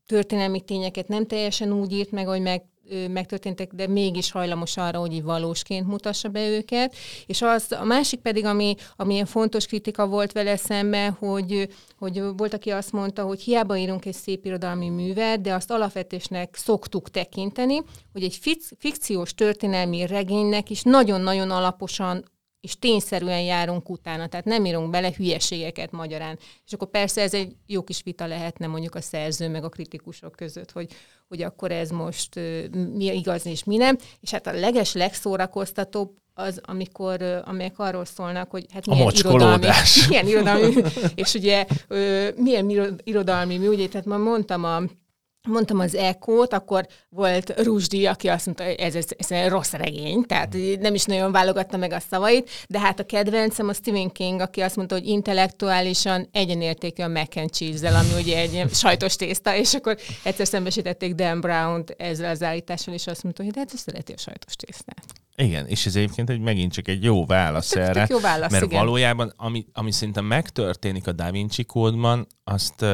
történelmi 0.06 0.60
tényeket 0.60 1.08
nem 1.08 1.26
teljesen 1.26 1.72
úgy 1.72 1.92
írt 1.92 2.10
meg, 2.10 2.26
hogy 2.26 2.40
meg 2.40 2.62
megtörténtek, 3.10 3.72
de 3.72 3.86
mégis 3.86 4.30
hajlamos 4.30 4.76
arra, 4.76 4.98
hogy 4.98 5.12
így 5.12 5.22
valósként 5.22 5.86
mutassa 5.86 6.28
be 6.28 6.48
őket. 6.48 6.94
És 7.26 7.42
az, 7.42 7.72
a 7.80 7.84
másik 7.84 8.20
pedig, 8.20 8.44
ami, 8.44 8.74
ami 8.96 9.12
ilyen 9.14 9.26
fontos 9.26 9.66
kritika 9.66 10.06
volt 10.06 10.32
vele 10.32 10.56
szemben, 10.56 11.12
hogy, 11.12 11.68
hogy 11.98 12.22
volt, 12.36 12.54
aki 12.54 12.70
azt 12.70 12.92
mondta, 12.92 13.22
hogy 13.22 13.40
hiába 13.40 13.76
írunk 13.76 14.04
egy 14.04 14.14
szép 14.14 14.44
irodalmi 14.44 14.88
művet, 14.88 15.40
de 15.40 15.54
azt 15.54 15.70
alapvetésnek 15.70 16.56
szoktuk 16.56 17.10
tekinteni, 17.10 17.82
hogy 18.12 18.22
egy 18.22 18.62
fikciós 18.78 19.34
történelmi 19.34 20.06
regénynek 20.06 20.70
is 20.70 20.82
nagyon-nagyon 20.82 21.50
alaposan 21.50 22.24
és 22.60 22.78
tényszerűen 22.78 23.40
járunk 23.40 23.90
utána, 23.90 24.26
tehát 24.26 24.46
nem 24.46 24.64
írunk 24.64 24.90
bele 24.90 25.12
hülyeségeket 25.16 25.90
magyarán. 25.90 26.38
És 26.66 26.72
akkor 26.72 26.90
persze 26.90 27.22
ez 27.22 27.34
egy 27.34 27.56
jó 27.66 27.82
kis 27.82 28.02
vita 28.02 28.26
lehetne 28.26 28.66
mondjuk 28.66 28.94
a 28.94 29.00
szerző 29.00 29.48
meg 29.48 29.64
a 29.64 29.68
kritikusok 29.68 30.36
között, 30.36 30.70
hogy, 30.70 30.90
hogy 31.28 31.42
akkor 31.42 31.72
ez 31.72 31.90
most 31.90 32.34
mi 32.94 33.04
igaz 33.04 33.46
és 33.46 33.64
mi 33.64 33.76
nem. 33.76 33.96
És 34.20 34.30
hát 34.30 34.46
a 34.46 34.52
leges, 34.52 34.92
legszórakoztatóbb 34.92 36.16
az, 36.34 36.60
amikor, 36.62 37.22
amelyek 37.22 37.78
arról 37.78 38.04
szólnak, 38.04 38.50
hogy 38.50 38.66
hát 38.72 38.86
milyen 38.86 39.12
irodalmi, 39.14 39.66
milyen 40.08 40.26
irodalmi, 40.26 40.74
és 41.14 41.34
ugye 41.34 41.66
milyen 42.36 42.98
irodalmi 43.04 43.56
mű, 43.56 43.68
ugye, 43.68 43.88
tehát 43.88 44.06
ma 44.06 44.16
mondtam 44.16 44.64
a 44.64 44.82
mondtam 45.48 45.78
az 45.78 45.94
Ekót, 45.94 46.52
akkor 46.52 46.86
volt 47.08 47.62
Rusdi, 47.62 48.06
aki 48.06 48.28
azt 48.28 48.46
mondta, 48.46 48.64
hogy 48.64 48.74
ez, 48.74 48.94
ez, 48.94 49.06
ez 49.18 49.30
egy 49.30 49.48
rossz 49.48 49.72
regény, 49.72 50.22
tehát 50.22 50.56
nem 50.80 50.94
is 50.94 51.04
nagyon 51.04 51.32
válogatta 51.32 51.76
meg 51.76 51.92
a 51.92 52.00
szavait, 52.10 52.50
de 52.68 52.78
hát 52.78 53.00
a 53.00 53.04
kedvencem 53.04 53.68
a 53.68 53.72
Stephen 53.72 54.12
King, 54.12 54.40
aki 54.40 54.60
azt 54.60 54.76
mondta, 54.76 54.94
hogy 54.94 55.06
intellektuálisan 55.06 56.28
egyenértékű 56.32 57.02
a 57.02 57.08
mac 57.08 57.36
and 57.36 57.50
cheese 57.50 57.98
ami 57.98 58.22
ugye 58.22 58.38
egy 58.38 58.64
sajtos 58.74 59.16
tészta, 59.16 59.56
és 59.56 59.74
akkor 59.74 59.96
egyszer 60.22 60.46
szembesítették 60.46 61.14
Dan 61.14 61.40
Brown-t 61.40 61.90
ezzel 61.90 62.30
az 62.30 62.42
állítással, 62.42 62.94
és 62.94 63.06
azt 63.06 63.22
mondta, 63.22 63.42
hogy 63.42 63.52
de 63.52 63.58
hát 63.58 63.76
szereti 63.76 64.12
a 64.12 64.18
sajtos 64.18 64.56
tésztát. 64.56 65.04
Igen, 65.36 65.66
és 65.66 65.86
ez 65.86 65.96
egyébként 65.96 66.30
egy, 66.30 66.40
megint 66.40 66.72
csak 66.72 66.88
egy 66.88 67.02
jó 67.02 67.26
válasz 67.26 67.68
tök, 67.68 67.82
erre. 67.82 68.00
Tök 68.00 68.08
jó 68.08 68.18
válasz, 68.18 68.50
mert 68.50 68.64
igen. 68.64 68.78
valójában, 68.78 69.32
ami, 69.36 69.66
ami 69.72 69.90
szerintem 69.90 70.24
megtörténik 70.24 71.06
a 71.06 71.12
Da 71.12 71.30
Vinci 71.30 71.64
kódban, 71.64 72.26
azt 72.44 72.84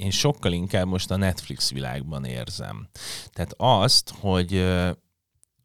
én 0.00 0.10
sokkal 0.10 0.52
inkább 0.52 0.86
most 0.86 1.10
a 1.10 1.16
Netflix 1.16 1.70
világban 1.70 2.24
érzem. 2.24 2.88
Tehát 3.30 3.54
azt, 3.56 4.12
hogy, 4.20 4.66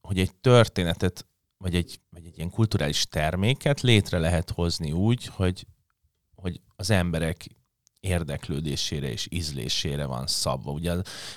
hogy 0.01 0.19
egy 0.19 0.35
történetet, 0.35 1.25
vagy 1.57 1.75
egy, 1.75 1.99
vagy 2.09 2.25
egy 2.25 2.37
ilyen 2.37 2.49
kulturális 2.49 3.05
terméket 3.05 3.81
létre 3.81 4.19
lehet 4.19 4.49
hozni 4.49 4.91
úgy, 4.91 5.25
hogy, 5.25 5.67
hogy 6.35 6.61
az 6.75 6.89
emberek 6.89 7.47
érdeklődésére 7.99 9.07
és 9.07 9.27
ízlésére 9.29 10.05
van 10.05 10.27
szabva. 10.27 10.71
Ugye 10.71 10.91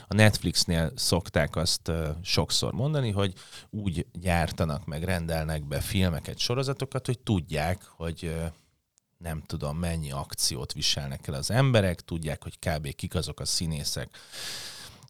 a 0.06 0.14
Netflixnél 0.14 0.92
szokták 0.94 1.56
azt 1.56 1.92
sokszor 2.22 2.72
mondani, 2.72 3.10
hogy 3.10 3.32
úgy 3.70 4.06
gyártanak 4.12 4.86
meg, 4.86 5.04
rendelnek 5.04 5.64
be 5.64 5.80
filmeket, 5.80 6.38
sorozatokat, 6.38 7.06
hogy 7.06 7.18
tudják, 7.18 7.84
hogy 7.84 8.34
nem 9.18 9.42
tudom 9.46 9.78
mennyi 9.78 10.10
akciót 10.10 10.72
viselnek 10.72 11.26
el 11.26 11.34
az 11.34 11.50
emberek, 11.50 12.00
tudják, 12.00 12.42
hogy 12.42 12.58
kb. 12.58 12.94
kik 12.94 13.14
azok 13.14 13.40
a 13.40 13.44
színészek, 13.44 14.18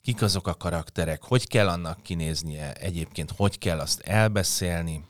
kik 0.02 0.22
azok 0.22 0.46
a 0.46 0.54
karakterek, 0.54 1.22
hogy 1.22 1.46
kell 1.46 1.68
annak 1.68 2.02
kinéznie, 2.02 2.72
egyébként 2.72 3.32
hogy 3.36 3.58
kell 3.58 3.78
azt 3.78 4.00
elbeszélni, 4.00 5.04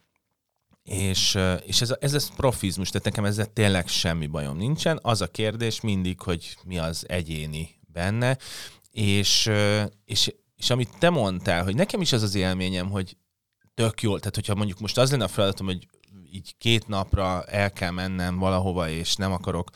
és, 0.83 1.39
és 1.65 1.81
ez, 1.81 1.95
ez 2.01 2.15
a 2.15 2.35
profizmus, 2.37 2.89
tehát 2.89 3.07
nekem 3.07 3.25
ezzel 3.25 3.53
tényleg 3.53 3.89
semmi 3.89 4.27
bajom 4.27 4.57
nincsen. 4.57 4.99
Az 5.03 5.21
a 5.21 5.27
kérdés 5.27 5.81
mindig, 5.81 6.21
hogy 6.21 6.57
mi 6.65 6.79
az 6.79 7.09
egyéni 7.09 7.81
benne, 7.93 8.39
és, 8.91 9.51
és, 10.05 10.35
és 10.57 10.71
amit 10.71 10.99
te 10.99 11.11
mondtál, 11.11 11.65
hogy 11.65 11.75
nekem 11.75 12.01
is 12.01 12.13
az 12.13 12.23
az 12.23 12.35
élményem, 12.35 12.91
hogy 12.91 13.17
tök 13.75 14.03
jól, 14.03 14.19
tehát 14.19 14.35
hogyha 14.35 14.55
mondjuk 14.55 14.81
most 14.81 14.99
az 14.99 15.11
lenne 15.11 15.25
a 15.25 15.29
feladatom, 15.29 15.67
hogy 15.67 15.89
így 16.33 16.55
két 16.59 16.89
napra 16.89 17.45
el 17.45 17.73
kell 17.73 17.91
mennem 17.91 18.39
valahova, 18.39 18.89
és 18.89 19.17
nem 19.17 19.33
akarok 19.33 19.71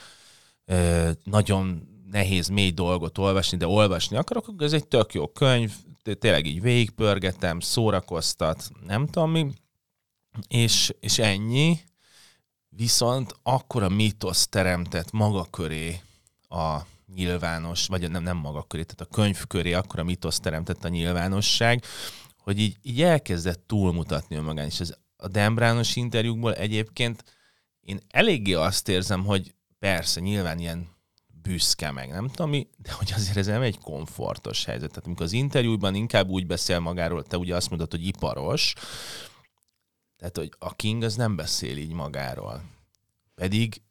ö, 0.64 1.10
nagyon 1.24 1.88
nehéz, 2.10 2.48
mély 2.48 2.70
dolgot 2.70 3.18
olvasni, 3.18 3.56
de 3.56 3.66
olvasni 3.66 4.16
akarok, 4.16 4.48
akkor 4.48 4.62
ez 4.62 4.72
egy 4.72 4.88
tök 4.88 5.14
jó 5.14 5.28
könyv, 5.28 5.72
tényleg 6.18 6.46
így 6.46 6.60
végigpörgetem, 6.60 7.60
szórakoztat, 7.60 8.70
nem 8.86 9.06
tudom 9.06 9.30
mi, 9.30 9.52
és, 10.48 10.92
és 11.00 11.18
ennyi, 11.18 11.78
viszont 12.68 13.34
akkor 13.42 13.82
a 13.82 13.88
mítosz 13.88 14.48
teremtett 14.48 15.10
maga 15.10 15.46
köré 15.50 16.00
a 16.48 16.80
nyilvános, 17.14 17.86
vagy 17.86 18.10
nem, 18.10 18.22
nem 18.22 18.36
maga 18.36 18.62
köré, 18.62 18.82
tehát 18.82 19.12
a 19.12 19.14
könyv 19.14 19.46
köré 19.46 19.72
akkora 19.72 20.04
mitoszt 20.04 20.42
teremtett 20.42 20.84
a 20.84 20.88
nyilvánosság, 20.88 21.84
hogy 22.36 22.58
így, 22.58 22.76
így 22.82 23.02
elkezdett 23.02 23.66
túlmutatni 23.66 24.36
önmagán. 24.36 24.66
És 24.66 24.80
ez 24.80 24.94
a 25.22 25.28
Dan 25.28 25.54
Brownos 25.54 25.96
interjúkból 25.96 26.54
egyébként 26.54 27.24
én 27.80 28.00
eléggé 28.08 28.52
azt 28.52 28.88
érzem, 28.88 29.24
hogy 29.24 29.54
persze, 29.78 30.20
nyilván 30.20 30.58
ilyen 30.58 30.88
büszke 31.42 31.90
meg, 31.90 32.10
nem 32.10 32.28
tudom 32.28 32.50
mi, 32.50 32.68
de 32.76 32.92
hogy 32.92 33.12
azért 33.12 33.36
ez 33.36 33.46
nem 33.46 33.62
egy 33.62 33.78
komfortos 33.78 34.64
helyzet. 34.64 34.88
Tehát 34.88 35.06
amikor 35.06 35.24
az 35.24 35.32
interjúban 35.32 35.94
inkább 35.94 36.28
úgy 36.28 36.46
beszél 36.46 36.78
magáról, 36.78 37.22
te 37.22 37.36
ugye 37.38 37.54
azt 37.54 37.70
mondod, 37.70 37.90
hogy 37.90 38.06
iparos, 38.06 38.74
tehát 40.16 40.36
hogy 40.36 40.52
a 40.58 40.74
King 40.74 41.02
az 41.02 41.16
nem 41.16 41.36
beszél 41.36 41.76
így 41.76 41.92
magáról. 41.92 42.62
Pedig 43.34 43.82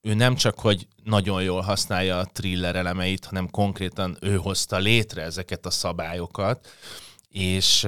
ő 0.00 0.14
nem 0.14 0.34
csak, 0.34 0.58
hogy 0.58 0.88
nagyon 1.04 1.42
jól 1.42 1.60
használja 1.60 2.18
a 2.18 2.24
thriller 2.24 2.76
elemeit, 2.76 3.24
hanem 3.24 3.50
konkrétan 3.50 4.16
ő 4.20 4.36
hozta 4.36 4.78
létre 4.78 5.22
ezeket 5.22 5.66
a 5.66 5.70
szabályokat, 5.70 6.68
és, 7.28 7.86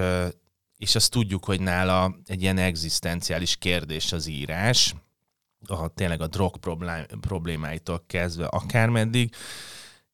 és 0.83 0.95
azt 0.95 1.11
tudjuk, 1.11 1.45
hogy 1.45 1.61
nála 1.61 2.17
egy 2.27 2.43
ilyen 2.43 2.59
egzisztenciális 2.59 3.57
kérdés 3.57 4.13
az 4.13 4.27
írás, 4.27 4.95
a, 5.67 5.89
tényleg 5.89 6.21
a 6.21 6.27
drog 6.27 6.57
problém, 6.57 7.05
problémáitól 7.21 8.05
kezdve 8.07 8.47
akármeddig, 8.47 9.35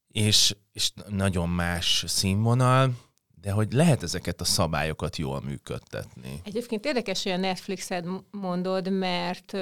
és, 0.09 0.57
és 0.73 0.91
nagyon 1.09 1.49
más 1.49 2.05
színvonal, 2.07 2.93
de 3.41 3.51
hogy 3.51 3.73
lehet 3.73 4.03
ezeket 4.03 4.41
a 4.41 4.45
szabályokat 4.45 5.17
jól 5.17 5.41
működtetni. 5.41 6.41
Egyébként 6.45 6.85
érdekes, 6.85 7.23
hogy 7.23 7.33
a 7.33 7.37
Netflixet 7.37 8.05
mondod, 8.31 8.91
mert 8.91 9.53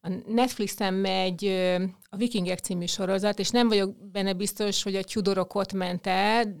a 0.00 0.08
Netflixen 0.26 0.94
megy 0.94 1.44
a 2.08 2.16
Vikingek 2.16 2.58
című 2.58 2.86
sorozat, 2.86 3.38
és 3.38 3.50
nem 3.50 3.68
vagyok 3.68 4.10
benne 4.10 4.32
biztos, 4.32 4.82
hogy 4.82 4.96
a 4.96 5.04
Tudorok 5.04 5.54
ott 5.54 5.72
ment 5.72 6.06
el, 6.06 6.56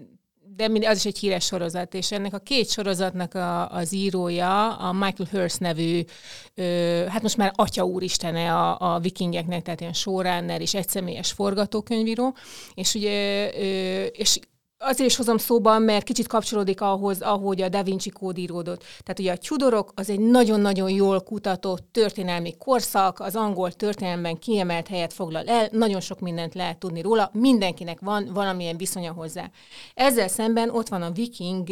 de 0.68 0.88
az 0.88 0.96
is 0.96 1.04
egy 1.04 1.18
híres 1.18 1.44
sorozat, 1.44 1.94
és 1.94 2.12
ennek 2.12 2.34
a 2.34 2.38
két 2.38 2.70
sorozatnak 2.70 3.34
a, 3.34 3.68
az 3.68 3.92
írója, 3.92 4.76
a 4.76 4.92
Michael 4.92 5.28
Hurst 5.30 5.60
nevű, 5.60 6.04
ö, 6.54 7.04
hát 7.08 7.22
most 7.22 7.36
már 7.36 7.52
atya 7.54 7.84
úristene 7.84 8.54
a, 8.54 8.94
a 8.94 8.98
vikingeknek, 8.98 9.62
tehát 9.62 9.80
ilyen 9.80 9.92
showrunner 9.92 10.60
és 10.60 10.74
egyszemélyes 10.74 11.32
forgatókönyvíró, 11.32 12.34
és 12.74 12.94
ugye, 12.94 13.50
ö, 13.54 14.04
és 14.04 14.38
azért 14.82 15.10
is 15.10 15.16
hozom 15.16 15.38
szóban, 15.38 15.82
mert 15.82 16.04
kicsit 16.04 16.26
kapcsolódik 16.26 16.80
ahhoz, 16.80 17.20
ahogy 17.20 17.62
a 17.62 17.68
Da 17.68 17.82
Vinci 17.82 18.10
kód 18.10 18.38
íródott. 18.38 18.80
Tehát 18.80 19.18
ugye 19.18 19.32
a 19.32 19.36
Tudorok 19.36 19.92
az 19.94 20.10
egy 20.10 20.20
nagyon-nagyon 20.20 20.90
jól 20.90 21.20
kutatott 21.20 21.88
történelmi 21.92 22.54
korszak, 22.58 23.20
az 23.20 23.36
angol 23.36 23.72
történelemben 23.72 24.38
kiemelt 24.38 24.88
helyet 24.88 25.12
foglal 25.12 25.46
el, 25.46 25.68
nagyon 25.72 26.00
sok 26.00 26.20
mindent 26.20 26.54
lehet 26.54 26.78
tudni 26.78 27.00
róla, 27.00 27.30
mindenkinek 27.32 28.00
van 28.00 28.30
valamilyen 28.32 28.76
viszonya 28.76 29.12
hozzá. 29.12 29.50
Ezzel 29.94 30.28
szemben 30.28 30.70
ott 30.70 30.88
van 30.88 31.02
a 31.02 31.10
viking 31.10 31.68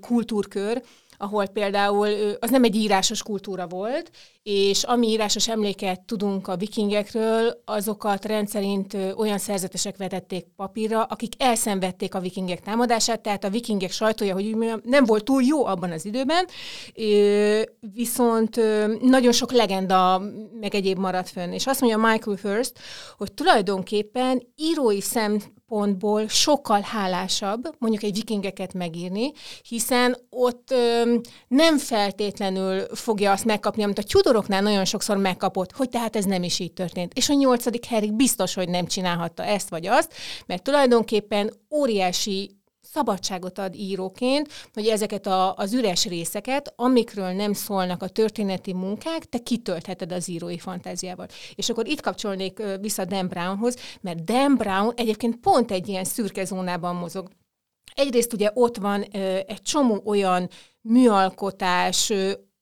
kultúrkör, 0.00 0.82
ahol 1.22 1.46
például 1.46 2.08
az 2.40 2.50
nem 2.50 2.64
egy 2.64 2.76
írásos 2.76 3.22
kultúra 3.22 3.66
volt, 3.66 4.10
és 4.42 4.82
ami 4.82 5.08
írásos 5.08 5.48
emléket 5.48 6.00
tudunk 6.00 6.48
a 6.48 6.56
vikingekről, 6.56 7.62
azokat 7.64 8.24
rendszerint 8.24 8.96
olyan 9.16 9.38
szerzetesek 9.38 9.96
vetették 9.96 10.46
papírra, 10.56 11.02
akik 11.02 11.32
elszenvedték 11.38 12.14
a 12.14 12.20
vikingek 12.20 12.60
támadását, 12.60 13.20
tehát 13.20 13.44
a 13.44 13.50
vikingek 13.50 13.90
sajtója, 13.90 14.34
hogy 14.34 14.56
nem 14.84 15.04
volt 15.04 15.24
túl 15.24 15.42
jó 15.42 15.66
abban 15.66 15.90
az 15.90 16.04
időben, 16.04 16.46
viszont 17.94 18.60
nagyon 19.00 19.32
sok 19.32 19.52
legenda 19.52 20.22
meg 20.60 20.74
egyéb 20.74 20.98
maradt 20.98 21.28
fönn. 21.28 21.52
És 21.52 21.66
azt 21.66 21.80
mondja 21.80 21.98
Michael 21.98 22.38
Hurst, 22.42 22.78
hogy 23.18 23.32
tulajdonképpen 23.32 24.42
írói 24.56 25.00
szem 25.00 25.42
pontból 25.72 26.28
sokkal 26.28 26.80
hálásabb 26.80 27.74
mondjuk 27.78 28.02
egy 28.02 28.14
vikingeket 28.14 28.74
megírni, 28.74 29.32
hiszen 29.68 30.16
ott 30.30 30.70
ö, 30.70 31.14
nem 31.48 31.78
feltétlenül 31.78 32.86
fogja 32.94 33.32
azt 33.32 33.44
megkapni, 33.44 33.82
amit 33.82 33.98
a 33.98 34.02
Tudoroknál 34.02 34.62
nagyon 34.62 34.84
sokszor 34.84 35.16
megkapott, 35.16 35.72
hogy 35.72 35.88
tehát 35.88 36.16
ez 36.16 36.24
nem 36.24 36.42
is 36.42 36.58
így 36.58 36.72
történt. 36.72 37.12
És 37.14 37.28
a 37.28 37.34
nyolcadik 37.34 37.84
Henrik 37.84 38.12
biztos, 38.12 38.54
hogy 38.54 38.68
nem 38.68 38.86
csinálhatta 38.86 39.44
ezt 39.44 39.68
vagy 39.68 39.86
azt, 39.86 40.12
mert 40.46 40.62
tulajdonképpen 40.62 41.52
óriási 41.70 42.61
szabadságot 42.92 43.58
ad 43.58 43.74
íróként, 43.74 44.48
hogy 44.72 44.86
ezeket 44.86 45.26
a, 45.26 45.54
az 45.54 45.72
üres 45.72 46.04
részeket, 46.06 46.72
amikről 46.76 47.32
nem 47.32 47.52
szólnak 47.52 48.02
a 48.02 48.08
történeti 48.08 48.72
munkák, 48.72 49.24
te 49.24 49.38
kitöltheted 49.38 50.12
az 50.12 50.28
írói 50.28 50.58
fantáziával. 50.58 51.26
És 51.54 51.68
akkor 51.68 51.86
itt 51.86 52.00
kapcsolnék 52.00 52.62
vissza 52.80 53.04
Dan 53.04 53.28
Brownhoz, 53.28 53.76
mert 54.00 54.24
Dan 54.24 54.54
Brown 54.56 54.92
egyébként 54.96 55.36
pont 55.36 55.70
egy 55.70 55.88
ilyen 55.88 56.04
szürke 56.04 56.44
zónában 56.44 56.94
mozog. 56.94 57.30
Egyrészt 57.94 58.32
ugye 58.32 58.50
ott 58.54 58.76
van 58.76 59.02
egy 59.46 59.62
csomó 59.62 60.02
olyan 60.04 60.48
műalkotás, 60.80 62.12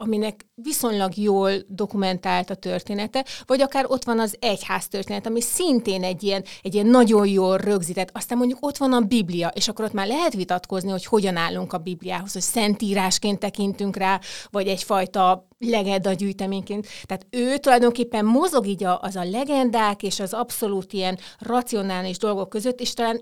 aminek 0.01 0.47
viszonylag 0.55 1.17
jól 1.17 1.53
dokumentált 1.69 2.51
a 2.51 2.55
története, 2.55 3.25
vagy 3.47 3.61
akár 3.61 3.85
ott 3.89 4.05
van 4.05 4.19
az 4.19 4.37
egyház 4.39 4.89
történet, 4.89 5.27
ami 5.27 5.41
szintén 5.41 6.05
egy 6.05 6.23
ilyen, 6.23 6.45
egy 6.63 6.75
ilyen 6.75 6.87
nagyon 6.87 7.27
jól 7.27 7.57
rögzített. 7.57 8.11
Aztán 8.13 8.39
mondjuk 8.39 8.67
ott 8.67 8.77
van 8.77 8.93
a 8.93 9.01
Biblia, 9.01 9.49
és 9.49 9.69
akkor 9.69 9.85
ott 9.85 9.93
már 9.93 10.07
lehet 10.07 10.35
vitatkozni, 10.35 10.91
hogy 10.91 11.05
hogyan 11.05 11.37
állunk 11.37 11.73
a 11.73 11.79
Bibliához, 11.79 12.33
hogy 12.33 12.43
szentírásként 12.43 13.39
tekintünk 13.39 13.97
rá, 13.97 14.21
vagy 14.51 14.67
egyfajta 14.67 15.49
legenda 15.59 16.13
gyűjteményként. 16.13 16.87
Tehát 17.05 17.27
ő 17.31 17.57
tulajdonképpen 17.57 18.25
mozog 18.25 18.67
így 18.67 18.85
az 18.85 19.17
a 19.17 19.25
legendák 19.25 20.03
és 20.03 20.21
az 20.21 20.33
abszolút 20.33 20.93
ilyen 20.93 21.19
racionális 21.39 22.19
dolgok 22.19 22.49
között, 22.49 22.81
és 22.81 22.95
talán 22.95 23.21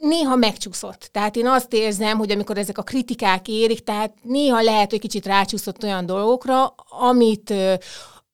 néha 0.00 0.36
megcsúszott. 0.36 1.08
Tehát 1.12 1.36
én 1.36 1.46
azt 1.46 1.72
érzem, 1.72 2.18
hogy 2.18 2.30
amikor 2.30 2.58
ezek 2.58 2.78
a 2.78 2.82
kritikák 2.82 3.48
érik, 3.48 3.84
tehát 3.84 4.14
néha 4.22 4.62
lehet, 4.62 4.90
hogy 4.90 5.00
kicsit 5.00 5.26
rácsúszott 5.26 5.82
olyan 5.82 6.06
dolgokra, 6.06 6.66
amit, 6.88 7.54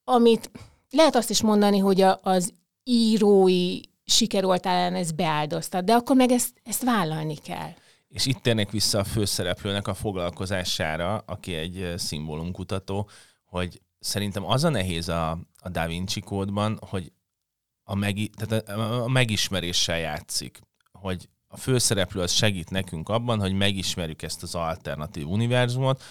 amit 0.05 0.51
lehet 0.91 1.17
azt 1.17 1.31
is 1.31 1.43
mondani, 1.43 1.79
hogy 1.79 2.01
a, 2.01 2.19
az 2.23 2.53
írói 2.85 3.81
sikeroltálán 4.05 4.95
ez 4.95 5.13
beáldozta, 5.13 5.81
de 5.81 5.95
akkor 5.95 6.17
meg 6.17 6.31
ezt, 6.31 6.61
ezt 6.65 6.85
vállalni 6.85 7.37
kell. 7.37 7.71
És 8.09 8.27
itt 8.27 8.43
térnek 8.43 8.71
vissza 8.71 8.99
a 8.99 9.05
főszereplőnek 9.05 9.89
a 9.89 9.95
foglalkozására, 9.95 11.23
aki 11.27 11.55
egy 11.55 11.95
szimbólumkutató, 11.97 13.09
hogy 13.45 13.81
szerintem 13.99 14.45
az 14.47 14.65
a 14.65 14.69
nehéz 14.69 15.09
a, 15.09 15.31
a 15.63 15.69
Da 15.69 15.87
Vinci 15.87 16.21
kódban, 16.21 16.79
hogy 16.89 17.13
a, 17.85 17.95
megi, 17.95 18.29
tehát 18.29 18.69
a, 18.69 19.03
a 19.03 19.09
megismeréssel 19.09 19.99
játszik, 19.99 20.61
hogy 20.93 21.29
a 21.57 21.59
főszereplő 21.59 22.21
az 22.21 22.33
segít 22.33 22.71
nekünk 22.71 23.09
abban, 23.09 23.41
hogy 23.41 23.53
megismerjük 23.53 24.23
ezt 24.23 24.43
az 24.43 24.55
alternatív 24.55 25.29
univerzumot, 25.29 26.03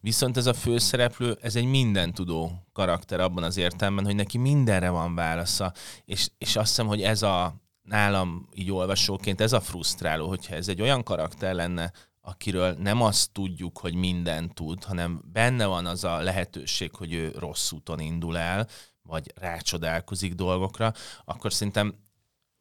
viszont 0.00 0.36
ez 0.36 0.46
a 0.46 0.54
főszereplő, 0.54 1.38
ez 1.42 1.56
egy 1.56 1.64
mindentudó 1.64 2.66
karakter 2.72 3.20
abban 3.20 3.42
az 3.42 3.56
értelemben, 3.56 4.04
hogy 4.04 4.14
neki 4.14 4.38
mindenre 4.38 4.90
van 4.90 5.14
válasza, 5.14 5.72
és, 6.04 6.28
és 6.38 6.56
azt 6.56 6.68
hiszem, 6.68 6.86
hogy 6.86 7.02
ez 7.02 7.22
a 7.22 7.54
nálam 7.82 8.48
így 8.54 8.70
olvasóként 8.70 9.40
ez 9.40 9.52
a 9.52 9.60
frusztráló, 9.60 10.28
hogyha 10.28 10.54
ez 10.54 10.68
egy 10.68 10.80
olyan 10.80 11.02
karakter 11.02 11.54
lenne, 11.54 11.92
akiről 12.20 12.72
nem 12.78 13.02
azt 13.02 13.32
tudjuk, 13.32 13.78
hogy 13.78 13.94
mindent 13.94 14.54
tud, 14.54 14.84
hanem 14.84 15.22
benne 15.32 15.66
van 15.66 15.86
az 15.86 16.04
a 16.04 16.20
lehetőség, 16.20 16.94
hogy 16.94 17.12
ő 17.12 17.32
rossz 17.38 17.72
úton 17.72 18.00
indul 18.00 18.38
el, 18.38 18.68
vagy 19.02 19.32
rácsodálkozik 19.34 20.34
dolgokra, 20.34 20.92
akkor 21.24 21.52
szerintem 21.52 21.94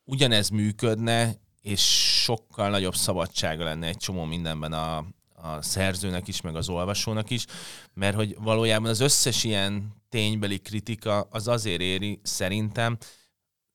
ugyanez 0.03 0.49
működne, 0.49 1.35
és 1.63 1.81
sokkal 2.23 2.69
nagyobb 2.69 2.95
szabadsága 2.95 3.63
lenne 3.63 3.87
egy 3.87 3.97
csomó 3.97 4.23
mindenben 4.23 4.73
a, 4.73 4.97
a 5.33 5.61
szerzőnek 5.61 6.27
is, 6.27 6.41
meg 6.41 6.55
az 6.55 6.69
olvasónak 6.69 7.29
is, 7.29 7.45
mert 7.93 8.15
hogy 8.15 8.35
valójában 8.39 8.89
az 8.89 8.99
összes 8.99 9.43
ilyen 9.43 9.95
ténybeli 10.09 10.59
kritika 10.59 11.21
az 11.21 11.47
azért 11.47 11.81
éri 11.81 12.19
szerintem, 12.23 12.97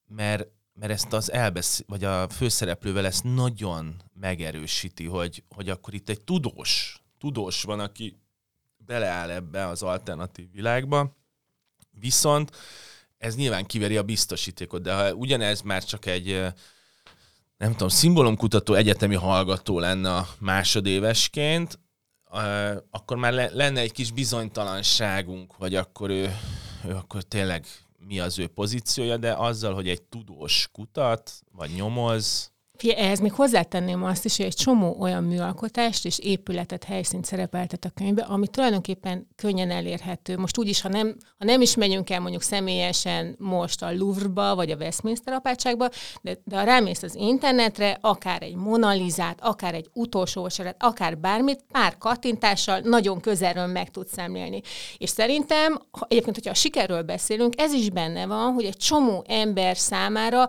mert, 0.07 0.47
mert 0.73 0.93
ezt 0.93 1.13
az 1.13 1.33
elbesz, 1.33 1.85
vagy 1.87 2.05
a 2.05 2.29
főszereplővel 2.29 3.07
ezt 3.07 3.25
nagyon 3.25 4.03
megerősíti, 4.15 5.07
hogy, 5.07 5.45
hogy 5.49 5.69
akkor 5.69 5.95
itt 5.95 6.09
egy 6.09 6.21
tudós, 6.21 7.03
tudós 7.19 7.63
van, 7.63 7.81
aki 7.81 8.19
beleáll 8.77 9.31
ebbe 9.31 9.67
az 9.67 9.83
alternatív 9.83 10.51
világba, 10.53 11.17
viszont 11.91 12.57
ez 13.19 13.37
nyilván 13.37 13.67
kiveri 13.67 13.97
a 13.97 14.03
biztosítékot, 14.03 14.83
de 14.83 14.95
ha 14.95 15.15
ugyanez 15.15 15.61
már 15.61 15.85
csak 15.85 16.07
egy 16.07 16.53
nem 17.59 17.73
tudom, 17.73 17.89
szimbólumkutató 17.89 18.75
egyetemi 18.75 19.15
hallgató 19.15 19.79
lenne 19.79 20.15
a 20.15 20.29
másodévesként, 20.39 21.79
akkor 22.91 23.17
már 23.17 23.33
lenne 23.33 23.81
egy 23.81 23.93
kis 23.93 24.11
bizonytalanságunk, 24.11 25.53
hogy 25.53 25.75
akkor 25.75 26.11
ő, 26.11 26.37
ő 26.87 26.95
akkor 26.95 27.23
tényleg 27.23 27.67
mi 27.99 28.21
az 28.21 28.39
ő 28.39 28.47
pozíciója, 28.47 29.17
de 29.17 29.33
azzal, 29.33 29.75
hogy 29.75 29.89
egy 29.89 30.03
tudós 30.03 30.69
kutat, 30.73 31.33
vagy 31.53 31.71
nyomoz, 31.71 32.53
ehhez 32.87 33.21
még 33.21 33.33
hozzátenném 33.33 34.05
azt 34.05 34.25
is, 34.25 34.37
hogy 34.37 34.47
egy 34.47 34.55
csomó 34.55 34.97
olyan 34.99 35.25
műalkotást 35.25 36.05
és 36.05 36.19
épületet, 36.19 36.85
helyszínt 36.85 37.25
szerepeltet 37.25 37.85
a 37.85 37.91
könyvbe, 37.95 38.23
ami 38.23 38.49
tulajdonképpen 38.49 39.29
könnyen 39.37 39.71
elérhető. 39.71 40.37
Most 40.37 40.59
úgyis, 40.59 40.81
ha 40.81 40.89
nem, 40.89 41.17
ha 41.39 41.45
nem 41.45 41.61
is 41.61 41.75
megyünk 41.75 42.11
el 42.11 42.21
mondjuk 42.21 42.43
személyesen 42.43 43.35
most 43.39 43.83
a 43.83 43.93
Louvre-ba, 43.93 44.55
vagy 44.55 44.71
a 44.71 44.77
Westminster 44.77 45.33
apátságba, 45.33 45.89
de, 46.23 46.39
de 46.45 46.57
ha 46.59 46.65
rámész 46.65 47.03
az 47.03 47.15
internetre, 47.15 47.99
akár 48.01 48.43
egy 48.43 48.55
Monalizát, 48.55 49.39
akár 49.43 49.75
egy 49.75 49.91
utolsó 49.93 50.43
vacsorát, 50.43 50.77
akár 50.79 51.19
bármit, 51.19 51.65
pár 51.73 51.99
kattintással 51.99 52.81
nagyon 52.81 53.21
közelről 53.21 53.67
meg 53.67 53.91
tudsz 53.91 54.13
szemlélni. 54.13 54.61
És 54.97 55.11
szerintem, 55.11 55.81
egyébként, 56.09 56.35
hogyha 56.35 56.51
a 56.51 56.55
sikerről 56.55 57.03
beszélünk, 57.03 57.61
ez 57.61 57.73
is 57.73 57.91
benne 57.91 58.27
van, 58.27 58.53
hogy 58.53 58.65
egy 58.65 58.77
csomó 58.77 59.25
ember 59.27 59.77
számára 59.77 60.47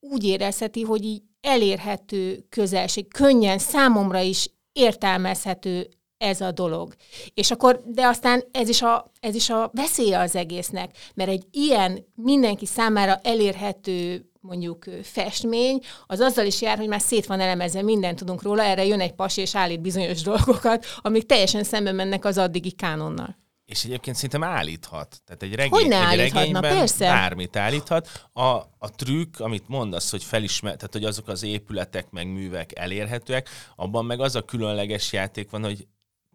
úgy 0.00 0.24
érezheti, 0.24 0.82
hogy 0.82 1.04
így 1.04 1.22
elérhető 1.40 2.46
közelség, 2.48 3.12
könnyen 3.12 3.58
számomra 3.58 4.20
is 4.20 4.50
értelmezhető 4.72 5.88
ez 6.18 6.40
a 6.40 6.50
dolog. 6.50 6.94
És 7.34 7.50
akkor, 7.50 7.82
de 7.86 8.06
aztán 8.06 8.44
ez 8.50 8.68
is, 8.68 8.82
a, 8.82 9.12
ez 9.20 9.34
is 9.34 9.50
a 9.50 9.70
veszélye 9.74 10.18
az 10.18 10.36
egésznek, 10.36 10.96
mert 11.14 11.30
egy 11.30 11.44
ilyen 11.50 12.06
mindenki 12.14 12.66
számára 12.66 13.20
elérhető 13.22 14.24
mondjuk 14.40 14.84
festmény, 15.02 15.80
az 16.06 16.20
azzal 16.20 16.46
is 16.46 16.60
jár, 16.60 16.78
hogy 16.78 16.88
már 16.88 17.00
szét 17.00 17.26
van 17.26 17.40
elemezve, 17.40 17.82
mindent 17.82 18.18
tudunk 18.18 18.42
róla, 18.42 18.62
erre 18.62 18.84
jön 18.84 19.00
egy 19.00 19.12
pas 19.12 19.36
és 19.36 19.56
állít 19.56 19.80
bizonyos 19.80 20.22
dolgokat, 20.22 20.86
amik 20.96 21.26
teljesen 21.26 21.64
szembe 21.64 21.92
mennek 21.92 22.24
az 22.24 22.38
addigi 22.38 22.70
kánonnal. 22.70 23.36
És 23.70 23.84
egyébként 23.84 24.16
szerintem 24.16 24.44
állíthat. 24.44 25.22
Tehát 25.24 25.42
egy, 25.42 25.54
regény, 25.54 25.92
egy 25.92 26.16
regényben 26.16 26.62
persze. 26.62 27.06
bármit 27.06 27.56
állíthat. 27.56 28.28
A, 28.32 28.44
a 28.78 28.90
trükk, 28.96 29.40
amit 29.40 29.68
mondasz, 29.68 30.10
hogy 30.10 30.24
felismer, 30.24 30.74
tehát 30.74 30.92
hogy 30.92 31.04
azok 31.04 31.28
az 31.28 31.42
épületek 31.42 32.10
meg 32.10 32.26
művek 32.26 32.78
elérhetőek, 32.78 33.48
abban 33.76 34.04
meg 34.04 34.20
az 34.20 34.34
a 34.34 34.42
különleges 34.42 35.12
játék 35.12 35.50
van, 35.50 35.64
hogy 35.64 35.86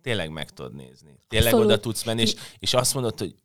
tényleg 0.01 0.29
meg 0.29 0.49
tudod 0.49 0.75
nézni. 0.75 1.17
Tényleg 1.27 1.53
Abszolút. 1.53 1.71
oda 1.71 1.81
tudsz 1.81 2.03
menni, 2.03 2.21
és, 2.21 2.35
és 2.59 2.73
azt 2.73 2.93
mondod, 2.93 3.19
hogy 3.19 3.35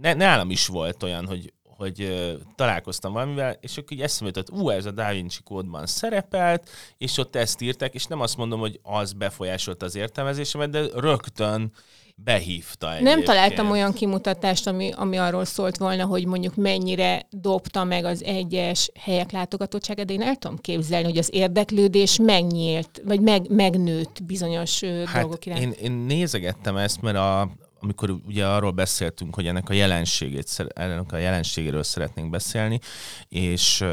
ne, 0.00 0.14
nálam 0.14 0.50
is 0.50 0.66
volt 0.66 1.02
olyan, 1.02 1.26
hogy 1.26 1.52
hogy 1.62 2.02
uh, 2.02 2.32
találkoztam 2.54 3.12
valamivel, 3.12 3.56
és 3.60 3.76
akkor 3.76 3.92
így 3.92 4.02
eszembe 4.02 4.32
jutott, 4.36 4.60
ú, 4.60 4.68
ez 4.68 4.86
a 4.86 4.90
Da 4.90 5.12
Vinci 5.12 5.42
kódban 5.42 5.86
szerepelt, 5.86 6.70
és 6.98 7.18
ott 7.18 7.36
ezt 7.36 7.60
írták, 7.60 7.94
és 7.94 8.04
nem 8.04 8.20
azt 8.20 8.36
mondom, 8.36 8.60
hogy 8.60 8.80
az 8.82 9.12
befolyásolta 9.12 9.86
az 9.86 9.94
értelmezésemet, 9.94 10.70
de 10.70 10.86
rögtön 10.94 11.72
behívta 12.14 12.94
egyébként. 12.94 13.14
Nem 13.14 13.24
találtam 13.24 13.70
olyan 13.70 13.92
kimutatást, 13.92 14.66
ami, 14.66 14.90
ami 14.96 15.16
arról 15.16 15.44
szólt 15.44 15.76
volna, 15.76 16.04
hogy 16.04 16.26
mondjuk 16.26 16.54
mennyire 16.54 17.26
dobta 17.30 17.84
meg 17.84 18.04
az 18.04 18.24
egyes 18.24 18.90
helyek 19.00 19.32
látogatottságát, 19.32 20.06
de 20.06 20.12
én 20.12 20.22
el 20.22 20.36
tudom 20.36 20.58
képzelni, 20.58 21.04
hogy 21.04 21.18
az 21.18 21.28
érdeklődés 21.32 22.18
megnyílt, 22.22 23.02
vagy 23.04 23.20
meg, 23.20 23.50
megnőtt 23.50 24.24
bizonyos 24.24 24.80
hát 24.84 25.20
dolgok 25.20 25.46
iránt. 25.46 25.62
Én, 25.62 25.72
én 25.82 25.92
nézegettem 25.92 26.76
ezt, 26.76 27.02
mert 27.02 27.16
a, 27.16 27.50
amikor 27.80 28.16
ugye 28.26 28.46
arról 28.46 28.70
beszéltünk, 28.70 29.34
hogy 29.34 29.46
ennek 29.46 29.68
a 29.68 29.72
jelenségét, 29.72 30.66
ennek 30.74 31.12
a 31.12 31.16
jelenségéről 31.16 31.82
szeretnénk 31.82 32.30
beszélni, 32.30 32.80
és 33.28 33.84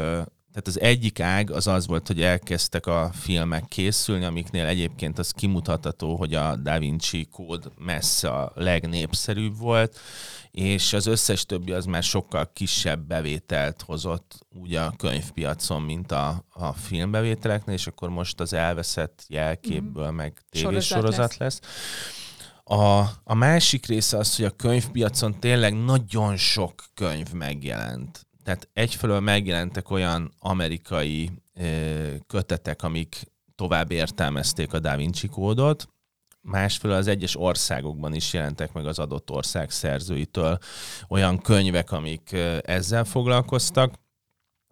tehát 0.62 0.76
az 0.76 0.88
egyik 0.88 1.20
ág 1.20 1.50
az 1.50 1.66
az 1.66 1.86
volt, 1.86 2.06
hogy 2.06 2.22
elkezdtek 2.22 2.86
a 2.86 3.10
filmek 3.12 3.64
készülni, 3.68 4.24
amiknél 4.24 4.66
egyébként 4.66 5.18
az 5.18 5.30
kimutatható, 5.30 6.16
hogy 6.16 6.34
a 6.34 6.56
Da 6.56 6.78
Vinci 6.78 7.28
kód 7.32 7.72
messze 7.78 8.28
a 8.28 8.52
legnépszerűbb 8.54 9.58
volt, 9.58 9.98
és 10.50 10.92
az 10.92 11.06
összes 11.06 11.46
többi 11.46 11.72
az 11.72 11.84
már 11.84 12.02
sokkal 12.02 12.50
kisebb 12.52 13.00
bevételt 13.00 13.82
hozott 13.86 14.46
úgy 14.60 14.74
a 14.74 14.92
könyvpiacon, 14.96 15.82
mint 15.82 16.12
a, 16.12 16.44
a 16.48 16.72
filmbevételeknél, 16.72 17.74
és 17.74 17.86
akkor 17.86 18.08
most 18.08 18.40
az 18.40 18.52
elveszett 18.52 19.24
jelképből 19.28 20.10
mm. 20.10 20.14
meg 20.14 20.42
tévésorozat 20.50 21.36
lesz. 21.36 21.60
lesz. 21.60 21.60
A, 22.64 23.00
a 23.24 23.34
másik 23.34 23.86
része 23.86 24.18
az, 24.18 24.36
hogy 24.36 24.44
a 24.44 24.50
könyvpiacon 24.50 25.40
tényleg 25.40 25.84
nagyon 25.84 26.36
sok 26.36 26.84
könyv 26.94 27.32
megjelent 27.32 28.28
tehát 28.50 28.68
egyfelől 28.72 29.20
megjelentek 29.20 29.90
olyan 29.90 30.32
amerikai 30.38 31.30
kötetek, 32.26 32.82
amik 32.82 33.22
tovább 33.54 33.90
értelmezték 33.90 34.72
a 34.72 34.78
Da 34.78 34.96
Vinci 34.96 35.28
kódot, 35.28 35.88
másfelől 36.40 36.96
az 36.96 37.06
egyes 37.06 37.36
országokban 37.36 38.14
is 38.14 38.32
jelentek 38.32 38.72
meg 38.72 38.86
az 38.86 38.98
adott 38.98 39.30
ország 39.30 39.70
szerzőitől 39.70 40.58
olyan 41.08 41.40
könyvek, 41.40 41.92
amik 41.92 42.36
ezzel 42.62 43.04
foglalkoztak, 43.04 43.94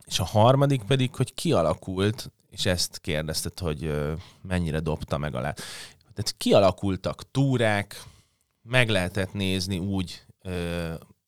és 0.06 0.18
a 0.18 0.24
harmadik 0.24 0.82
pedig, 0.82 1.14
hogy 1.14 1.34
kialakult, 1.34 2.32
és 2.50 2.66
ezt 2.66 2.98
kérdezted, 2.98 3.58
hogy 3.58 3.94
mennyire 4.42 4.80
dobta 4.80 5.18
meg 5.18 5.34
alá. 5.34 5.52
Tehát 6.14 6.34
kialakultak 6.36 7.30
túrák, 7.30 8.02
meg 8.62 8.88
lehetett 8.88 9.32
nézni 9.32 9.78
úgy 9.78 10.24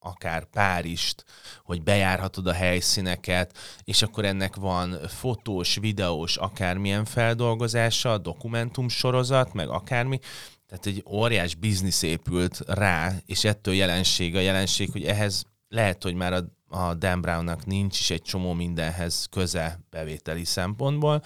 akár 0.01 0.45
Párizst, 0.45 1.25
hogy 1.65 1.83
bejárhatod 1.83 2.47
a 2.47 2.53
helyszíneket, 2.53 3.59
és 3.85 4.03
akkor 4.03 4.25
ennek 4.25 4.57
van 4.57 4.99
fotós, 5.09 5.77
videós, 5.77 6.37
akármilyen 6.37 7.05
feldolgozása, 7.05 8.19
dokumentumsorozat, 8.19 9.53
meg 9.53 9.69
akármi. 9.69 10.19
Tehát 10.67 10.87
egy 10.87 11.05
óriás 11.09 11.55
biznisz 11.55 12.03
épült 12.03 12.61
rá, 12.67 13.13
és 13.27 13.45
ettől 13.45 13.75
jelenség 13.75 14.37
a 14.37 14.41
jelenség, 14.41 14.91
hogy 14.91 15.05
ehhez 15.05 15.45
lehet, 15.69 16.03
hogy 16.03 16.15
már 16.15 16.33
a, 16.33 16.45
a 16.77 16.95
Dan 16.95 17.21
Brownnak 17.21 17.67
nincs 17.67 18.01
is 18.01 18.11
egy 18.11 18.23
csomó 18.23 18.53
mindenhez 18.53 19.27
köze 19.31 19.81
bevételi 19.91 20.45
szempontból, 20.45 21.23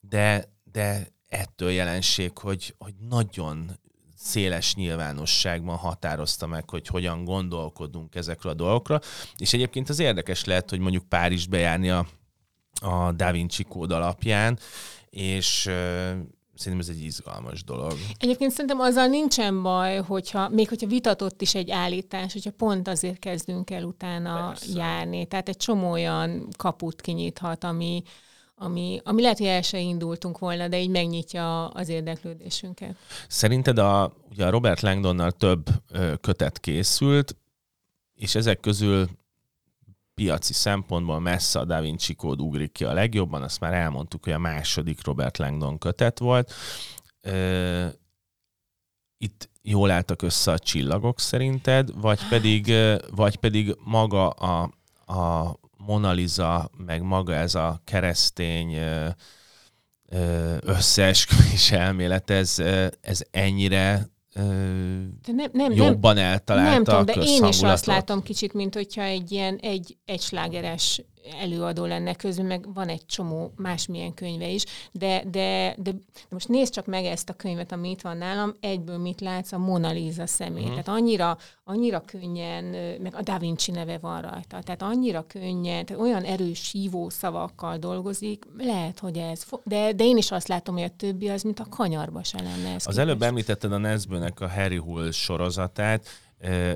de, 0.00 0.44
de 0.72 1.06
ettől 1.28 1.70
jelenség, 1.70 2.38
hogy, 2.38 2.74
hogy 2.78 2.94
nagyon 3.08 3.78
széles 4.24 4.74
nyilvánosságban 4.74 5.76
határozta 5.76 6.46
meg, 6.46 6.70
hogy 6.70 6.86
hogyan 6.86 7.24
gondolkodunk 7.24 8.14
ezekről 8.14 8.52
a 8.52 8.56
dolgokra. 8.56 9.00
És 9.36 9.52
egyébként 9.52 9.88
az 9.88 9.98
érdekes 9.98 10.44
lehet, 10.44 10.70
hogy 10.70 10.78
mondjuk 10.78 11.08
Párizs 11.08 11.46
bejárni 11.46 11.90
a, 11.90 12.06
a 12.80 13.12
Da 13.12 13.32
Vinci 13.32 13.62
kód 13.62 13.92
alapján, 13.92 14.58
és 15.10 15.70
Szerintem 16.56 16.88
ez 16.88 16.96
egy 16.96 17.04
izgalmas 17.04 17.64
dolog. 17.64 17.92
Egyébként 18.18 18.50
szerintem 18.50 18.80
azzal 18.80 19.06
nincsen 19.06 19.62
baj, 19.62 19.96
hogyha, 19.96 20.48
még 20.48 20.68
hogyha 20.68 20.86
vitatott 20.86 21.40
is 21.42 21.54
egy 21.54 21.70
állítás, 21.70 22.32
hogyha 22.32 22.50
pont 22.50 22.88
azért 22.88 23.18
kezdünk 23.18 23.70
el 23.70 23.84
utána 23.84 24.48
Persze. 24.48 24.78
járni. 24.78 25.26
Tehát 25.26 25.48
egy 25.48 25.56
csomó 25.56 25.90
olyan 25.90 26.48
kaput 26.56 27.00
kinyithat, 27.00 27.64
ami, 27.64 28.02
ami, 28.56 29.00
ami 29.04 29.22
lehet, 29.22 29.38
hogy 29.38 29.46
el 29.46 29.62
se 29.62 29.78
indultunk 29.78 30.38
volna, 30.38 30.68
de 30.68 30.80
így 30.80 30.90
megnyitja 30.90 31.68
az 31.68 31.88
érdeklődésünket. 31.88 32.96
Szerinted 33.28 33.78
a, 33.78 34.12
ugye 34.30 34.46
a 34.46 34.50
Robert 34.50 34.80
Langdonnal 34.80 35.32
több 35.32 35.66
kötet 36.20 36.60
készült, 36.60 37.36
és 38.14 38.34
ezek 38.34 38.60
közül 38.60 39.08
piaci 40.14 40.52
szempontból 40.52 41.20
messze 41.20 41.58
a 41.58 41.64
Da 41.64 41.80
Vinci 41.80 42.14
kód 42.14 42.40
ugrik 42.40 42.72
ki 42.72 42.84
a 42.84 42.92
legjobban, 42.92 43.42
azt 43.42 43.60
már 43.60 43.72
elmondtuk, 43.72 44.24
hogy 44.24 44.32
a 44.32 44.38
második 44.38 45.04
Robert 45.04 45.38
Langdon 45.38 45.78
kötet 45.78 46.18
volt. 46.18 46.52
Itt 49.18 49.50
jól 49.62 49.90
álltak 49.90 50.22
össze 50.22 50.52
a 50.52 50.58
csillagok 50.58 51.20
szerinted, 51.20 52.00
vagy 52.00 52.28
pedig, 52.28 52.72
vagy 53.10 53.36
pedig 53.36 53.76
maga 53.84 54.28
a, 54.28 54.70
a 55.06 55.56
Mona 55.86 56.12
Lisa, 56.12 56.70
meg 56.76 57.02
maga 57.02 57.34
ez 57.34 57.54
a 57.54 57.80
keresztény 57.84 58.78
összeesküvés 60.60 61.70
elmélet, 61.72 62.30
ez, 62.30 62.58
ez 63.00 63.20
ennyire 63.30 64.12
de 64.34 65.32
nem, 65.32 65.50
nem, 65.52 65.72
jobban 65.72 66.16
eltalálta 66.16 66.70
nem 66.70 66.84
tudom, 66.84 67.04
de 67.04 67.12
én 67.12 67.44
is 67.44 67.62
azt 67.62 67.86
látom 67.86 68.22
kicsit, 68.22 68.52
mint 68.52 68.74
hogyha 68.74 69.02
egy 69.02 69.32
ilyen 69.32 69.56
egy, 69.56 69.96
egy 70.04 70.20
slágeres 70.20 71.02
előadó 71.40 71.84
lenne 71.84 72.14
közben, 72.14 72.46
meg 72.46 72.74
van 72.74 72.88
egy 72.88 73.06
csomó 73.06 73.52
másmilyen 73.56 74.14
könyve 74.14 74.48
is, 74.48 74.64
de, 74.92 75.22
de, 75.30 75.74
de, 75.78 75.90
de 75.90 76.28
most 76.28 76.48
nézd 76.48 76.72
csak 76.72 76.86
meg 76.86 77.04
ezt 77.04 77.28
a 77.28 77.32
könyvet, 77.32 77.72
ami 77.72 77.90
itt 77.90 78.00
van 78.00 78.16
nálam, 78.16 78.54
egyből 78.60 78.98
mit 78.98 79.20
látsz, 79.20 79.52
a 79.52 79.58
Mona 79.58 79.90
Lisa 79.90 80.26
szemét. 80.26 80.62
Uh-huh. 80.62 80.82
Tehát 80.82 81.00
annyira, 81.00 81.38
annyira 81.64 82.00
könnyen, 82.00 82.64
meg 83.00 83.14
a 83.14 83.22
Da 83.22 83.38
Vinci 83.38 83.70
neve 83.70 83.98
van 83.98 84.20
rajta, 84.20 84.62
tehát 84.62 84.82
annyira 84.82 85.26
könnyen, 85.26 85.86
tehát 85.86 86.02
olyan 86.02 86.22
erős 86.22 86.70
hívó 86.70 87.08
szavakkal 87.08 87.76
dolgozik, 87.76 88.44
lehet, 88.58 88.98
hogy 88.98 89.16
ez, 89.16 89.44
de, 89.64 89.92
de 89.92 90.04
én 90.04 90.16
is 90.16 90.30
azt 90.30 90.48
látom, 90.48 90.74
hogy 90.74 90.84
a 90.84 90.96
többi 90.96 91.28
az, 91.28 91.42
mint 91.42 91.60
a 91.60 91.66
kanyarba 91.70 92.24
se 92.24 92.42
lenne. 92.42 92.68
Ez 92.68 92.74
az 92.74 92.82
képest. 92.82 92.98
előbb 92.98 93.22
említetted 93.22 93.72
a 93.72 93.78
Nesbőnek 93.78 94.40
a 94.40 94.48
Harry 94.48 94.76
Hull 94.76 95.10
sorozatát, 95.10 96.08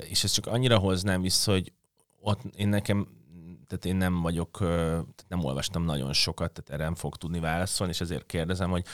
és 0.09 0.24
ezt 0.24 0.34
csak 0.34 0.46
annyira 0.46 0.78
hoznám 0.78 1.20
vissza, 1.20 1.53
hogy 1.53 1.72
ott 2.20 2.40
én 2.57 2.68
nekem 2.68 3.18
tehát 3.69 3.85
én 3.85 3.97
nem 3.97 4.23
vagyok, 4.23 4.59
nem 5.29 5.45
olvastam 5.45 5.85
nagyon 5.85 6.12
sokat, 6.12 6.53
tehát 6.53 6.71
erre 6.71 6.85
nem 6.85 6.95
fog 6.95 7.16
tudni 7.16 7.41
válaszolni, 7.41 7.93
és 7.93 8.01
ezért 8.01 8.27
kérdezem, 8.27 8.71
hogy 8.71 8.85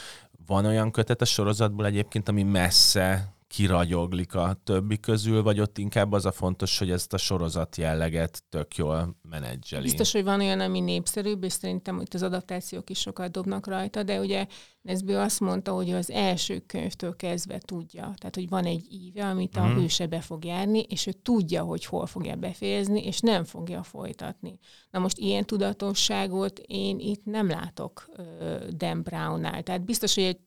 van 0.46 0.64
olyan 0.64 0.90
kötet 0.90 1.20
a 1.20 1.24
sorozatból 1.24 1.86
egyébként, 1.86 2.28
ami 2.28 2.42
messze 2.42 3.33
kiragyoglik 3.54 4.34
a 4.34 4.56
többi 4.64 5.00
közül, 5.00 5.42
vagy 5.42 5.60
ott 5.60 5.78
inkább 5.78 6.12
az 6.12 6.24
a 6.24 6.32
fontos, 6.32 6.78
hogy 6.78 6.90
ezt 6.90 7.12
a 7.12 7.16
sorozat 7.16 7.76
jelleget 7.76 8.42
tök 8.48 8.76
jól 8.76 9.16
menedzseli? 9.28 9.82
Biztos, 9.82 10.12
hogy 10.12 10.24
van 10.24 10.40
olyan, 10.40 10.60
ami 10.60 10.80
népszerűbb, 10.80 11.44
és 11.44 11.52
szerintem 11.52 12.00
itt 12.00 12.14
az 12.14 12.22
adaptációk 12.22 12.90
is 12.90 12.98
sokat 12.98 13.30
dobnak 13.30 13.66
rajta, 13.66 14.02
de 14.02 14.20
ugye 14.20 14.46
Nesbő 14.84 15.16
azt 15.16 15.40
mondta, 15.40 15.72
hogy 15.72 15.90
az 15.90 16.10
első 16.10 16.58
könyvtől 16.66 17.16
kezdve 17.16 17.58
tudja, 17.58 18.02
tehát 18.02 18.34
hogy 18.34 18.48
van 18.48 18.64
egy 18.64 18.92
íve, 18.92 19.26
amit 19.26 19.56
a 19.56 19.64
hmm. 19.64 19.74
hőse 19.74 20.06
be 20.06 20.20
fog 20.20 20.44
járni, 20.44 20.78
és 20.78 21.06
ő 21.06 21.12
tudja, 21.12 21.62
hogy 21.62 21.84
hol 21.84 22.06
fogja 22.06 22.34
befejezni, 22.34 23.04
és 23.04 23.20
nem 23.20 23.44
fogja 23.44 23.82
folytatni. 23.82 24.58
Na 24.90 24.98
most 24.98 25.18
ilyen 25.18 25.44
tudatosságot 25.44 26.58
én 26.58 26.98
itt 26.98 27.24
nem 27.24 27.48
látok 27.48 28.08
uh, 28.16 28.66
Dan 28.68 29.02
Brownnál. 29.02 29.62
Tehát 29.62 29.84
biztos, 29.84 30.14
hogy 30.14 30.24
egy 30.24 30.38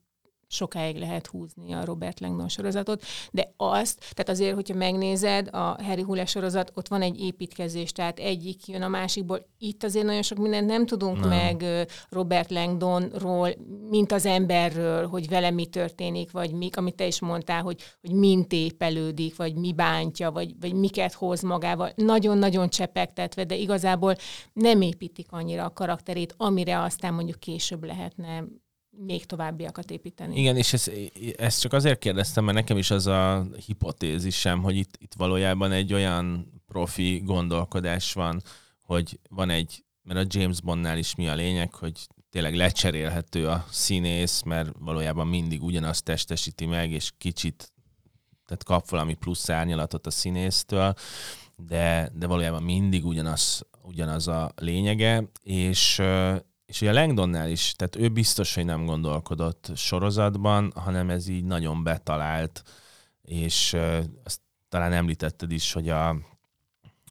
sokáig 0.48 0.98
lehet 0.98 1.28
húzni 1.28 1.74
a 1.74 1.86
Robert 1.86 2.20
Langdon 2.20 2.48
sorozatot, 2.48 3.04
de 3.32 3.54
azt, 3.58 4.00
tehát 4.00 4.30
azért, 4.30 4.56
hogyha 4.56 4.76
megnézed 4.76 5.48
a 5.52 5.84
Harry 5.84 6.02
Hule 6.02 6.26
sorozat, 6.26 6.72
ott 6.76 6.88
van 6.88 7.02
egy 7.02 7.20
építkezés, 7.20 7.92
tehát 7.92 8.20
egyik 8.20 8.68
jön 8.68 8.82
a 8.82 8.88
másikból. 8.88 9.46
Itt 9.58 9.84
azért 9.84 10.06
nagyon 10.06 10.22
sok 10.22 10.38
mindent 10.38 10.68
nem 10.68 10.86
tudunk 10.86 11.20
nem. 11.20 11.30
meg 11.30 11.66
Robert 12.10 12.52
Langdonról, 12.52 13.50
mint 13.90 14.12
az 14.12 14.26
emberről, 14.26 15.08
hogy 15.08 15.30
vele 15.30 15.52
mi 15.52 15.66
történik, 15.66 16.32
vagy 16.32 16.52
mik, 16.52 16.78
amit 16.78 16.96
te 16.96 17.08
is 17.08 17.20
mondtál, 17.20 17.62
hogy, 17.62 17.84
hogy 18.02 18.12
mint 18.12 18.54
épelődik, 18.54 19.36
vagy 19.36 19.56
mi 19.56 19.74
bántja, 19.74 20.32
vagy, 20.32 20.54
vagy 20.60 20.74
miket 20.74 21.14
hoz 21.14 21.42
magával. 21.42 21.92
Nagyon-nagyon 21.96 22.70
csepegtetve, 22.70 23.44
de 23.44 23.56
igazából 23.56 24.16
nem 24.54 24.82
építik 24.82 25.28
annyira 25.30 25.66
a 25.66 25.74
karakterét, 25.74 26.34
amire 26.38 26.82
aztán 26.82 27.14
mondjuk 27.14 27.40
később 27.40 27.84
lehetne 27.84 28.44
még 29.06 29.26
továbbiakat 29.26 29.92
építeni. 29.92 30.40
Igen, 30.40 30.58
és 30.58 30.74
ezt, 30.74 30.92
ezt 31.38 31.62
csak 31.62 31.74
azért 31.74 32.00
kérdeztem, 32.00 32.44
mert 32.44 32.58
nekem 32.58 32.78
is 32.78 32.92
az 32.92 33.08
a 33.08 33.48
hipotézisem, 33.66 34.62
hogy 34.62 34.76
itt, 34.76 34.98
itt 35.00 35.14
valójában 35.18 35.72
egy 35.72 35.94
olyan 35.94 36.52
profi 36.68 37.22
gondolkodás 37.26 38.14
van, 38.14 38.42
hogy 38.82 39.20
van 39.30 39.50
egy, 39.50 39.84
mert 40.04 40.20
a 40.20 40.38
James 40.40 40.62
Bondnál 40.62 40.98
is 40.98 41.16
mi 41.16 41.28
a 41.28 41.36
lényeg, 41.36 41.74
hogy 41.74 42.08
tényleg 42.30 42.56
lecserélhető 42.56 43.48
a 43.48 43.66
színész, 43.70 44.42
mert 44.42 44.72
valójában 44.80 45.28
mindig 45.28 45.64
ugyanazt 45.64 46.04
testesíti 46.04 46.66
meg, 46.66 46.92
és 46.92 47.12
kicsit 47.18 47.72
tehát 48.46 48.64
kap 48.64 48.90
valami 48.90 49.14
plusz 49.14 49.50
árnyalatot 49.50 50.08
a 50.08 50.12
színésztől, 50.12 50.94
de, 51.56 52.12
de 52.14 52.28
valójában 52.28 52.64
mindig 52.64 53.06
ugyanaz, 53.06 53.66
ugyanaz 53.82 54.28
a 54.28 54.52
lényege, 54.56 55.24
és, 55.44 56.02
és 56.68 56.82
ugye 56.82 56.90
a 56.90 56.94
Langdonnál 56.94 57.50
is, 57.50 57.74
tehát 57.76 57.96
ő 57.96 58.10
biztos, 58.10 58.56
hogy 58.56 58.66
nem 58.66 58.86
gondolkodott 58.86 59.72
sorozatban, 59.76 60.72
hanem 60.76 61.10
ez 61.10 61.28
így 61.28 61.44
nagyon 61.44 61.84
betalált, 61.84 62.64
és 63.22 63.78
azt 64.24 64.42
talán 64.70 64.94
említetted 64.94 65.52
is, 65.52 65.74
hogy 65.74 65.90
a, 65.90 66.16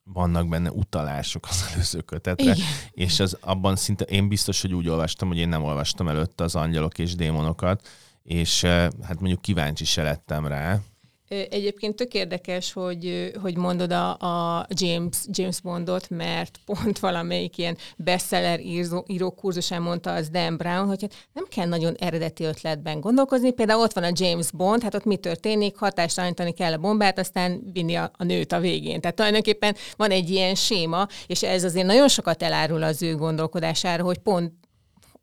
vannak 0.04 0.48
benne 0.48 0.70
utalások 0.70 1.46
az 1.48 1.70
előző 1.72 2.00
kötetre, 2.00 2.52
Igen. 2.52 2.66
és 2.90 3.20
az 3.20 3.36
abban 3.40 3.76
szinte 3.76 4.04
én 4.04 4.28
biztos, 4.28 4.61
hogy 4.61 4.74
úgy 4.74 4.88
olvastam, 4.88 5.28
hogy 5.28 5.38
én 5.38 5.48
nem 5.48 5.64
olvastam 5.64 6.09
előtte 6.09 6.44
az 6.44 6.54
angyalok 6.54 6.98
és 6.98 7.14
démonokat, 7.14 7.88
és 8.22 8.62
hát 9.02 9.20
mondjuk 9.20 9.40
kíváncsi 9.40 9.84
se 9.84 10.02
lettem 10.02 10.46
rá, 10.46 10.80
Egyébként 11.29 11.97
tök 11.97 12.14
érdekes, 12.14 12.72
hogy, 12.72 13.33
hogy 13.43 13.57
mondod 13.57 13.93
a, 13.93 14.11
a 14.18 14.66
James, 14.68 15.16
James 15.31 15.61
Bondot, 15.61 16.11
mert 16.11 16.59
pont 16.64 16.99
valamelyik 16.99 17.59
ilyen 17.59 17.77
bestseller 17.97 18.61
író, 18.61 19.05
író 19.09 19.31
kurzusán 19.31 19.83
mondta 19.83 20.12
az 20.12 20.29
Dan 20.29 20.57
Brown, 20.57 20.87
hogy 20.87 21.01
hát 21.01 21.29
nem 21.33 21.45
kell 21.49 21.66
nagyon 21.66 21.95
eredeti 21.95 22.45
ötletben 22.45 23.01
gondolkozni. 23.01 23.53
Például 23.53 23.83
ott 23.83 23.93
van 23.93 24.05
a 24.05 24.12
James 24.12 24.51
Bond, 24.51 24.83
hát 24.83 24.95
ott 24.95 25.05
mi 25.05 25.16
történik, 25.16 25.77
hatástalanítani 25.77 26.53
kell 26.53 26.72
a 26.72 26.79
bombát, 26.79 27.18
aztán 27.18 27.70
vinni 27.72 27.95
a, 27.95 28.11
a 28.16 28.24
nőt 28.24 28.53
a 28.53 28.61
végén. 28.61 29.01
Tehát 29.01 29.16
tulajdonképpen 29.16 29.74
van 29.97 30.11
egy 30.11 30.31
ilyen 30.31 30.55
séma, 30.55 31.07
és 31.27 31.43
ez 31.43 31.64
azért 31.64 31.87
nagyon 31.87 32.09
sokat 32.09 32.43
elárul 32.43 32.83
az 32.83 33.03
ő 33.03 33.16
gondolkodására, 33.16 34.05
hogy 34.05 34.18
pont, 34.18 34.53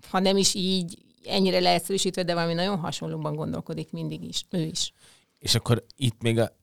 ha 0.09 0.19
nem 0.19 0.37
is 0.37 0.53
így, 0.53 0.97
ennyire 1.25 1.59
leegyszerűsítve, 1.59 2.23
de 2.23 2.33
valami 2.33 2.53
nagyon 2.53 2.77
hasonlóban 2.77 3.35
gondolkodik 3.35 3.91
mindig 3.91 4.23
is, 4.23 4.45
ő 4.49 4.61
is. 4.61 4.93
És 5.43 5.55
akkor 5.55 5.85
itt 5.95 6.21
még 6.21 6.39
a, 6.39 6.55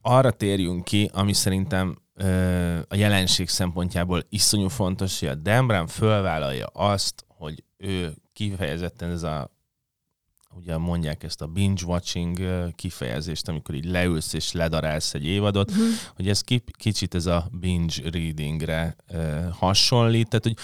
arra 0.00 0.30
térjünk 0.30 0.84
ki, 0.84 1.10
ami 1.12 1.32
szerintem 1.32 1.98
ö, 2.14 2.78
a 2.88 2.94
jelenség 2.94 3.48
szempontjából 3.48 4.22
iszonyú 4.28 4.68
fontos, 4.68 5.20
hogy 5.20 5.28
a 5.28 5.34
Dan 5.34 5.66
Brown 5.66 5.86
fölvállalja 5.86 6.66
azt, 6.66 7.24
hogy 7.28 7.64
ő 7.76 8.14
kifejezetten 8.32 9.10
ez 9.10 9.22
a 9.22 9.50
ugye 10.56 10.76
mondják 10.76 11.22
ezt 11.22 11.42
a 11.42 11.46
binge-watching 11.46 12.38
kifejezést, 12.74 13.48
amikor 13.48 13.74
így 13.74 13.84
leülsz 13.84 14.32
és 14.32 14.52
ledarálsz 14.52 15.14
egy 15.14 15.24
évadot, 15.24 15.72
mm. 15.72 15.90
hogy 16.14 16.28
ez 16.28 16.40
kicsit 16.76 17.14
ez 17.14 17.26
a 17.26 17.48
binge 17.60 18.10
readingre 18.10 18.96
ö, 19.08 19.40
hasonlít, 19.50 20.28
tehát 20.28 20.44
hogy 20.44 20.56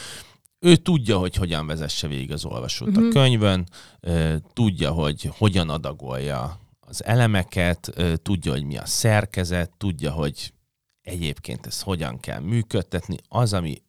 ő 0.58 0.76
tudja, 0.76 1.18
hogy 1.18 1.34
hogyan 1.34 1.66
vezesse 1.66 2.08
végig 2.08 2.32
az 2.32 2.44
olvasót 2.44 2.88
mm-hmm. 2.88 2.98
a 2.98 3.00
mhm. 3.00 3.10
könyvön, 3.10 3.66
ö, 4.00 4.36
tudja, 4.52 4.90
hogy 4.90 5.30
hogyan 5.38 5.68
adagolja 5.68 6.68
az 6.90 7.04
elemeket, 7.04 7.92
tudja, 8.22 8.52
hogy 8.52 8.64
mi 8.64 8.76
a 8.76 8.86
szerkezet, 8.86 9.70
tudja, 9.76 10.10
hogy 10.10 10.52
egyébként 11.02 11.66
ezt 11.66 11.82
hogyan 11.82 12.20
kell 12.20 12.40
működtetni. 12.40 13.16
Az, 13.28 13.52
ami, 13.52 13.82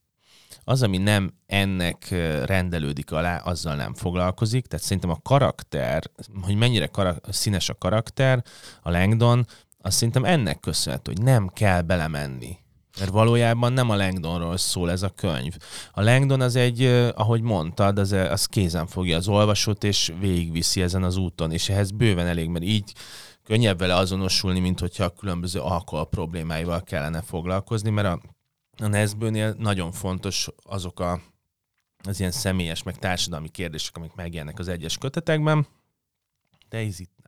az, 0.63 0.83
ami 0.83 0.97
nem 0.97 1.33
ennek 1.45 2.09
rendelődik 2.45 3.11
alá, 3.11 3.37
azzal 3.37 3.75
nem 3.75 3.93
foglalkozik. 3.93 4.65
Tehát 4.65 4.85
szerintem 4.85 5.09
a 5.09 5.19
karakter, 5.23 6.03
hogy 6.41 6.55
mennyire 6.55 6.87
karak- 6.87 7.33
színes 7.33 7.69
a 7.69 7.75
karakter, 7.75 8.43
a 8.81 8.91
Langdon, 8.91 9.45
azt 9.77 9.97
szerintem 9.97 10.25
ennek 10.25 10.59
köszönhető, 10.59 11.11
hogy 11.11 11.21
nem 11.21 11.47
kell 11.47 11.81
belemenni 11.81 12.57
mert 13.01 13.13
valójában 13.13 13.73
nem 13.73 13.89
a 13.89 13.95
Langdonról 13.95 14.57
szól 14.57 14.91
ez 14.91 15.01
a 15.01 15.09
könyv. 15.09 15.57
A 15.91 16.01
Langdon 16.01 16.41
az 16.41 16.55
egy, 16.55 16.83
ahogy 17.15 17.41
mondtad, 17.41 17.99
az, 17.99 18.11
az 18.11 18.45
kézen 18.45 18.87
fogja 18.87 19.17
az 19.17 19.27
olvasót, 19.27 19.83
és 19.83 20.13
végigviszi 20.19 20.81
ezen 20.81 21.03
az 21.03 21.17
úton, 21.17 21.51
és 21.51 21.69
ehhez 21.69 21.91
bőven 21.91 22.27
elég, 22.27 22.49
mert 22.49 22.65
így 22.65 22.93
könnyebb 23.43 23.79
vele 23.79 23.95
azonosulni, 23.95 24.59
mint 24.59 24.79
hogyha 24.79 25.03
a 25.03 25.09
különböző 25.09 25.59
alkohol 25.59 26.05
problémáival 26.05 26.81
kellene 26.83 27.21
foglalkozni, 27.21 27.89
mert 27.89 28.07
a, 28.07 28.21
a 28.83 28.87
Nesbőnél 28.87 29.55
nagyon 29.57 29.91
fontos 29.91 30.47
azok 30.63 30.99
a, 30.99 31.21
az 32.03 32.19
ilyen 32.19 32.31
személyes, 32.31 32.83
meg 32.83 32.97
társadalmi 32.97 33.49
kérdések, 33.49 33.97
amik 33.97 34.13
megjelennek 34.15 34.59
az 34.59 34.67
egyes 34.67 34.97
kötetekben, 34.97 35.67
de 36.69 36.77
ez 36.77 36.99
itt 36.99 37.20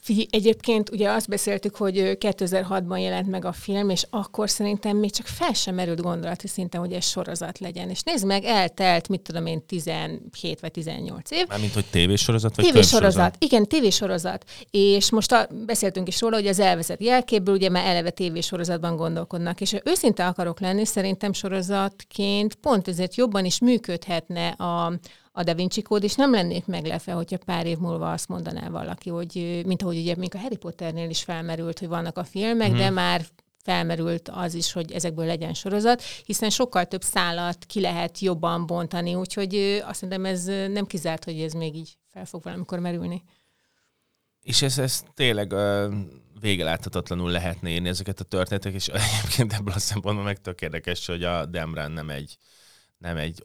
Figyelj, 0.00 0.26
egyébként 0.30 0.90
ugye 0.90 1.10
azt 1.10 1.28
beszéltük, 1.28 1.76
hogy 1.76 2.16
2006-ban 2.20 3.00
jelent 3.00 3.28
meg 3.30 3.44
a 3.44 3.52
film, 3.52 3.88
és 3.88 4.06
akkor 4.10 4.50
szerintem 4.50 4.96
még 4.96 5.12
csak 5.12 5.26
fel 5.26 5.52
sem 5.52 5.74
merült 5.74 6.00
gondolati 6.00 6.48
szinten, 6.48 6.80
hogy 6.80 6.92
ez 6.92 7.04
sorozat 7.04 7.58
legyen. 7.58 7.90
És 7.90 8.02
nézd 8.02 8.26
meg, 8.26 8.44
eltelt, 8.44 9.08
mit 9.08 9.20
tudom 9.20 9.46
én, 9.46 9.66
17 9.66 10.60
vagy 10.60 10.70
18 10.70 11.30
év. 11.30 11.46
Mármint, 11.48 11.74
hogy 11.74 11.84
tévésorozat 11.90 12.56
vagy 12.56 12.64
Tévésorozat, 12.64 13.36
igen, 13.38 13.66
tévésorozat. 13.66 14.44
És 14.70 15.10
most 15.10 15.32
a, 15.32 15.48
beszéltünk 15.66 16.08
is 16.08 16.20
róla, 16.20 16.36
hogy 16.36 16.46
az 16.46 16.58
elvezett 16.58 17.00
jelképből 17.00 17.54
ugye 17.54 17.68
már 17.68 17.86
eleve 17.86 18.10
tévésorozatban 18.10 18.96
gondolkodnak. 18.96 19.60
És 19.60 19.76
őszinte 19.84 20.26
akarok 20.26 20.60
lenni, 20.60 20.84
szerintem 20.84 21.32
sorozatként 21.32 22.54
pont 22.54 22.88
ezért 22.88 23.14
jobban 23.14 23.44
is 23.44 23.58
működhetne 23.58 24.48
a, 24.48 24.92
a 25.36 25.42
Da 25.42 25.54
Vinci 25.54 25.82
kód, 25.82 26.02
és 26.02 26.14
nem 26.14 26.30
lennék 26.30 26.66
meglepve, 26.66 27.12
hogyha 27.12 27.38
pár 27.38 27.66
év 27.66 27.78
múlva 27.78 28.12
azt 28.12 28.28
mondaná 28.28 28.68
valaki, 28.68 29.10
hogy 29.10 29.62
mint 29.66 29.82
ahogy 29.82 29.96
ugye 29.96 30.16
még 30.16 30.34
a 30.34 30.38
Harry 30.38 30.56
Potternél 30.56 31.10
is 31.10 31.22
felmerült, 31.22 31.78
hogy 31.78 31.88
vannak 31.88 32.18
a 32.18 32.24
filmek, 32.24 32.68
hmm. 32.68 32.76
de 32.76 32.84
mhm. 32.84 32.94
már 32.94 33.24
felmerült 33.62 34.28
az 34.28 34.54
is, 34.54 34.72
hogy 34.72 34.92
ezekből 34.92 35.26
legyen 35.26 35.54
sorozat, 35.54 36.02
hiszen 36.02 36.50
sokkal 36.50 36.84
több 36.84 37.02
szálat 37.02 37.64
ki 37.64 37.80
lehet 37.80 38.18
jobban 38.18 38.66
bontani, 38.66 39.14
úgyhogy 39.14 39.82
azt 39.84 40.02
mondom, 40.02 40.24
ez 40.24 40.44
nem 40.44 40.86
kizárt, 40.86 41.24
hogy 41.24 41.40
ez 41.40 41.52
még 41.52 41.74
így 41.74 41.98
fel 42.06 42.24
fog 42.24 42.42
valamikor 42.42 42.78
merülni. 42.78 43.22
És 44.40 44.62
ez, 44.62 44.78
ez 44.78 45.02
tényleg 45.14 45.52
uh, 45.52 45.94
végeláthatatlanul 46.40 47.30
lehetne 47.30 47.68
írni 47.68 47.88
ezeket 47.88 48.20
a 48.20 48.24
történetek, 48.24 48.74
és 48.74 48.88
egyébként 49.18 49.52
ebből 49.52 49.74
a 49.74 49.78
szempontból 49.78 50.24
meg 50.24 50.40
tök 50.40 50.60
érdekes, 50.60 51.06
hogy 51.06 51.24
a 51.24 51.46
Demrán 51.46 51.92
nem 51.92 52.10
egy, 52.10 52.38
nem 52.98 53.16
egy 53.16 53.42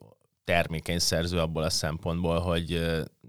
termékeny 0.50 1.00
szerző 1.00 1.40
abból 1.40 1.64
a 1.64 1.70
szempontból, 1.70 2.40
hogy 2.40 2.82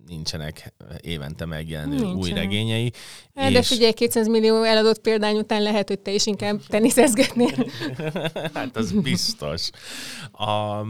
nincsenek 0.07 0.75
évente 1.01 1.45
megjelenő 1.45 1.95
Nincsen. 1.95 2.17
új 2.17 2.31
regényei. 2.31 2.93
Hát, 3.35 3.49
és... 3.49 3.55
De 3.55 3.63
figyelj, 3.63 3.93
200 3.93 4.29
millió 4.29 4.63
eladott 4.63 5.01
példány 5.01 5.37
után 5.37 5.63
lehet, 5.63 5.89
hogy 5.89 5.99
te 5.99 6.11
is 6.11 6.27
inkább 6.27 6.61
teniszezgetnél. 6.69 7.67
hát 8.55 8.77
az 8.77 8.93
biztos. 8.93 9.71
A, 10.33 10.81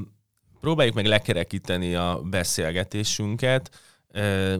próbáljuk 0.60 0.94
meg 0.94 1.06
lekerekíteni 1.06 1.94
a 1.94 2.20
beszélgetésünket. 2.24 3.70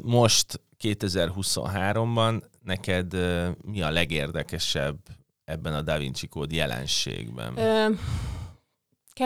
Most 0.02 0.60
2023-ban 0.80 2.42
neked 2.64 3.16
mi 3.62 3.82
a 3.82 3.90
legérdekesebb 3.90 4.98
ebben 5.44 5.74
a 5.74 5.82
Da 5.82 5.98
Vinci 5.98 6.26
Code 6.26 6.54
jelenségben? 6.54 7.56
Ö 7.56 7.88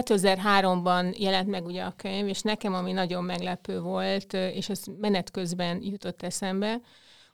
2003-ban 0.03 1.18
jelent 1.18 1.49
meg 1.49 1.64
ugye 1.64 1.82
a 1.82 1.95
könyv, 1.97 2.28
és 2.28 2.40
nekem 2.40 2.74
ami 2.74 2.92
nagyon 2.92 3.24
meglepő 3.24 3.80
volt, 3.80 4.32
és 4.32 4.68
ez 4.68 4.82
menet 5.01 5.30
közben 5.30 5.82
jutott 5.82 6.22
eszembe, 6.22 6.80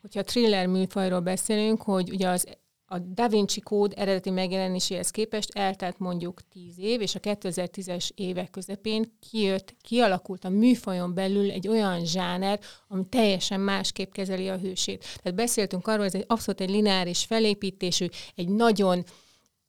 hogyha 0.01 0.21
a 0.21 0.25
thriller 0.25 0.67
műfajról 0.67 1.21
beszélünk, 1.21 1.83
hogy 1.83 2.11
ugye 2.11 2.29
az 2.29 2.47
a 2.93 2.99
Da 2.99 3.29
Vinci 3.29 3.61
kód 3.61 3.93
eredeti 3.97 4.31
megjelenéséhez 4.31 5.11
képest 5.11 5.49
eltelt 5.55 5.99
mondjuk 5.99 6.41
10 6.49 6.79
év, 6.79 7.01
és 7.01 7.15
a 7.15 7.21
2010-es 7.21 8.09
évek 8.15 8.51
közepén 8.51 9.17
kijött, 9.31 9.75
kialakult 9.83 10.45
a 10.45 10.49
műfajon 10.49 11.15
belül 11.15 11.51
egy 11.51 11.69
olyan 11.69 12.05
zsáner, 12.05 12.61
ami 12.89 13.05
teljesen 13.09 13.61
másképp 13.61 14.13
kezeli 14.13 14.49
a 14.49 14.59
hősét. 14.59 15.05
Tehát 15.23 15.39
beszéltünk 15.39 15.87
arról, 15.87 15.99
hogy 15.99 16.15
ez 16.15 16.21
egy 16.21 16.27
abszolút 16.29 16.61
egy 16.61 16.71
lineáris 16.71 17.25
felépítésű, 17.25 18.07
egy 18.35 18.49
nagyon 18.49 19.05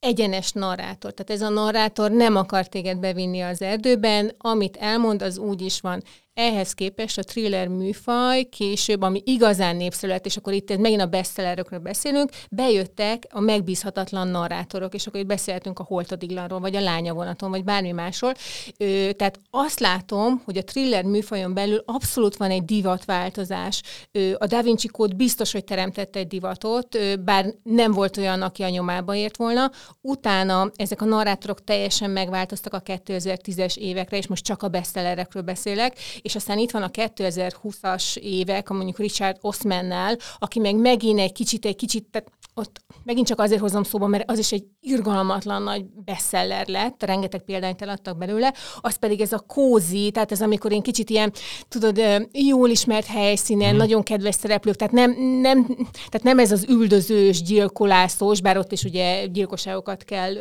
egyenes 0.02 0.52
narrátor. 0.52 1.14
Tehát 1.14 1.42
ez 1.42 1.48
a 1.48 1.54
narrátor 1.54 2.12
nem 2.12 2.36
akar 2.36 2.68
téged 2.68 2.98
bevinni 2.98 3.42
az 3.42 3.62
erdőben, 3.62 4.32
amit 4.38 4.78
elmond, 4.78 5.22
az 5.22 5.38
úgy 5.38 5.62
is 5.62 5.82
van. 5.82 6.04
Ehhez 6.42 6.74
képest 6.74 7.18
a 7.18 7.24
thriller 7.24 7.68
műfaj 7.68 8.44
később, 8.44 9.02
ami 9.02 9.22
igazán 9.26 9.76
népszerű 9.76 10.12
lett, 10.12 10.26
és 10.26 10.38
akkor 10.38 10.54
itt 10.54 10.78
megint 10.78 11.02
a 11.02 11.06
bestsellerokról 11.06 11.80
beszélünk, 11.80 12.30
bejöttek 12.52 13.28
a 13.30 13.40
megbízhatatlan 13.40 14.28
narrátorok, 14.28 14.94
és 14.94 15.08
akkor 15.08 15.20
itt 15.20 15.26
beszéltünk 15.26 15.80
a 15.80 15.84
Holtodiglanról, 15.84 16.60
vagy 16.60 16.76
a 16.76 16.82
Lánya 16.82 17.14
vonaton, 17.14 17.50
vagy 17.50 17.64
bármi 17.64 17.92
másról. 17.92 18.34
Ö, 18.78 19.10
tehát 19.18 19.40
azt 19.50 19.80
látom, 19.80 20.42
hogy 20.46 20.58
a 20.58 20.64
thriller 20.64 21.04
műfajon 21.04 21.54
belül 21.54 21.84
abszolút 21.86 22.38
van 22.38 22.52
egy 22.52 22.66
divatváltozás. 22.66 23.82
Ö, 24.12 24.32
a 24.38 24.46
Da 24.46 24.62
Vinci 24.62 24.88
Code 24.88 25.16
biztos, 25.16 25.52
hogy 25.52 25.64
teremtette 25.64 26.20
egy 26.20 26.28
divatot, 26.28 26.96
ö, 26.96 27.16
bár 27.16 27.54
nem 27.64 27.92
volt 27.92 28.18
olyan, 28.18 28.42
aki 28.42 28.64
a 28.64 28.70
nyomába 28.70 29.16
ért 29.16 29.38
volna. 29.38 29.72
Utána 30.02 30.72
ezek 30.76 31.02
a 31.02 31.06
narrátorok 31.06 31.64
teljesen 31.64 32.10
megváltoztak 32.10 32.74
a 32.74 32.82
2010-es 32.82 33.78
évekre, 33.78 34.18
és 34.18 34.28
most 34.28 34.44
csak 34.44 34.64
a 34.64 34.68
bestsellerekről 34.68 35.44
beszélek, 35.44 35.98
és 36.22 36.31
aztán 36.36 36.58
itt 36.58 36.72
van 36.72 36.84
a 36.84 36.90
2020-as 36.90 38.18
évek, 38.18 38.70
mondjuk 38.70 38.98
Richard 38.98 39.38
Osmannel, 39.42 40.18
aki 40.38 40.60
meg 40.60 40.76
megint 40.76 41.20
egy 41.20 41.32
kicsit, 41.32 41.66
egy 41.66 41.76
kicsit, 41.76 42.06
tehát 42.12 42.32
ott 42.54 42.82
megint 43.04 43.28
csak 43.28 43.40
azért 43.40 43.62
hozom 43.62 43.84
szóba, 43.84 44.08
mert 44.08 44.32
az 44.32 44.40
is 44.40 44.52
egy 44.52 44.64
irgalmatlan 44.80 45.64
nagy 45.64 45.86
bestseller 45.86 46.68
lett, 46.68 47.04
rengeteg 47.04 47.42
példányt 47.42 47.82
eladtak 47.82 48.18
belőle, 48.18 48.54
az 48.80 48.96
pedig 48.96 49.22
ez 49.22 49.32
a 49.32 49.40
kózi, 49.40 50.12
tehát 50.12 50.32
ez 50.32 50.42
amikor 50.42 50.72
én 50.72 50.82
kicsit 50.82 51.10
ilyen, 51.10 51.34
tudod, 51.68 52.02
jól 52.32 52.70
ismert 52.70 53.06
helyszínen, 53.06 53.74
mm. 53.74 53.78
nagyon 53.78 54.04
kedves 54.04 54.36
szereplők, 54.36 54.76
tehát 54.76 54.94
nem, 54.94 55.12
nem, 55.42 55.66
tehát 55.94 56.24
nem 56.24 56.40
ez 56.40 56.52
az 56.52 56.66
üldözős, 56.70 57.42
gyilkolászós, 57.42 58.42
bár 58.42 58.58
ott 58.58 58.72
is 58.72 58.84
ugye 58.84 59.26
gyilkosságokat 59.26 60.04
kell 60.04 60.34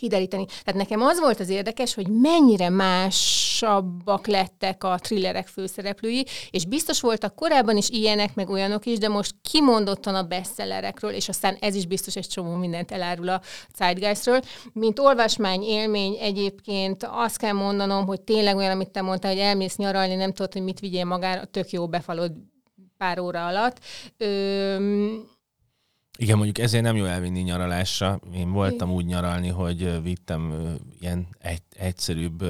kideríteni. 0.00 0.44
Tehát 0.46 0.74
nekem 0.74 1.00
az 1.00 1.20
volt 1.20 1.40
az 1.40 1.48
érdekes, 1.48 1.94
hogy 1.94 2.08
mennyire 2.08 2.68
másabbak 2.68 4.26
lettek 4.26 4.84
a 4.84 4.98
thrillerek 5.00 5.46
főszereplői, 5.46 6.26
és 6.50 6.66
biztos 6.66 7.00
voltak 7.00 7.34
korábban 7.34 7.76
is 7.76 7.88
ilyenek, 7.88 8.34
meg 8.34 8.50
olyanok 8.50 8.86
is, 8.86 8.98
de 8.98 9.08
most 9.08 9.34
kimondottan 9.50 10.14
a 10.14 10.22
bestsellerekről, 10.22 11.10
és 11.10 11.28
aztán 11.28 11.56
ez 11.60 11.74
is 11.74 11.86
biztos 11.86 12.16
egy 12.16 12.26
csomó 12.26 12.54
mindent 12.54 12.90
elárul 12.90 13.28
a 13.28 13.40
Zeitgeistről. 13.76 14.40
Mint 14.72 14.98
olvasmány 14.98 15.62
élmény 15.62 16.16
egyébként 16.20 17.06
azt 17.10 17.36
kell 17.36 17.52
mondanom, 17.52 18.06
hogy 18.06 18.20
tényleg 18.20 18.56
olyan, 18.56 18.70
amit 18.70 18.90
te 18.90 19.02
mondtál, 19.02 19.32
hogy 19.32 19.40
elmész 19.40 19.76
nyaralni, 19.76 20.14
nem 20.14 20.32
tudod, 20.32 20.52
hogy 20.52 20.62
mit 20.62 20.80
vigyél 20.80 21.04
magára, 21.04 21.44
tök 21.44 21.70
jó 21.70 21.88
befalod 21.88 22.32
pár 22.96 23.18
óra 23.18 23.46
alatt. 23.46 23.78
Ö, 24.16 24.76
igen, 26.18 26.36
mondjuk 26.36 26.58
ezért 26.58 26.82
nem 26.82 26.96
jó 26.96 27.04
elvinni 27.04 27.40
nyaralásra. 27.40 28.20
Én 28.34 28.52
voltam 28.52 28.92
úgy 28.92 29.04
nyaralni, 29.04 29.48
hogy 29.48 30.02
vittem 30.02 30.54
ilyen 31.00 31.26
egy, 31.38 31.62
egyszerűbb 31.76 32.44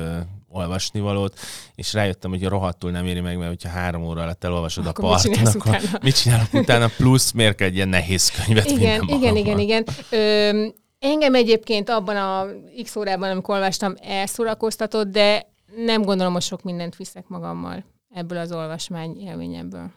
olvasnivalót, 0.49 1.39
és 1.75 1.93
rájöttem, 1.93 2.31
hogy 2.31 2.45
rohadtul 2.45 2.91
nem 2.91 3.07
éri 3.07 3.21
meg, 3.21 3.37
mert 3.37 3.49
hogyha 3.49 3.69
három 3.69 4.03
óra 4.05 4.23
alatt 4.23 4.45
elolvasod 4.45 4.87
akkor 4.87 5.05
a 5.05 5.09
parton, 5.09 5.31
mit 5.31 5.49
akkor 5.49 5.75
utána? 5.75 5.99
mit 6.03 6.21
csinálok 6.21 6.53
utána, 6.53 6.89
plusz 6.97 7.31
miért 7.31 7.57
kell 7.57 7.67
egy 7.67 7.75
ilyen 7.75 7.89
nehéz 7.89 8.31
könyvet 8.31 8.71
Igen, 8.71 9.09
igen, 9.09 9.37
igen, 9.37 9.59
igen. 9.59 9.85
Ö, 10.11 10.67
engem 10.99 11.35
egyébként 11.35 11.89
abban 11.89 12.17
a 12.17 12.47
x 12.83 12.97
órában, 12.97 13.31
amikor 13.31 13.55
olvastam, 13.55 13.95
elszórakoztatott, 14.03 15.09
de 15.09 15.47
nem 15.77 16.03
gondolom, 16.03 16.33
hogy 16.33 16.43
sok 16.43 16.63
mindent 16.63 16.97
viszek 16.97 17.29
magammal 17.29 17.85
ebből 18.15 18.39
az 18.39 18.53
olvasmány 18.53 19.21
élményemből. 19.21 19.91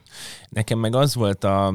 Nekem 0.50 0.80
meg 0.80 0.96
az 0.96 1.16
volt 1.16 1.44
a 1.44 1.74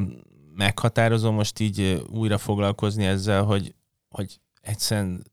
meghatározó 0.58 1.30
most 1.30 1.58
így 1.58 2.04
újra 2.10 2.38
foglalkozni 2.38 3.04
ezzel, 3.04 3.42
hogy, 3.44 3.74
hogy 4.08 4.40
egyszerűen 4.60 5.26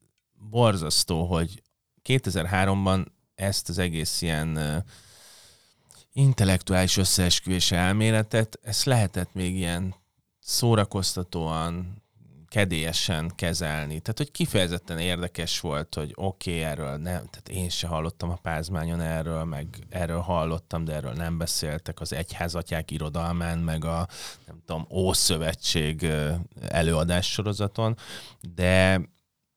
borzasztó, 0.49 1.25
hogy 1.25 1.61
2003-ban 2.03 3.05
ezt 3.35 3.69
az 3.69 3.77
egész 3.77 4.21
ilyen 4.21 4.83
intellektuális 6.13 6.97
összeesküvés 6.97 7.71
elméletet, 7.71 8.59
ezt 8.61 8.85
lehetett 8.85 9.33
még 9.33 9.55
ilyen 9.55 9.95
szórakoztatóan, 10.39 12.03
kedélyesen 12.55 13.31
kezelni. 13.35 13.99
Tehát, 13.99 14.17
hogy 14.17 14.31
kifejezetten 14.31 14.99
érdekes 14.99 15.59
volt, 15.59 15.95
hogy 15.95 16.11
oké, 16.15 16.51
okay, 16.51 16.63
erről 16.63 16.89
nem, 16.89 17.25
tehát 17.29 17.49
én 17.49 17.69
se 17.69 17.87
hallottam 17.87 18.29
a 18.29 18.35
pázmányon 18.35 19.01
erről, 19.01 19.43
meg 19.43 19.85
erről 19.89 20.19
hallottam, 20.19 20.85
de 20.85 20.93
erről 20.93 21.13
nem 21.13 21.37
beszéltek 21.37 21.99
az 21.99 22.13
egyházatják 22.13 22.91
irodalmán, 22.91 23.59
meg 23.59 23.85
a, 23.85 24.07
nem 24.47 24.61
tudom, 24.65 24.87
Ószövetség 24.89 26.07
előadás 26.67 27.31
sorozaton, 27.31 27.97
de, 28.53 29.01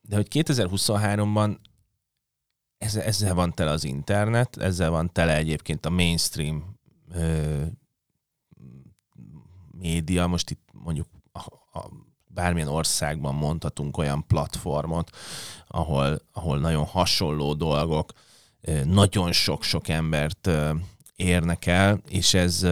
de 0.00 0.16
hogy 0.16 0.28
2023-ban 0.30 1.56
ezzel, 2.78 3.02
ezzel 3.02 3.34
van 3.34 3.54
tele 3.54 3.70
az 3.70 3.84
internet, 3.84 4.56
ezzel 4.56 4.90
van 4.90 5.12
tele 5.12 5.36
egyébként 5.36 5.86
a 5.86 5.90
mainstream 5.90 6.78
ö, 7.14 7.62
média, 9.70 10.26
most 10.26 10.50
itt 10.50 10.68
mondjuk 10.72 11.06
a, 11.32 11.38
a 11.78 12.06
bármilyen 12.38 12.68
országban 12.68 13.34
mondhatunk 13.34 13.96
olyan 13.96 14.26
platformot, 14.26 15.10
ahol, 15.68 16.20
ahol 16.32 16.58
nagyon 16.58 16.84
hasonló 16.84 17.54
dolgok 17.54 18.12
nagyon 18.84 19.32
sok-sok 19.32 19.88
embert 19.88 20.50
érnek 21.16 21.66
el, 21.66 22.00
és 22.08 22.34
ez, 22.34 22.62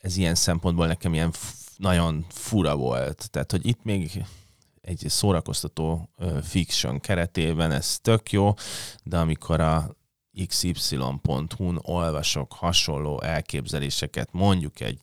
ez 0.00 0.16
ilyen 0.16 0.34
szempontból 0.34 0.86
nekem 0.86 1.14
ilyen 1.14 1.32
nagyon 1.76 2.26
fura 2.28 2.76
volt. 2.76 3.30
Tehát, 3.30 3.50
hogy 3.50 3.66
itt 3.66 3.84
még 3.84 4.24
egy 4.80 5.04
szórakoztató 5.08 6.08
fiction 6.42 7.00
keretében 7.00 7.70
ez 7.70 7.98
tök 7.98 8.32
jó, 8.32 8.54
de 9.02 9.18
amikor 9.18 9.60
a 9.60 9.96
xy.hu-n 10.46 11.78
olvasok 11.82 12.52
hasonló 12.52 13.22
elképzeléseket, 13.22 14.28
mondjuk 14.32 14.80
egy 14.80 15.00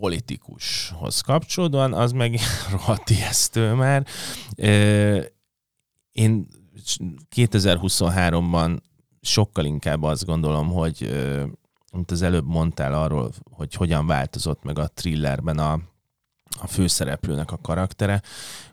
politikushoz 0.00 1.20
kapcsolódóan, 1.20 1.92
az 1.92 2.12
meg 2.12 2.38
rohadt 2.70 3.10
ijesztő 3.10 3.72
már. 3.72 4.06
Én 6.12 6.46
2023-ban 7.36 8.78
sokkal 9.20 9.64
inkább 9.64 10.02
azt 10.02 10.24
gondolom, 10.24 10.68
hogy 10.68 11.10
amit 11.90 12.10
az 12.10 12.22
előbb 12.22 12.46
mondtál 12.46 12.94
arról, 12.94 13.30
hogy 13.50 13.74
hogyan 13.74 14.06
változott 14.06 14.62
meg 14.62 14.78
a 14.78 14.88
thrillerben 14.88 15.58
a, 15.58 15.72
a 16.60 16.66
főszereplőnek 16.66 17.52
a 17.52 17.58
karaktere, 17.62 18.22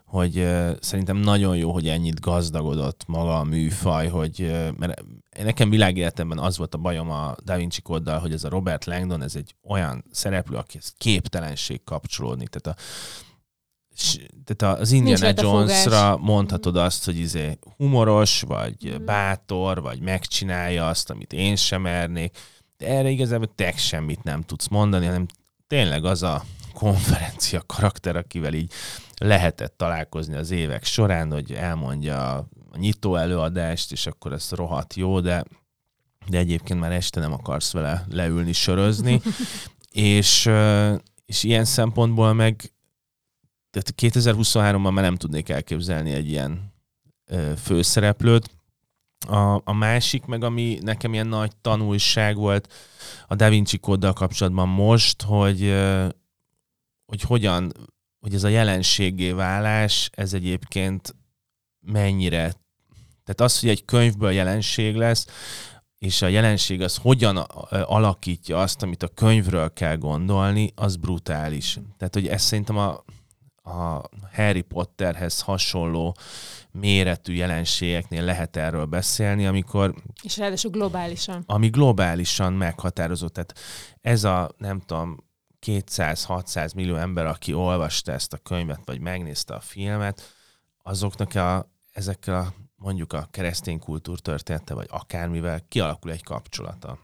hogy 0.08 0.46
szerintem 0.80 1.16
nagyon 1.16 1.56
jó, 1.56 1.72
hogy 1.72 1.88
ennyit 1.88 2.20
gazdagodott 2.20 3.04
maga 3.06 3.38
a 3.38 3.44
műfaj, 3.44 4.08
hogy 4.08 4.52
mert 4.78 5.02
nekem 5.42 5.70
világéletemben 5.70 6.38
az 6.38 6.58
volt 6.58 6.74
a 6.74 6.78
bajom 6.78 7.10
a 7.10 7.34
Da 7.44 7.56
Vinci 7.56 7.80
kóddal, 7.80 8.18
hogy 8.18 8.32
ez 8.32 8.44
a 8.44 8.48
Robert 8.48 8.84
Langdon, 8.84 9.22
ez 9.22 9.36
egy 9.36 9.54
olyan 9.64 10.04
szereplő, 10.10 10.56
aki 10.56 10.78
képtelenség 10.98 11.84
kapcsolódni. 11.84 12.46
Tehát 12.48 12.78
a, 12.78 12.82
tehát 14.44 14.80
az 14.80 14.92
Indiana 14.92 15.32
Jones-ra 15.36 16.16
mondhatod 16.16 16.76
azt, 16.76 17.04
hogy 17.04 17.18
izé 17.18 17.58
humoros, 17.76 18.40
vagy 18.40 18.98
mm. 18.98 19.04
bátor, 19.04 19.80
vagy 19.82 20.00
megcsinálja 20.00 20.88
azt, 20.88 21.10
amit 21.10 21.32
én 21.32 21.56
sem 21.56 21.82
mernék, 21.82 22.38
de 22.76 22.86
erre 22.86 23.08
igazából 23.08 23.54
te 23.54 23.72
semmit 23.76 24.22
nem 24.22 24.42
tudsz 24.42 24.68
mondani, 24.68 25.06
hanem 25.06 25.26
tényleg 25.66 26.04
az 26.04 26.22
a 26.22 26.44
konferencia 26.72 27.62
karakter, 27.66 28.16
akivel 28.16 28.54
így 28.54 28.72
lehetett 29.18 29.76
találkozni 29.76 30.34
az 30.34 30.50
évek 30.50 30.84
során, 30.84 31.32
hogy 31.32 31.52
elmondja 31.52 32.34
a 32.34 32.48
nyitó 32.76 33.16
előadást, 33.16 33.92
és 33.92 34.06
akkor 34.06 34.32
ez 34.32 34.50
rohadt 34.50 34.94
jó, 34.94 35.20
de, 35.20 35.44
de 36.28 36.38
egyébként 36.38 36.80
már 36.80 36.92
este 36.92 37.20
nem 37.20 37.32
akarsz 37.32 37.72
vele 37.72 38.04
leülni, 38.10 38.52
sörözni. 38.52 39.20
és, 39.90 40.50
és 41.24 41.42
ilyen 41.42 41.64
szempontból 41.64 42.32
meg 42.32 42.72
tehát 43.70 43.94
2023-ban 44.16 44.92
már 44.92 45.04
nem 45.04 45.16
tudnék 45.16 45.48
elképzelni 45.48 46.12
egy 46.12 46.28
ilyen 46.28 46.72
főszereplőt. 47.62 48.50
A, 49.28 49.60
a 49.64 49.72
másik 49.72 50.24
meg, 50.24 50.44
ami 50.44 50.78
nekem 50.82 51.12
ilyen 51.12 51.26
nagy 51.26 51.56
tanulság 51.56 52.36
volt 52.36 52.72
a 53.26 53.34
Da 53.34 53.48
Vinci 53.48 53.78
kóddal 53.78 54.12
kapcsolatban 54.12 54.68
most, 54.68 55.22
hogy, 55.22 55.74
hogy 57.06 57.22
hogyan, 57.22 57.72
hogy 58.28 58.36
ez 58.36 58.44
a 58.44 58.48
jelenségé 58.48 59.32
válás, 59.32 60.10
ez 60.12 60.32
egyébként 60.32 61.14
mennyire, 61.80 62.52
tehát 63.24 63.40
az, 63.40 63.60
hogy 63.60 63.68
egy 63.68 63.84
könyvből 63.84 64.32
jelenség 64.32 64.94
lesz, 64.94 65.26
és 65.98 66.22
a 66.22 66.26
jelenség 66.26 66.82
az 66.82 66.96
hogyan 66.96 67.36
alakítja 67.70 68.60
azt, 68.60 68.82
amit 68.82 69.02
a 69.02 69.08
könyvről 69.08 69.72
kell 69.72 69.96
gondolni, 69.96 70.72
az 70.74 70.96
brutális. 70.96 71.78
Tehát, 71.96 72.14
hogy 72.14 72.26
ez 72.26 72.42
szerintem 72.42 72.76
a, 72.76 73.04
a 73.70 74.08
Harry 74.32 74.60
Potterhez 74.62 75.40
hasonló 75.40 76.16
méretű 76.70 77.32
jelenségeknél 77.32 78.24
lehet 78.24 78.56
erről 78.56 78.84
beszélni, 78.84 79.46
amikor... 79.46 79.94
És 80.22 80.36
ráadásul 80.36 80.70
globálisan. 80.70 81.42
Ami 81.46 81.68
globálisan 81.68 82.52
meghatározott. 82.52 83.32
Tehát 83.32 83.58
ez 84.00 84.24
a, 84.24 84.50
nem 84.58 84.80
tudom, 84.80 85.27
200-600 85.66 86.74
millió 86.74 86.96
ember, 86.96 87.26
aki 87.26 87.52
olvasta 87.52 88.12
ezt 88.12 88.32
a 88.32 88.38
könyvet, 88.38 88.80
vagy 88.84 89.00
megnézte 89.00 89.54
a 89.54 89.60
filmet, 89.60 90.22
azoknak 90.82 91.34
a, 91.34 91.70
ezekkel 91.92 92.34
a 92.34 92.54
mondjuk 92.78 93.12
a 93.12 93.28
keresztény 93.30 93.78
kultúrtörténete, 93.78 94.74
vagy 94.74 94.86
akármivel 94.90 95.64
kialakul 95.68 96.10
egy 96.10 96.22
kapcsolata. 96.22 96.98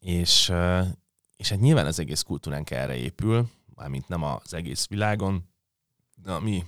És, 0.00 0.52
és 1.36 1.48
hát 1.48 1.60
nyilván 1.60 1.86
az 1.86 1.98
egész 1.98 2.22
kultúránk 2.22 2.70
erre 2.70 2.96
épül, 2.96 3.48
mármint 3.74 4.08
nem 4.08 4.22
az 4.22 4.54
egész 4.54 4.86
világon, 4.86 5.48
de 6.14 6.32
a 6.32 6.40
mi 6.40 6.64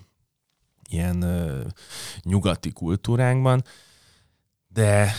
ilyen 0.88 1.22
ö, 1.22 1.66
nyugati 2.22 2.72
kultúránkban, 2.72 3.64
de, 4.68 5.12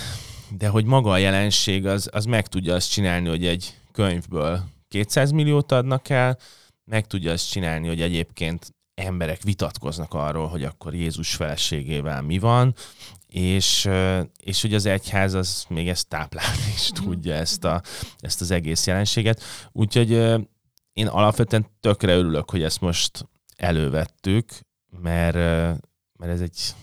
de 0.50 0.68
hogy 0.70 0.86
maga 0.86 1.12
a 1.12 1.18
jelenség 1.18 1.86
az, 1.86 2.10
az 2.12 2.26
meg 2.26 2.48
tudja 2.48 2.76
azt 2.76 2.92
csinálni, 2.92 3.30
hogy 3.30 3.46
egy 3.46 3.80
könyvből 3.92 4.64
200 4.88 5.32
milliót 5.32 5.72
adnak 5.72 6.10
el, 6.10 6.38
meg 6.84 7.08
tudja 7.08 7.32
azt 7.32 7.50
csinálni, 7.50 7.88
hogy 7.88 8.02
egyébként 8.02 8.76
emberek 8.94 9.42
vitatkoznak 9.42 10.14
arról, 10.14 10.48
hogy 10.48 10.64
akkor 10.64 10.94
Jézus 10.94 11.36
feleségével 11.36 12.22
mi 12.22 12.40
van, 12.40 12.76
és, 13.28 13.90
és 14.44 14.62
hogy 14.62 14.74
az 14.74 14.86
egyház 14.86 15.34
az 15.34 15.66
még 15.70 15.90
ezt 15.90 16.08
táplálni 16.08 16.72
is 16.76 16.90
tudja, 16.90 17.34
ezt, 17.34 17.64
a, 17.64 17.82
ezt 18.18 18.42
az 18.42 18.52
egész 18.52 18.88
jelenséget. 18.88 19.42
Úgyhogy 19.72 20.12
én 20.94 21.08
alapvetően 21.08 21.68
tökre 21.80 22.16
örülök, 22.16 22.50
hogy 22.50 22.64
ezt 22.64 22.82
most 22.82 23.30
elővettük, 23.56 24.52
mert, 25.02 25.36
mert 26.14 26.32
ez 26.32 26.42
egy 26.42 26.76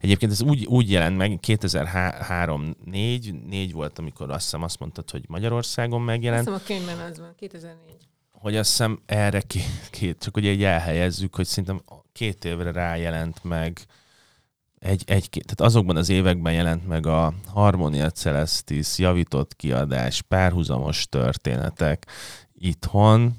Egyébként 0.00 0.32
ez 0.32 0.42
úgy, 0.42 0.66
úgy 0.66 0.90
jelent 0.90 1.16
meg, 1.16 1.38
2003-4, 1.46 3.46
4 3.46 3.72
volt, 3.72 3.98
amikor 3.98 4.30
azt 4.30 4.42
hiszem 4.42 4.62
azt 4.62 4.78
mondtad, 4.78 5.10
hogy 5.10 5.24
Magyarországon 5.28 6.00
megjelent. 6.00 6.48
Azt 6.48 6.66
hiszem 6.66 6.76
a 6.76 6.86
könyvben 6.86 7.10
az 7.10 7.18
van, 7.18 7.34
2004 7.36 7.96
hogy 8.40 8.56
azt 8.56 8.70
hiszem 8.70 9.00
erre 9.06 9.40
két, 9.40 9.88
két 9.90 10.18
csak 10.18 10.34
hogy 10.34 10.46
egy 10.46 10.62
elhelyezzük, 10.62 11.34
hogy 11.34 11.46
szerintem 11.46 11.82
két 12.12 12.44
évre 12.44 12.72
rájelent 12.72 13.44
meg 13.44 13.80
egy, 14.78 15.02
egy, 15.06 15.28
tehát 15.30 15.60
azokban 15.60 15.96
az 15.96 16.08
években 16.08 16.52
jelent 16.52 16.86
meg 16.86 17.06
a 17.06 17.32
Harmonia 17.46 18.10
Celestis 18.10 18.98
javított 18.98 19.56
kiadás, 19.56 20.22
párhuzamos 20.22 21.06
történetek 21.08 22.06
itthon, 22.54 23.32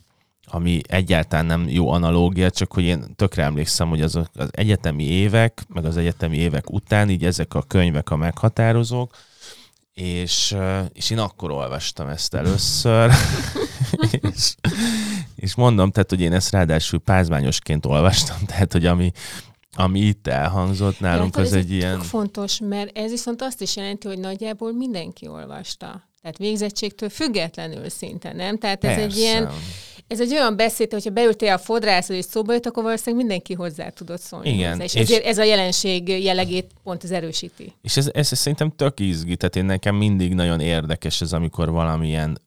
ami 0.51 0.81
egyáltalán 0.87 1.45
nem 1.45 1.69
jó 1.69 1.89
analógia, 1.89 2.49
csak 2.49 2.73
hogy 2.73 2.83
én 2.83 3.15
tökre 3.15 3.43
emlékszem, 3.43 3.89
hogy 3.89 4.01
azok 4.01 4.27
az 4.33 4.49
egyetemi 4.51 5.03
évek, 5.03 5.63
meg 5.67 5.85
az 5.85 5.97
egyetemi 5.97 6.37
évek 6.37 6.71
után 6.71 7.09
így 7.09 7.25
ezek 7.25 7.53
a 7.53 7.61
könyvek 7.61 8.09
a 8.09 8.15
meghatározók, 8.15 9.15
és, 9.93 10.55
és 10.93 11.09
én 11.09 11.19
akkor 11.19 11.51
olvastam 11.51 12.07
ezt 12.07 12.33
először, 12.33 13.11
és, 14.31 14.55
és 15.35 15.55
mondom, 15.55 15.91
tehát, 15.91 16.09
hogy 16.09 16.21
én 16.21 16.33
ezt 16.33 16.51
ráadásul 16.51 16.99
pázmányosként 16.99 17.85
olvastam, 17.85 18.37
tehát, 18.45 18.71
hogy 18.71 18.85
ami, 18.85 19.11
ami 19.75 19.99
itt 19.99 20.27
elhangzott 20.27 20.99
nálunk, 20.99 21.35
az 21.35 21.53
egy 21.53 21.71
ilyen... 21.71 21.99
fontos, 21.99 22.59
mert 22.59 22.97
ez 22.97 23.11
viszont 23.11 23.41
azt 23.41 23.61
is 23.61 23.75
jelenti, 23.75 24.07
hogy 24.07 24.19
nagyjából 24.19 24.73
mindenki 24.73 25.27
olvasta. 25.27 26.09
Tehát 26.21 26.37
végzettségtől 26.37 27.09
függetlenül 27.09 27.89
szinte, 27.89 28.33
nem? 28.33 28.57
Tehát 28.57 28.83
ez 28.83 28.95
Persze. 28.95 29.05
egy 29.05 29.17
ilyen, 29.17 29.49
ez 30.09 30.19
egy 30.19 30.31
olyan 30.31 30.55
beszéd, 30.55 30.91
hogyha 30.91 31.09
beültél 31.09 31.53
a 31.53 31.57
fodrászhoz 31.57 32.15
és 32.15 32.25
szóba 32.25 32.53
jött, 32.53 32.65
akkor 32.65 32.83
valószínűleg 32.83 33.25
mindenki 33.25 33.53
hozzá 33.53 33.89
tudott 33.89 34.21
szólni. 34.21 34.49
Igen. 34.49 34.71
Hozzá. 34.71 34.83
És, 34.83 34.93
és 34.93 35.01
ezért 35.01 35.25
ez 35.25 35.37
a 35.37 35.43
jelenség 35.43 36.23
jellegét 36.23 36.71
pont 36.83 37.03
az 37.03 37.11
erősíti. 37.11 37.73
És 37.81 37.97
ez, 37.97 38.09
ez, 38.13 38.31
ez 38.31 38.39
szerintem 38.39 38.69
tök 38.69 38.99
izgi, 38.99 39.35
tehát 39.35 39.55
én 39.55 39.65
nekem 39.65 39.95
mindig 39.95 40.33
nagyon 40.33 40.59
érdekes 40.59 41.21
ez, 41.21 41.33
amikor 41.33 41.71
valamilyen 41.71 42.41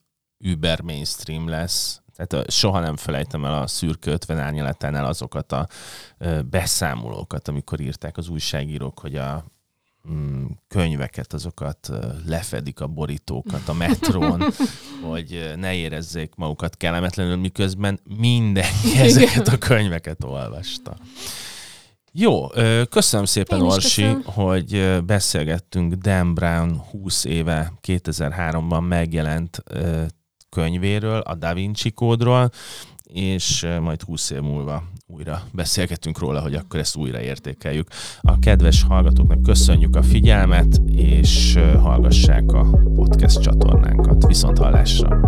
über 0.45 0.81
mainstream 0.81 1.49
lesz, 1.49 2.03
tehát 2.17 2.51
soha 2.51 2.81
nem 2.81 2.97
felejtem 2.97 3.45
el 3.45 3.63
a 3.63 3.67
szürke 3.67 4.11
50 4.11 4.39
árnyalatánál 4.39 5.05
azokat 5.05 5.53
a 5.53 5.69
beszámolókat, 6.51 7.49
amikor 7.49 7.81
írták 7.81 8.17
az 8.17 8.29
újságírók, 8.29 8.99
hogy 8.99 9.17
a 9.17 9.45
könyveket, 10.69 11.33
azokat 11.33 11.91
lefedik 12.27 12.81
a 12.81 12.87
borítókat 12.87 13.69
a 13.69 13.73
metrón, 13.73 14.43
hogy 15.11 15.53
ne 15.57 15.75
érezzék 15.75 16.35
magukat 16.35 16.77
kellemetlenül, 16.77 17.37
miközben 17.37 18.01
mindenki 18.19 18.99
ezeket 18.99 19.49
a 19.49 19.59
könyveket 19.59 20.25
olvasta. 20.25 20.97
Jó, 22.13 22.47
köszönöm 22.91 23.27
szépen, 23.27 23.61
Orsi, 23.61 24.03
köszönöm. 24.03 24.23
hogy 24.25 25.03
beszélgettünk 25.05 25.95
Dan 25.95 26.35
Brown 26.35 26.77
20 26.91 27.25
éve 27.25 27.73
2003-ban 27.83 28.89
megjelent 28.89 29.63
könyvéről, 30.49 31.21
a 31.21 31.35
Da 31.35 31.55
Vinci 31.55 31.91
kódról, 31.91 32.51
és 33.13 33.67
majd 33.81 34.03
20 34.03 34.31
év 34.31 34.41
múlva 34.41 34.83
újra 35.07 35.43
beszélgetünk 35.53 36.19
róla, 36.19 36.41
hogy 36.41 36.55
akkor 36.55 36.81
ezt 36.81 36.97
újra 36.97 37.21
értékeljük. 37.21 37.89
A 38.21 38.39
kedves 38.39 38.83
hallgatóknak 38.83 39.43
köszönjük 39.43 39.97
a 39.97 40.03
figyelmet, 40.03 40.81
és 40.93 41.59
hallgassák 41.79 42.53
a 42.53 42.63
podcast 42.95 43.41
csatornánkat. 43.41 44.27
Viszont 44.27 44.59
hallásra! 44.59 45.21